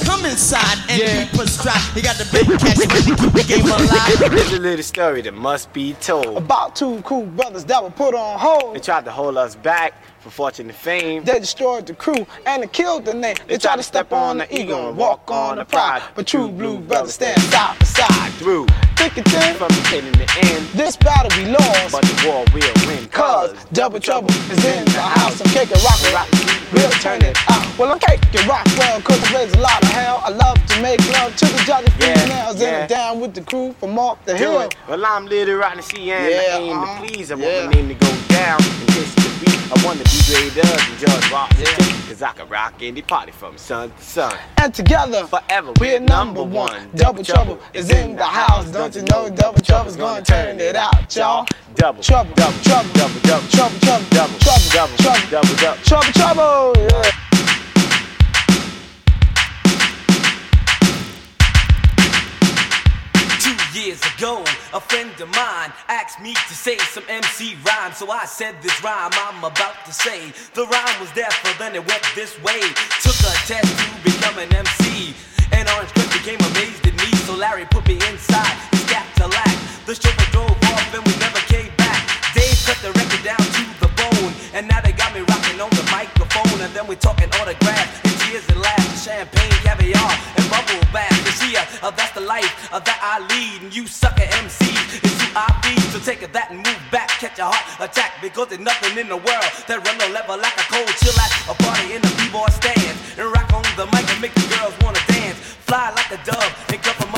Come 0.04 0.24
inside 0.24 0.78
and 0.88 1.02
Yeah. 1.02 1.24
keep 1.24 1.40
us 1.40 1.60
dry. 1.60 1.74
You 1.96 2.02
got 2.02 2.18
the 2.18 2.28
big 2.30 2.46
catch 2.46 2.78
ready 2.78 3.10
to 3.10 3.16
keep 3.16 3.32
the 3.32 3.44
game 3.48 3.66
alive. 3.66 4.30
There's 4.30 4.52
a 4.52 4.60
little 4.60 4.84
story 4.84 5.22
that 5.22 5.34
must 5.34 5.72
be 5.72 5.94
told. 5.94 6.36
About 6.36 6.76
two 6.76 7.02
cool 7.02 7.26
brothers 7.26 7.64
that 7.64 7.82
were 7.82 7.90
put 7.90 8.14
on 8.14 8.38
hold. 8.38 8.76
They 8.76 8.78
tried 8.78 9.06
to 9.06 9.10
hold 9.10 9.38
us 9.38 9.56
back 9.56 9.94
for 10.20 10.30
fortune 10.30 10.68
and 10.68 10.76
fame. 10.76 11.24
They 11.24 11.38
destroyed 11.40 11.86
the 11.86 11.94
crew 11.94 12.26
and 12.46 12.62
they 12.62 12.66
killed 12.66 13.04
the 13.06 13.14
name. 13.14 13.36
They 13.46 13.58
tried 13.58 13.76
to 13.76 13.82
step 13.82 14.12
on 14.12 14.38
the 14.38 14.54
ego 14.60 14.88
and 14.88 14.96
walk 14.96 15.30
on 15.30 15.56
the 15.56 15.64
pride. 15.64 16.02
But 16.14 16.26
true 16.26 16.48
blue 16.48 16.78
brothers 16.78 17.14
stand 17.14 17.40
side 17.42 17.78
by 17.78 17.84
side. 17.84 18.32
Through 18.34 18.66
thick 18.96 19.16
and 19.16 19.26
thin, 19.28 19.54
from 19.56 19.68
the 19.68 19.80
beginning 19.84 20.12
to 20.12 20.26
end. 20.46 20.66
This 20.74 20.96
battle 20.96 21.30
we 21.42 21.50
lost. 21.50 21.92
But 21.92 22.02
the 22.02 22.28
war 22.28 22.44
will 22.52 22.74
win. 22.86 23.08
Cause 23.08 23.54
double 23.72 23.98
trouble 24.00 24.30
is 24.30 24.64
in 24.64 24.84
the 24.86 25.00
house. 25.00 25.40
I'm 25.40 25.50
kicking 25.52 25.82
rock 25.82 26.00
and 26.04 26.14
rock. 26.14 26.28
We'll 26.72 26.90
turn 27.02 27.22
it 27.22 27.36
out. 27.50 27.66
Well, 27.78 27.90
I'm 27.92 27.98
kicking 27.98 28.46
rock 28.46 28.66
well, 28.78 29.00
cause 29.00 29.20
I 29.24 29.34
raise 29.34 29.52
a 29.54 29.58
lot 29.60 29.82
of 29.82 29.88
hell. 29.88 30.20
I 30.24 30.28
love 30.30 30.64
to 30.66 30.82
make 30.82 31.00
love 31.12 31.34
to 31.36 31.46
the 31.46 31.62
jolly 31.66 31.88
Yeah, 31.98 32.14
females. 32.18 32.60
And. 32.60 32.76
I'm 32.82 32.88
down 32.88 33.20
with 33.20 33.34
the 33.34 33.40
crew 33.40 33.72
from 33.80 33.98
off 33.98 34.22
the 34.24 34.32
Do 34.34 34.38
hill. 34.44 34.60
it. 34.60 34.74
Well, 34.88 35.04
I'm 35.04 35.26
little 35.26 35.56
rotten 35.56 35.82
C 35.82 36.10
and 36.12 36.30
Yeah, 36.30 36.40
I 36.56 36.58
aim 36.58 36.78
uh-huh. 36.78 37.02
to 37.02 37.08
please. 37.08 37.30
I 37.32 37.34
want 37.34 37.46
Yeah. 37.46 37.66
my 37.66 37.72
name 37.72 37.88
to 37.88 37.94
go 37.94 38.16
down. 38.28 38.60
And 38.62 38.88
this 38.90 39.14
the 39.14 39.19
beat. 39.40 39.58
I 39.72 39.84
want 39.84 39.98
to 39.98 40.04
be 40.04 40.20
greater 40.28 40.62
than 40.62 40.98
George 40.98 41.32
Washington. 41.32 41.86
Cause 42.08 42.22
I 42.22 42.32
can 42.32 42.48
rock 42.48 42.74
any 42.80 43.02
party 43.02 43.32
from 43.32 43.56
sun 43.56 43.90
to 43.90 44.02
sun. 44.02 44.36
And 44.58 44.74
together, 44.74 45.26
forever 45.26 45.72
we're 45.80 46.00
number 46.00 46.42
one. 46.42 46.90
Double 46.94 47.24
trouble 47.24 47.58
is 47.72 47.90
in 47.90 48.16
the 48.16 48.24
house. 48.24 48.70
Don't 48.70 48.94
you 48.94 49.02
know 49.02 49.30
double 49.30 49.60
trouble's 49.60 49.96
gonna 49.96 50.24
turn 50.24 50.60
it 50.60 50.76
out, 50.76 51.14
y'all? 51.14 51.46
Double 51.74 52.02
trouble, 52.02 52.32
double 52.34 52.58
trouble, 52.62 52.90
double 52.94 53.20
double 53.20 53.48
trouble, 53.48 53.78
trouble, 53.80 54.06
double 54.10 54.38
trouble, 54.38 54.68
double 54.72 54.96
trouble, 54.96 55.30
double 55.30 55.56
double. 55.56 55.82
trouble, 55.82 56.12
trouble. 56.12 56.72
Yeah. 56.76 57.10
Years 63.74 64.00
ago, 64.14 64.42
a 64.72 64.80
friend 64.80 65.10
of 65.20 65.28
mine 65.30 65.72
asked 65.88 66.20
me 66.20 66.34
to 66.34 66.54
say 66.54 66.78
some 66.90 67.04
MC 67.08 67.56
rhyme. 67.64 67.92
So 67.92 68.10
I 68.10 68.24
said 68.24 68.56
this 68.62 68.74
rhyme 68.82 69.12
I'm 69.12 69.44
about 69.44 69.84
to 69.86 69.92
say. 69.92 70.32
The 70.54 70.66
rhyme 70.66 70.98
was 71.00 71.12
there, 71.12 71.30
for 71.42 71.56
then 71.58 71.74
it 71.74 71.86
went 71.86 72.02
this 72.14 72.34
way. 72.42 72.60
Took 73.02 73.18
a 73.26 73.34
test 73.46 73.70
to 73.70 73.86
become 74.02 74.38
an 74.38 74.50
MC. 74.54 75.14
And 75.52 75.68
Orange 75.76 75.90
Cliff 75.94 76.10
became 76.12 76.40
amazed 76.52 76.86
at 76.86 76.96
me. 76.98 77.10
So 77.26 77.34
Larry 77.34 77.66
put 77.70 77.86
me 77.86 77.98
inside 78.10 78.56
his 78.72 78.84
Cadillac. 78.90 79.54
The 79.86 79.94
chauffeur 79.94 80.30
drove 80.30 80.58
off 80.70 80.94
and 80.94 81.04
we 81.06 81.14
never 81.18 81.40
came 81.46 81.70
back. 81.76 82.00
Dave 82.34 82.58
cut 82.66 82.78
the 82.82 82.90
record 82.94 83.22
down 83.22 83.42
to 83.42 83.62
the 83.82 83.90
bone. 83.94 84.32
And 84.54 84.66
now 84.66 84.80
they 84.80 84.92
got 84.92 85.14
me 85.14 85.20
rocking 85.20 85.60
on 85.60 85.70
the 85.70 85.86
microphone. 85.90 86.60
And 86.60 86.72
then 86.74 86.86
we're 86.86 87.02
talking 87.02 87.28
autographs 87.38 88.00
and 88.04 88.14
tears 88.26 88.46
and 88.48 88.60
laughs. 88.60 89.04
Champagne, 89.04 89.50
caviar, 89.62 90.39
uh, 91.82 91.90
that's 91.90 92.12
the 92.12 92.20
life 92.20 92.72
uh, 92.72 92.78
that 92.78 92.98
I 93.02 93.20
lead. 93.32 93.62
And 93.62 93.74
you 93.74 93.86
sucker 93.86 94.26
MC 94.42 94.70
it's 95.02 95.20
who 95.22 95.28
I. 95.36 95.50
So 95.90 95.98
take 95.98 96.22
that 96.22 96.50
and 96.54 96.62
move 96.62 96.82
back, 96.94 97.10
catch 97.18 97.38
a 97.38 97.50
heart 97.50 97.66
attack. 97.82 98.22
Because 98.22 98.48
there's 98.48 98.62
nothing 98.62 98.96
in 98.98 99.08
the 99.08 99.18
world 99.18 99.50
that 99.66 99.82
run 99.82 99.98
no 99.98 100.06
level 100.14 100.38
like 100.38 100.54
a 100.54 100.66
cold 100.70 100.86
chill 101.02 101.18
at 101.18 101.32
a 101.50 101.54
party 101.66 101.98
in 101.98 102.00
the 102.02 102.12
b-boy 102.14 102.46
stand. 102.54 102.94
And 103.18 103.26
rock 103.26 103.50
on 103.50 103.66
the 103.74 103.90
mic 103.90 104.06
and 104.06 104.20
make 104.22 104.34
the 104.38 104.46
girls 104.54 104.70
wanna 104.86 105.02
dance. 105.10 105.38
Fly 105.66 105.90
like 105.90 106.10
a 106.14 106.20
dove 106.22 106.52
and 106.70 106.78
come 106.78 106.94
from 106.94 107.09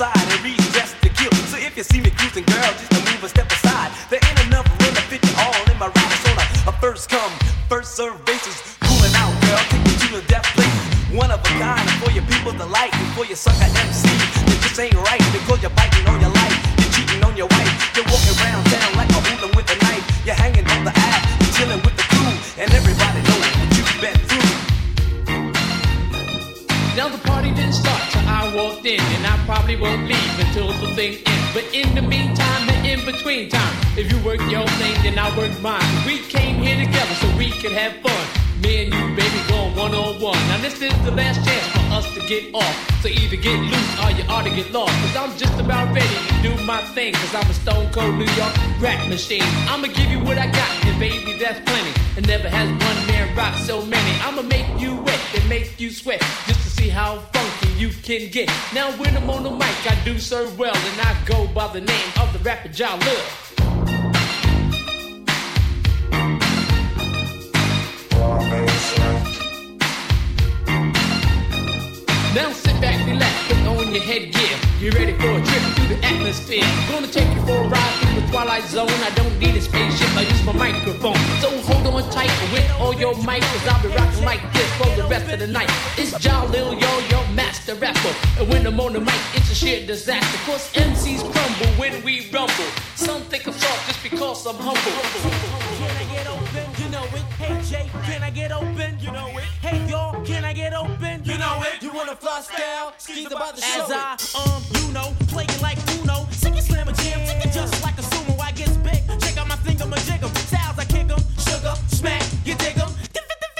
side 0.00 0.16
and 0.32 0.40
reads 0.40 0.64
just 0.72 0.96
to. 1.04 1.28
So 1.52 1.60
if 1.60 1.76
you 1.76 1.84
see 1.84 2.00
me 2.00 2.08
cruising, 2.16 2.48
girl, 2.48 2.72
just 2.80 2.88
to 2.88 3.00
move 3.04 3.20
a 3.20 3.28
step 3.28 3.52
aside. 3.52 3.92
There 4.08 4.16
ain't 4.24 4.40
enough 4.48 4.64
room 4.80 4.96
to 4.96 5.04
fit 5.12 5.20
you 5.20 5.34
all 5.36 5.60
in 5.68 5.76
my 5.76 5.92
ride. 5.92 6.16
So 6.24 6.32
like 6.40 6.48
a 6.64 6.72
first 6.80 7.12
come, 7.12 7.28
first 7.68 8.00
serve 8.00 8.16
basis. 8.24 8.56
Cooling 8.80 9.12
out, 9.20 9.34
girl, 9.44 9.60
take 9.68 9.84
me 9.84 9.92
to 10.00 10.08
the 10.16 10.24
death 10.24 10.48
place. 10.56 10.80
One 11.12 11.28
of 11.28 11.44
a 11.44 11.52
kind 11.60 11.84
for 12.00 12.08
your 12.16 12.24
people 12.32 12.56
to 12.56 12.64
like 12.64 12.96
and 12.96 13.12
for 13.12 13.28
your 13.28 13.36
sucker 13.36 13.68
MC. 13.68 14.08
It 14.48 14.58
just 14.64 14.80
ain't 14.80 14.96
right 14.96 15.24
because 15.36 15.60
you're 15.60 15.76
biting 15.76 16.08
on 16.08 16.16
your 16.24 16.32
life. 16.32 16.56
You're 16.80 16.92
cheating 16.96 17.20
on 17.20 17.36
your 17.36 17.50
wife. 17.52 17.68
You're 17.92 18.08
walking 18.08 18.36
around 18.40 18.64
town 18.72 18.90
like 18.96 19.12
a 19.12 19.20
hooligan 19.20 19.52
with 19.52 19.68
a 19.68 19.76
knife. 19.84 20.04
You're 20.24 20.40
hanging 20.40 20.64
on 20.64 20.80
the 20.88 20.96
app, 20.96 21.20
you're 21.44 21.54
chilling 21.60 21.82
with 21.84 21.96
the 22.00 22.06
crew, 22.08 22.32
and 22.56 22.72
everybody 22.72 22.89
didn't 27.70 27.86
start 27.86 28.02
till 28.10 28.28
I 28.28 28.52
walked 28.54 28.84
in, 28.84 29.00
and 29.00 29.26
I 29.26 29.36
probably 29.46 29.76
won't 29.76 30.06
leave 30.06 30.38
until 30.40 30.72
the 30.82 30.92
thing 30.94 31.18
ends. 31.24 31.54
But 31.54 31.64
in 31.72 31.94
the 31.94 32.02
meantime, 32.02 32.68
and 32.68 32.86
in 32.86 33.04
between 33.06 33.48
time, 33.48 33.74
if 33.96 34.10
you 34.10 34.18
work 34.24 34.40
your 34.50 34.66
thing, 34.80 34.94
then 35.02 35.18
I 35.18 35.28
work 35.36 35.54
mine. 35.60 35.82
We 36.04 36.18
came 36.18 36.56
here 36.62 36.76
together 36.76 37.14
so 37.14 37.26
we 37.36 37.50
could 37.50 37.72
have 37.72 37.94
fun. 38.02 38.24
Me 38.62 38.84
and 38.84 38.92
you, 38.92 39.16
baby, 39.16 39.40
going 39.48 39.74
one 39.76 39.94
on 39.94 40.20
one. 40.20 40.38
Now 40.48 40.60
this 40.60 40.82
is 40.82 40.92
the 41.04 41.12
last 41.12 41.44
chance 41.46 41.66
for 41.72 41.84
us 41.94 42.06
to 42.14 42.20
get 42.26 42.54
off. 42.54 42.76
So 43.02 43.08
either 43.08 43.36
get 43.36 43.58
loose 43.58 43.92
or 44.04 44.10
you 44.10 44.24
ought 44.28 44.44
to 44.44 44.50
get 44.50 44.70
lost. 44.72 44.92
Cause 45.00 45.16
I'm 45.16 45.38
just 45.38 45.58
about 45.58 45.94
ready 45.94 46.18
to 46.28 46.34
do 46.42 46.52
my 46.64 46.82
thing. 46.92 47.14
Cause 47.14 47.34
I'm 47.34 47.48
a 47.48 47.54
stone 47.54 47.90
cold 47.90 48.14
New 48.16 48.30
York 48.36 48.54
rap 48.80 49.08
machine. 49.08 49.48
I'ma 49.70 49.88
give 49.88 50.10
you 50.10 50.20
what 50.20 50.36
I 50.36 50.46
got, 50.46 50.70
and 50.84 50.98
baby, 51.00 51.38
that's 51.38 51.60
plenty. 51.60 51.92
And 52.16 52.26
never 52.26 52.48
has 52.50 52.68
one 52.68 52.98
man 53.06 53.34
rock 53.34 53.56
so 53.56 53.80
many. 53.86 54.12
I'ma 54.20 54.42
make 54.42 54.68
you 54.78 54.96
wet 54.96 55.19
and 55.34 55.48
make 55.48 55.80
you 55.80 55.90
sweat. 55.90 56.20
Just 56.46 56.62
to 56.62 56.70
see 56.70 56.88
how 56.88 57.18
funky 57.32 57.68
you 57.78 57.90
can 57.90 58.30
get. 58.30 58.48
Now 58.74 58.90
when 58.92 59.16
I'm 59.16 59.28
on 59.30 59.42
the 59.42 59.50
mic, 59.50 59.90
I 59.90 59.98
do 60.04 60.18
serve 60.18 60.58
well. 60.58 60.74
And 60.74 61.00
I 61.00 61.16
go 61.26 61.46
by 61.48 61.72
the 61.72 61.80
name 61.80 62.10
of 62.20 62.32
the 62.32 62.38
rapper 62.40 62.68
Ja 62.68 62.94
Love. 62.94 63.49
Now 72.34 72.52
sit 72.52 72.80
back, 72.80 73.04
relax, 73.08 73.34
put 73.48 73.58
on 73.66 73.92
your 73.92 74.04
headgear. 74.04 74.54
Get 74.78 74.94
ready 74.94 75.14
for 75.14 75.30
a 75.34 75.42
trip 75.42 75.62
through 75.74 75.96
the 75.96 76.04
atmosphere. 76.04 76.62
Gonna 76.88 77.08
take 77.08 77.26
you 77.34 77.42
for 77.42 77.58
a 77.58 77.68
ride 77.68 77.94
through 77.98 78.20
the 78.20 78.26
twilight 78.28 78.62
zone. 78.70 78.88
I 78.88 79.10
don't 79.16 79.36
need 79.40 79.56
a 79.56 79.60
spaceship, 79.60 80.08
I 80.16 80.22
use 80.22 80.44
my 80.44 80.52
microphone. 80.52 81.18
So 81.42 81.50
hold 81.66 81.84
on 81.88 82.08
tight 82.10 82.30
with 82.52 82.70
all 82.78 82.94
your 82.94 83.16
might, 83.24 83.42
cause 83.42 83.66
I'll 83.66 83.82
be 83.82 83.88
rocking 83.88 84.24
like 84.24 84.40
this 84.52 84.70
for 84.78 84.94
the 84.94 85.08
rest 85.08 85.32
of 85.32 85.40
the 85.40 85.48
night. 85.48 85.70
It's 85.98 86.12
Ja 86.24 86.44
Lil 86.44 86.74
Yo, 86.74 86.98
your 87.10 87.26
master 87.34 87.74
rapper. 87.74 88.14
And 88.38 88.48
when 88.48 88.64
I'm 88.64 88.78
on 88.78 88.92
the 88.92 89.00
mic, 89.00 89.20
it's 89.34 89.50
a 89.50 89.54
sheer 89.56 89.84
disaster. 89.84 90.38
Cause 90.46 90.72
MCs 90.74 91.22
crumble 91.32 91.72
when 91.80 92.00
we 92.04 92.30
rumble. 92.30 92.70
Some 92.94 93.22
think 93.22 93.48
I'm 93.48 93.54
soft 93.54 93.88
just 93.88 94.02
because 94.04 94.46
I'm 94.46 94.54
humble. 94.54 94.92
Can 95.78 95.96
I 95.96 96.14
get? 96.14 96.59
Know 97.00 97.16
it. 97.16 97.22
Hey 97.40 97.56
Jay, 97.62 97.90
can 98.04 98.22
I 98.22 98.28
get 98.28 98.52
open? 98.52 98.98
You 99.00 99.10
know 99.10 99.28
it. 99.28 99.44
Hey 99.64 99.80
y'all, 99.88 100.22
can 100.22 100.44
I 100.44 100.52
get 100.52 100.74
open? 100.74 101.24
You 101.24 101.38
know 101.38 101.62
it. 101.64 101.82
You 101.82 101.90
wanna 101.94 102.14
fly 102.14 102.42
style? 102.42 102.92
Skis 102.98 103.24
about 103.32 103.56
to 103.56 103.62
show 103.62 103.84
As. 103.84 103.90
I, 103.90 104.16
um, 104.36 104.62
you 104.74 104.92
know, 104.92 105.14
play 105.28 105.44
it 105.44 105.62
like 105.62 105.78
Uno. 105.96 106.26
Sick 106.30 106.52
and 106.52 106.62
slam 106.62 106.88
a 106.88 106.92
jam, 106.92 107.20
take 107.26 107.46
it 107.46 107.52
just 107.54 107.82
like 107.82 107.96
a 107.96 108.02
sumo. 108.02 108.38
I 108.38 108.52
gets 108.52 108.76
big. 108.76 109.00
Check 109.18 109.38
out 109.38 109.48
my 109.48 109.56
finger, 109.56 109.86
my 109.86 109.96
jig 109.96 110.22
'em. 110.22 110.28
Styles, 110.44 110.78
I 110.78 110.84
kick 110.84 111.08
'em. 111.08 111.22
Sugar, 111.38 111.74
smack, 111.88 112.22
you 112.44 112.54
dig 112.56 112.76
'em. 112.76 112.92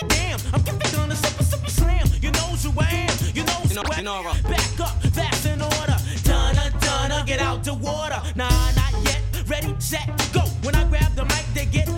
Damn. 0.09 0.39
I'm 0.53 0.61
giving 0.61 0.93
gonna 0.93 1.17
super, 1.17 1.45
super 1.45 1.71
slam. 1.71 2.07
You 2.21 2.33
know 2.33 2.49
who 2.61 2.79
I 2.79 2.91
am. 3.09 3.17
You 3.33 3.45
know 3.45 3.57
who 3.57 3.81
I 3.91 4.01
am. 4.01 4.43
Back 4.53 4.81
up, 4.81 5.01
that's 5.17 5.47
in 5.47 5.63
order. 5.63 5.97
Donna, 6.25 6.71
Donna, 6.81 7.25
get 7.27 7.41
out 7.41 7.65
the 7.65 7.73
water. 7.73 8.21
Nah, 8.37 8.51
not 8.77 8.93
yet. 9.07 9.23
Ready, 9.49 9.75
set, 9.79 10.09
go. 10.31 10.43
When 10.61 10.75
I 10.75 10.85
grab 10.85 11.15
the 11.17 11.25
mic, 11.25 11.47
they 11.55 11.65
get 11.65 11.89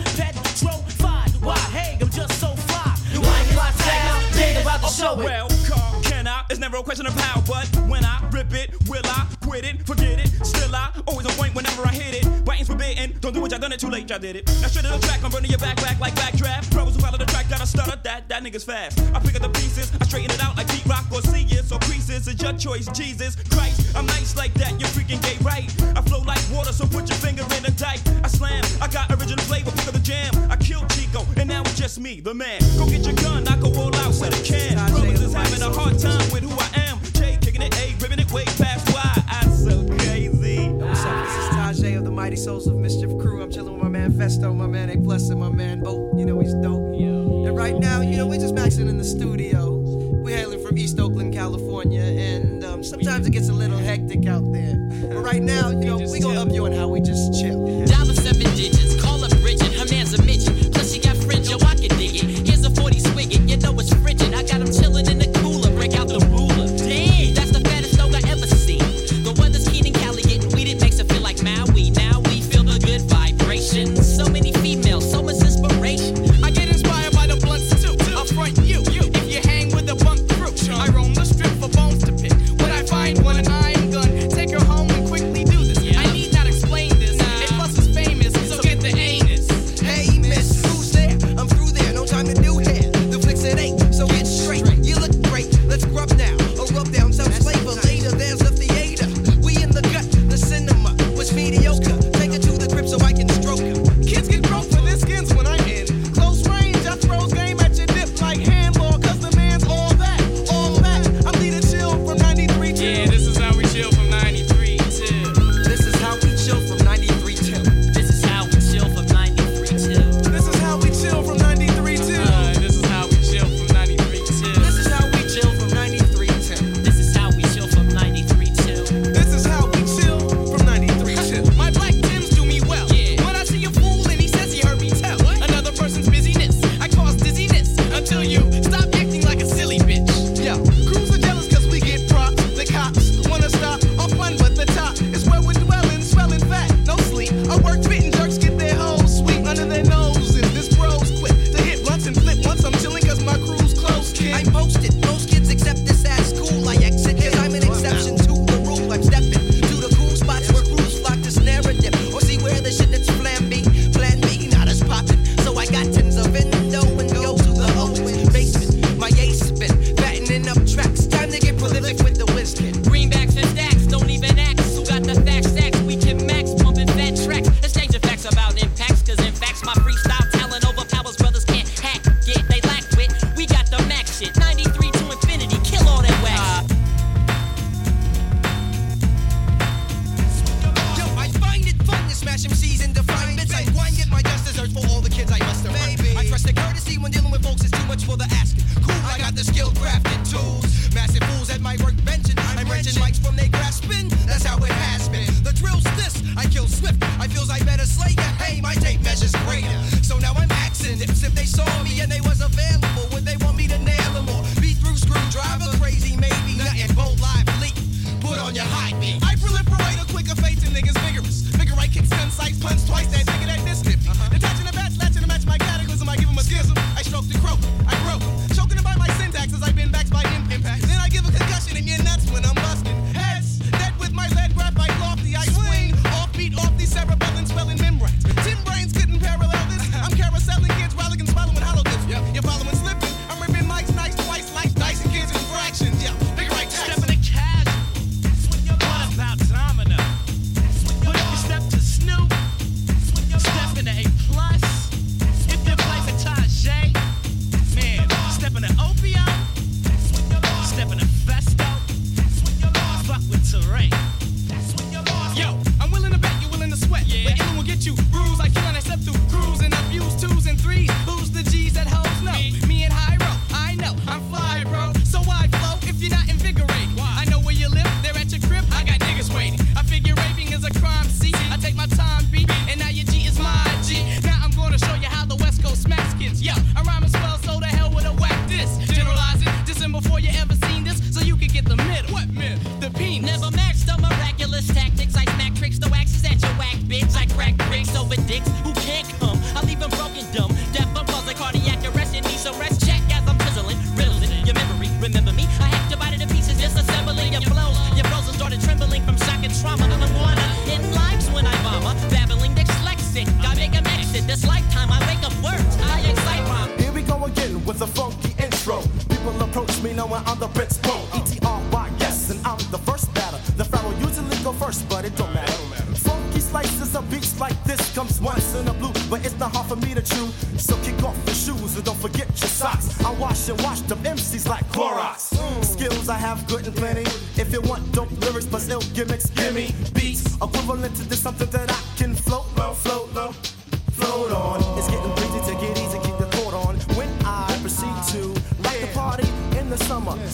show 4.92 5.18
it. 5.20 5.24
Well, 5.24 5.48
Carl, 5.66 6.02
can 6.02 6.26
I? 6.28 6.44
It's 6.50 6.60
never 6.60 6.76
a 6.76 6.82
question 6.82 7.06
of 7.06 7.14
how, 7.14 7.40
but 7.42 7.66
when 7.88 8.04
I 8.04 8.20
rip 8.30 8.52
it, 8.52 8.76
will 8.88 9.02
I 9.04 9.26
quit 9.40 9.64
it? 9.64 9.86
Forget 9.86 10.20
it. 10.20 10.28
Still 10.44 10.74
I 10.74 10.92
always 11.06 11.26
on 11.26 11.32
point 11.32 11.54
whenever 11.54 11.82
I 11.86 11.92
hit 11.92 12.22
it. 12.22 12.44
Biting's 12.44 12.68
forbidden. 12.68 13.16
Don't 13.20 13.32
do 13.32 13.40
what 13.40 13.50
y'all 13.50 13.60
done 13.60 13.72
it 13.72 13.80
too 13.80 13.88
late, 13.88 14.10
y'all 14.10 14.18
did 14.18 14.36
it. 14.36 14.46
Now 14.60 14.68
straight 14.68 14.84
to 14.84 14.92
the 14.92 14.98
track, 14.98 15.24
I'm 15.24 15.30
burning 15.30 15.50
your 15.50 15.58
back 15.58 15.76
back 15.76 15.98
like 15.98 16.14
backdraft. 16.14 16.70
Brothers 16.72 16.96
who 16.96 17.00
follow 17.00 17.18
the 17.18 17.24
track 17.26 17.48
gotta 17.48 17.66
stutter. 17.66 17.98
That 18.04 18.28
that 18.28 18.42
nigga's 18.42 18.64
fast. 18.64 19.00
I 19.14 19.20
pick 19.20 19.34
up 19.36 19.42
the 19.42 19.48
pieces, 19.48 19.90
I 19.98 20.04
straighten 20.04 20.30
it 20.30 20.42
out 20.42 20.56
like 20.56 20.68
Pete 20.68 20.84
Rock 20.86 21.04
or 21.10 21.22
see 21.22 21.44
it. 21.44 21.64
So 21.64 21.78
creases, 21.78 22.28
it's 22.28 22.42
your 22.42 22.52
choice, 22.52 22.86
Jesus 22.88 23.36
Christ. 23.50 23.96
I'm 23.96 24.06
nice 24.06 24.36
like 24.36 24.52
that, 24.54 24.78
you're 24.78 24.90
freaking 24.90 25.22
gay, 25.22 25.38
right? 25.42 25.68
I 25.96 26.02
flow 26.02 26.20
like 26.20 26.42
water, 26.52 26.72
so 26.72 26.86
put 26.86 27.08
your 27.08 27.18
finger 27.18 27.44
in 27.56 27.62
the 27.62 27.72
dike. 27.72 28.00
I 28.22 28.28
slam, 28.28 28.62
I 28.80 28.88
got 28.88 29.10
original 29.10 29.44
flavor, 29.44 29.70
pick 29.70 29.88
up 29.88 29.94
the 29.94 30.00
jam. 30.00 30.32
I 30.50 30.56
killed 30.56 30.91
Chico, 31.12 31.26
and 31.36 31.48
now 31.48 31.60
it's 31.62 31.78
just 31.78 32.00
me, 32.00 32.20
the 32.20 32.34
man. 32.34 32.60
Go 32.78 32.86
get 32.86 33.04
your 33.04 33.14
gun, 33.14 33.46
I 33.46 33.56
go 33.58 33.68
all 33.78 33.94
out 33.96 34.08
with 34.08 34.40
a 34.40 34.44
can. 34.44 34.76
Brothers 34.90 35.20
is 35.20 35.32
having 35.34 35.62
a 35.62 35.70
hard 35.70 35.98
time 35.98 36.30
with 36.32 36.42
who 36.42 36.50
I 36.58 36.88
am. 36.88 36.98
Jay 37.12 37.38
kicking 37.40 37.62
it, 37.62 37.74
A, 37.76 37.94
ripping 38.00 38.18
it 38.18 38.30
way 38.32 38.44
past 38.44 38.88
why 38.92 39.22
I 39.28 39.46
so 39.48 39.86
crazy. 39.98 40.68
What's 40.68 41.04
up? 41.04 41.24
This 41.24 41.36
is 41.36 41.84
Tajay 41.84 41.98
of 41.98 42.04
the 42.04 42.10
Mighty 42.10 42.36
Souls 42.36 42.66
of 42.66 42.76
Mischief 42.76 43.10
crew. 43.18 43.42
I'm 43.42 43.50
chilling 43.50 43.74
with 43.74 43.82
my 43.82 43.88
man 43.88 44.12
Festo, 44.12 44.54
my 44.54 44.66
man 44.66 44.90
A 44.90 44.96
Plus, 44.96 45.28
and 45.28 45.40
my 45.40 45.50
man 45.50 45.82
Bo. 45.82 46.16
You 46.16 46.24
know 46.24 46.40
he's 46.40 46.54
dope. 46.54 46.80
And 46.92 47.56
right 47.56 47.76
now, 47.76 48.00
you 48.00 48.16
know, 48.16 48.26
we're 48.26 48.40
just 48.40 48.54
maxing 48.54 48.88
in 48.88 48.96
the 48.96 49.04
studio. 49.04 49.76
We're 50.22 50.36
hailing 50.36 50.64
from 50.64 50.78
East 50.78 50.98
Oakland, 50.98 51.34
California, 51.34 52.02
and 52.02 52.64
um, 52.64 52.84
sometimes 52.84 53.26
it 53.26 53.32
gets 53.32 53.48
a 53.48 53.52
little 53.52 53.78
hectic 53.78 54.26
out 54.26 54.50
there. 54.52 54.76
But 55.08 55.22
right 55.22 55.42
now, 55.42 55.70
you 55.70 55.84
know, 55.84 55.98
we 55.98 56.20
gonna 56.20 56.40
up 56.40 56.52
you 56.52 56.64
on 56.64 56.72
how 56.72 56.88
we 56.88 57.00
just 57.00 57.34
chill. 57.40 57.84
Dollar 57.86 58.14
seven 58.14 58.54
digits, 58.54 58.91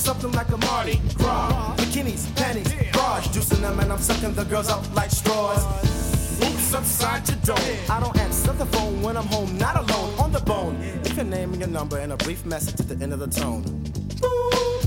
something 0.08 0.32
like 0.32 0.48
a 0.48 0.56
Mardi 0.56 0.98
Gras. 1.16 1.76
Bikinis, 1.76 2.34
panties, 2.34 2.72
bras, 2.92 3.28
juicing 3.28 3.60
them 3.60 3.78
and 3.78 3.92
I'm 3.92 3.98
sucking 3.98 4.32
the 4.32 4.44
girls 4.44 4.70
up 4.70 4.82
like 4.94 5.10
straws. 5.10 5.62
Oops, 6.42 6.74
upside 6.74 7.28
your 7.28 7.36
dome. 7.48 7.76
I 7.90 8.00
don't 8.00 8.16
answer 8.16 8.54
the 8.54 8.64
phone 8.64 9.02
when 9.02 9.18
I'm 9.18 9.26
home, 9.26 9.58
not 9.58 9.76
alone, 9.76 10.10
on 10.18 10.32
the 10.32 10.40
bone. 10.40 10.76
If 11.04 11.14
your 11.16 11.26
name 11.26 11.52
and 11.52 11.60
your 11.60 11.68
number 11.68 11.98
and 11.98 12.12
a 12.12 12.16
brief 12.16 12.46
message 12.46 12.80
at 12.80 12.88
the 12.88 12.96
end 13.04 13.12
of 13.12 13.18
the 13.18 13.26
tone. 13.26 13.62
Ooh, 14.24 14.78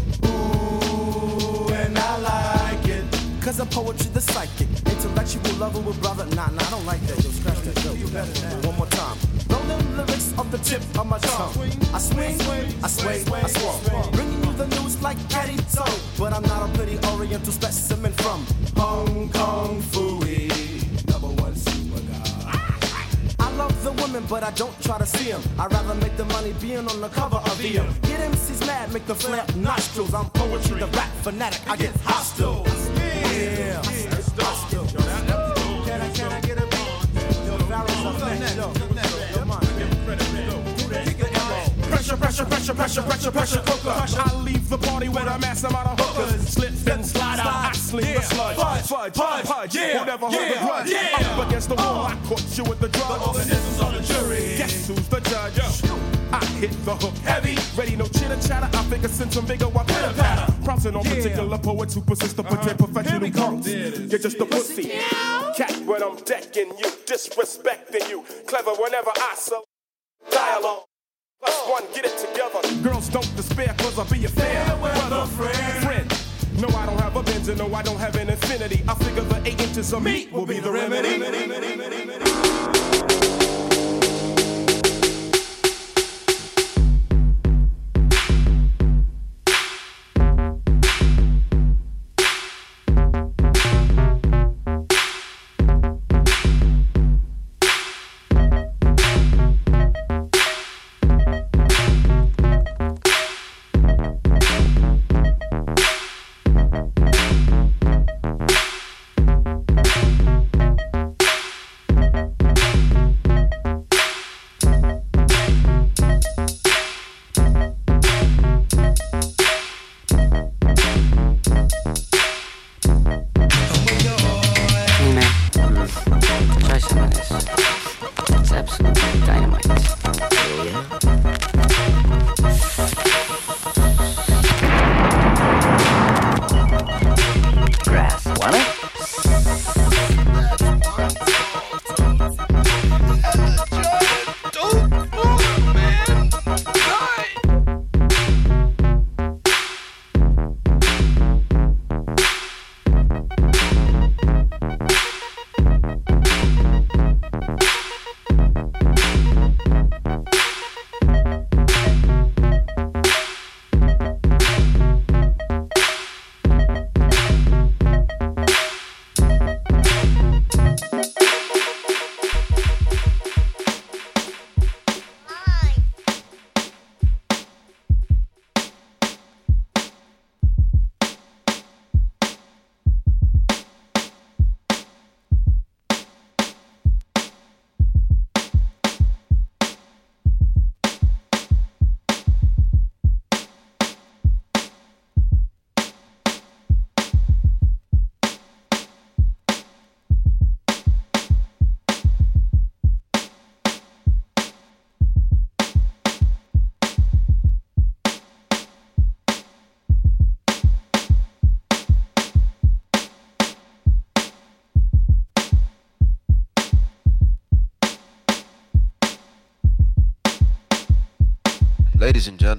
and 1.82 1.96
I 2.00 2.12
like 2.32 2.88
it. 2.88 3.06
Cause 3.42 3.60
I'm 3.60 3.68
poetry, 3.68 4.10
the 4.18 4.22
psychic. 4.22 4.70
Intellectual 4.88 5.54
lover 5.60 5.82
with 5.82 6.02
brother. 6.02 6.26
Nah, 6.36 6.48
nah, 6.48 6.66
I 6.66 6.70
don't 6.72 6.86
like 6.88 7.02
that. 7.02 7.24
Yo, 7.24 7.30
scratch 7.30 7.62
that. 7.62 7.84
Yo, 7.86 7.94
you 7.94 8.08
better 8.08 8.68
One 8.68 8.76
more 8.76 8.88
time. 8.88 9.18
Rolling 9.50 9.98
lyrics 9.98 10.34
off 10.40 10.50
the 10.50 10.58
tip 10.58 10.82
of 10.98 11.06
my 11.06 11.20
tongue. 11.20 11.54
I 11.94 12.00
swing, 12.00 12.34
I 12.84 12.88
sway, 12.88 13.24
I. 13.24 14.10
Bringing 14.14 14.34
you 14.34 14.41
the 14.66 14.82
news 14.82 15.02
like 15.02 15.18
Caddy 15.30 15.58
Toe. 15.74 16.00
But 16.18 16.34
I'm 16.34 16.44
not 16.44 16.70
a 16.70 16.78
pretty 16.78 16.98
oriental 17.08 17.52
specimen 17.52 18.12
from 18.14 18.46
Hong 18.78 19.30
Kong 19.30 19.82
Fooey. 19.82 20.50
Number 21.10 21.30
one 21.42 21.56
super 21.56 22.02
I 23.40 23.52
love 23.56 23.84
the 23.84 23.92
women, 24.04 24.24
but 24.30 24.44
I 24.44 24.52
don't 24.52 24.80
try 24.82 24.98
to 24.98 25.06
see 25.06 25.32
them. 25.32 25.42
I'd 25.60 25.72
rather 25.72 25.96
make 25.96 26.16
the 26.18 26.26
money 26.26 26.54
being 26.62 26.88
on 26.88 27.02
the 27.02 27.10
cover 27.10 27.38
of 27.38 27.56
VM. 27.60 27.88
Get 28.04 28.20
MCs 28.32 28.66
mad, 28.68 28.92
make 28.94 29.06
them 29.06 29.18
flare 29.18 29.46
nostrils. 29.56 30.14
I'm 30.14 30.30
poetry, 30.30 30.80
the 30.80 30.88
rap 30.88 31.10
fanatic. 31.24 31.62
I 31.68 31.76
get 31.78 31.96
hostile. 32.04 32.71
Pressure, 42.22 42.46
pressure, 42.46 42.74
pressure, 42.76 43.02
pressure, 43.02 43.32
pressure, 43.32 43.32
pressure 43.32 43.62
cooker. 43.66 43.90
I 43.90 44.42
leave 44.44 44.70
the 44.70 44.78
party 44.78 45.10
with 45.10 45.24
a 45.24 45.40
mass 45.40 45.64
amount 45.64 45.88
of 45.88 46.00
hookers. 46.00 46.48
Slip 46.48 46.72
and 46.94 47.04
slide 47.04 47.40
out, 47.40 47.48
I 47.48 47.72
sling 47.74 48.14
the 48.14 48.22
sludge. 48.22 48.58
Fudge, 48.58 48.86
fudge, 48.86 49.14
fudge, 49.16 49.46
fudge. 49.46 49.76
Yeah, 49.76 50.00
Who 50.00 50.06
never 50.06 50.26
heard 50.28 50.54
the 50.54 50.60
grudge? 50.60 50.94
Up 50.94 51.48
against 51.48 51.70
the 51.70 51.76
wall, 51.76 52.06
uh. 52.06 52.14
I 52.14 52.16
caught 52.28 52.58
you 52.58 52.64
with 52.66 52.80
the 52.80 52.90
drugs. 52.90 53.10
The 53.10 53.28
organisms 53.28 53.82
on 53.82 53.94
the 53.96 54.02
jury. 54.02 54.56
Guess 54.56 54.88
who's 54.88 55.08
the 55.10 55.20
judge? 55.22 55.60
I 56.32 56.46
hit 56.62 56.86
the 56.86 56.96
hook 56.96 57.18
heavy. 57.26 57.58
Ready, 57.76 57.96
no 57.96 58.06
chitter 58.06 58.40
chatter. 58.48 58.70
I 58.78 58.84
figure 58.84 59.10
since 59.10 59.36
I'm 59.36 59.46
bigger, 59.48 59.66
I 59.66 59.84
pitter 59.84 60.14
patter. 60.14 60.54
Pouncing 60.64 60.96
on 60.96 61.04
particular 61.04 61.58
poets 61.58 61.96
who 61.96 62.02
persist 62.02 62.36
to 62.36 62.44
uh-huh. 62.44 62.56
pretend 62.56 62.78
professional 62.78 63.32
punks. 63.32 63.68
You're 63.68 64.20
just 64.20 64.40
a 64.40 64.46
pussy. 64.46 64.84
Cat 65.58 65.76
when 65.86 66.04
I'm 66.04 66.18
decking 66.18 66.70
you, 66.78 66.90
disrespecting 67.10 68.08
you. 68.10 68.24
Clever 68.46 68.72
whenever 68.76 69.10
I 69.10 69.34
so 69.36 69.64
dialogue. 70.30 70.84
Plus 71.42 71.68
one, 71.68 71.84
get 71.94 72.06
it 72.06 72.18
together. 72.20 72.62
Girls 72.84 73.10
don't 73.10 73.36
despair, 73.36 73.74
cause 73.80 73.98
I'll 73.98 74.06
be 74.06 74.24
a 74.26 74.30
fair 74.30 74.78
weather 74.78 75.26
friend. 75.26 75.84
friend. 75.84 76.62
No, 76.62 76.68
I 76.78 76.86
don't 76.86 77.00
have 77.02 77.16
a 77.16 77.24
Benz, 77.24 77.48
and 77.48 77.58
no, 77.58 77.74
I 77.74 77.82
don't 77.82 77.98
have 77.98 78.16
an 78.16 78.30
infinity. 78.30 78.84
I 78.88 78.94
figure 78.94 79.24
the 79.24 79.42
eight 79.48 79.60
inches 79.60 79.92
of 79.92 80.04
meat 80.04 80.32
will 80.32 80.46
be 80.46 80.60
the 80.60 80.72
remedy. 80.72 81.18
Nina, 81.18 83.11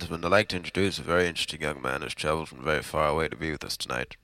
gentlemen, 0.02 0.24
I'd 0.24 0.36
like 0.36 0.48
to 0.48 0.56
introduce 0.56 0.98
a 0.98 1.02
very 1.02 1.28
interesting 1.28 1.60
young 1.60 1.80
man 1.80 2.02
who's 2.02 2.12
traveled 2.12 2.48
from 2.48 2.64
very 2.64 2.82
far 2.82 3.06
away 3.06 3.28
to 3.28 3.36
be 3.36 3.52
with 3.52 3.62
us 3.62 3.76
tonight. 3.76 4.16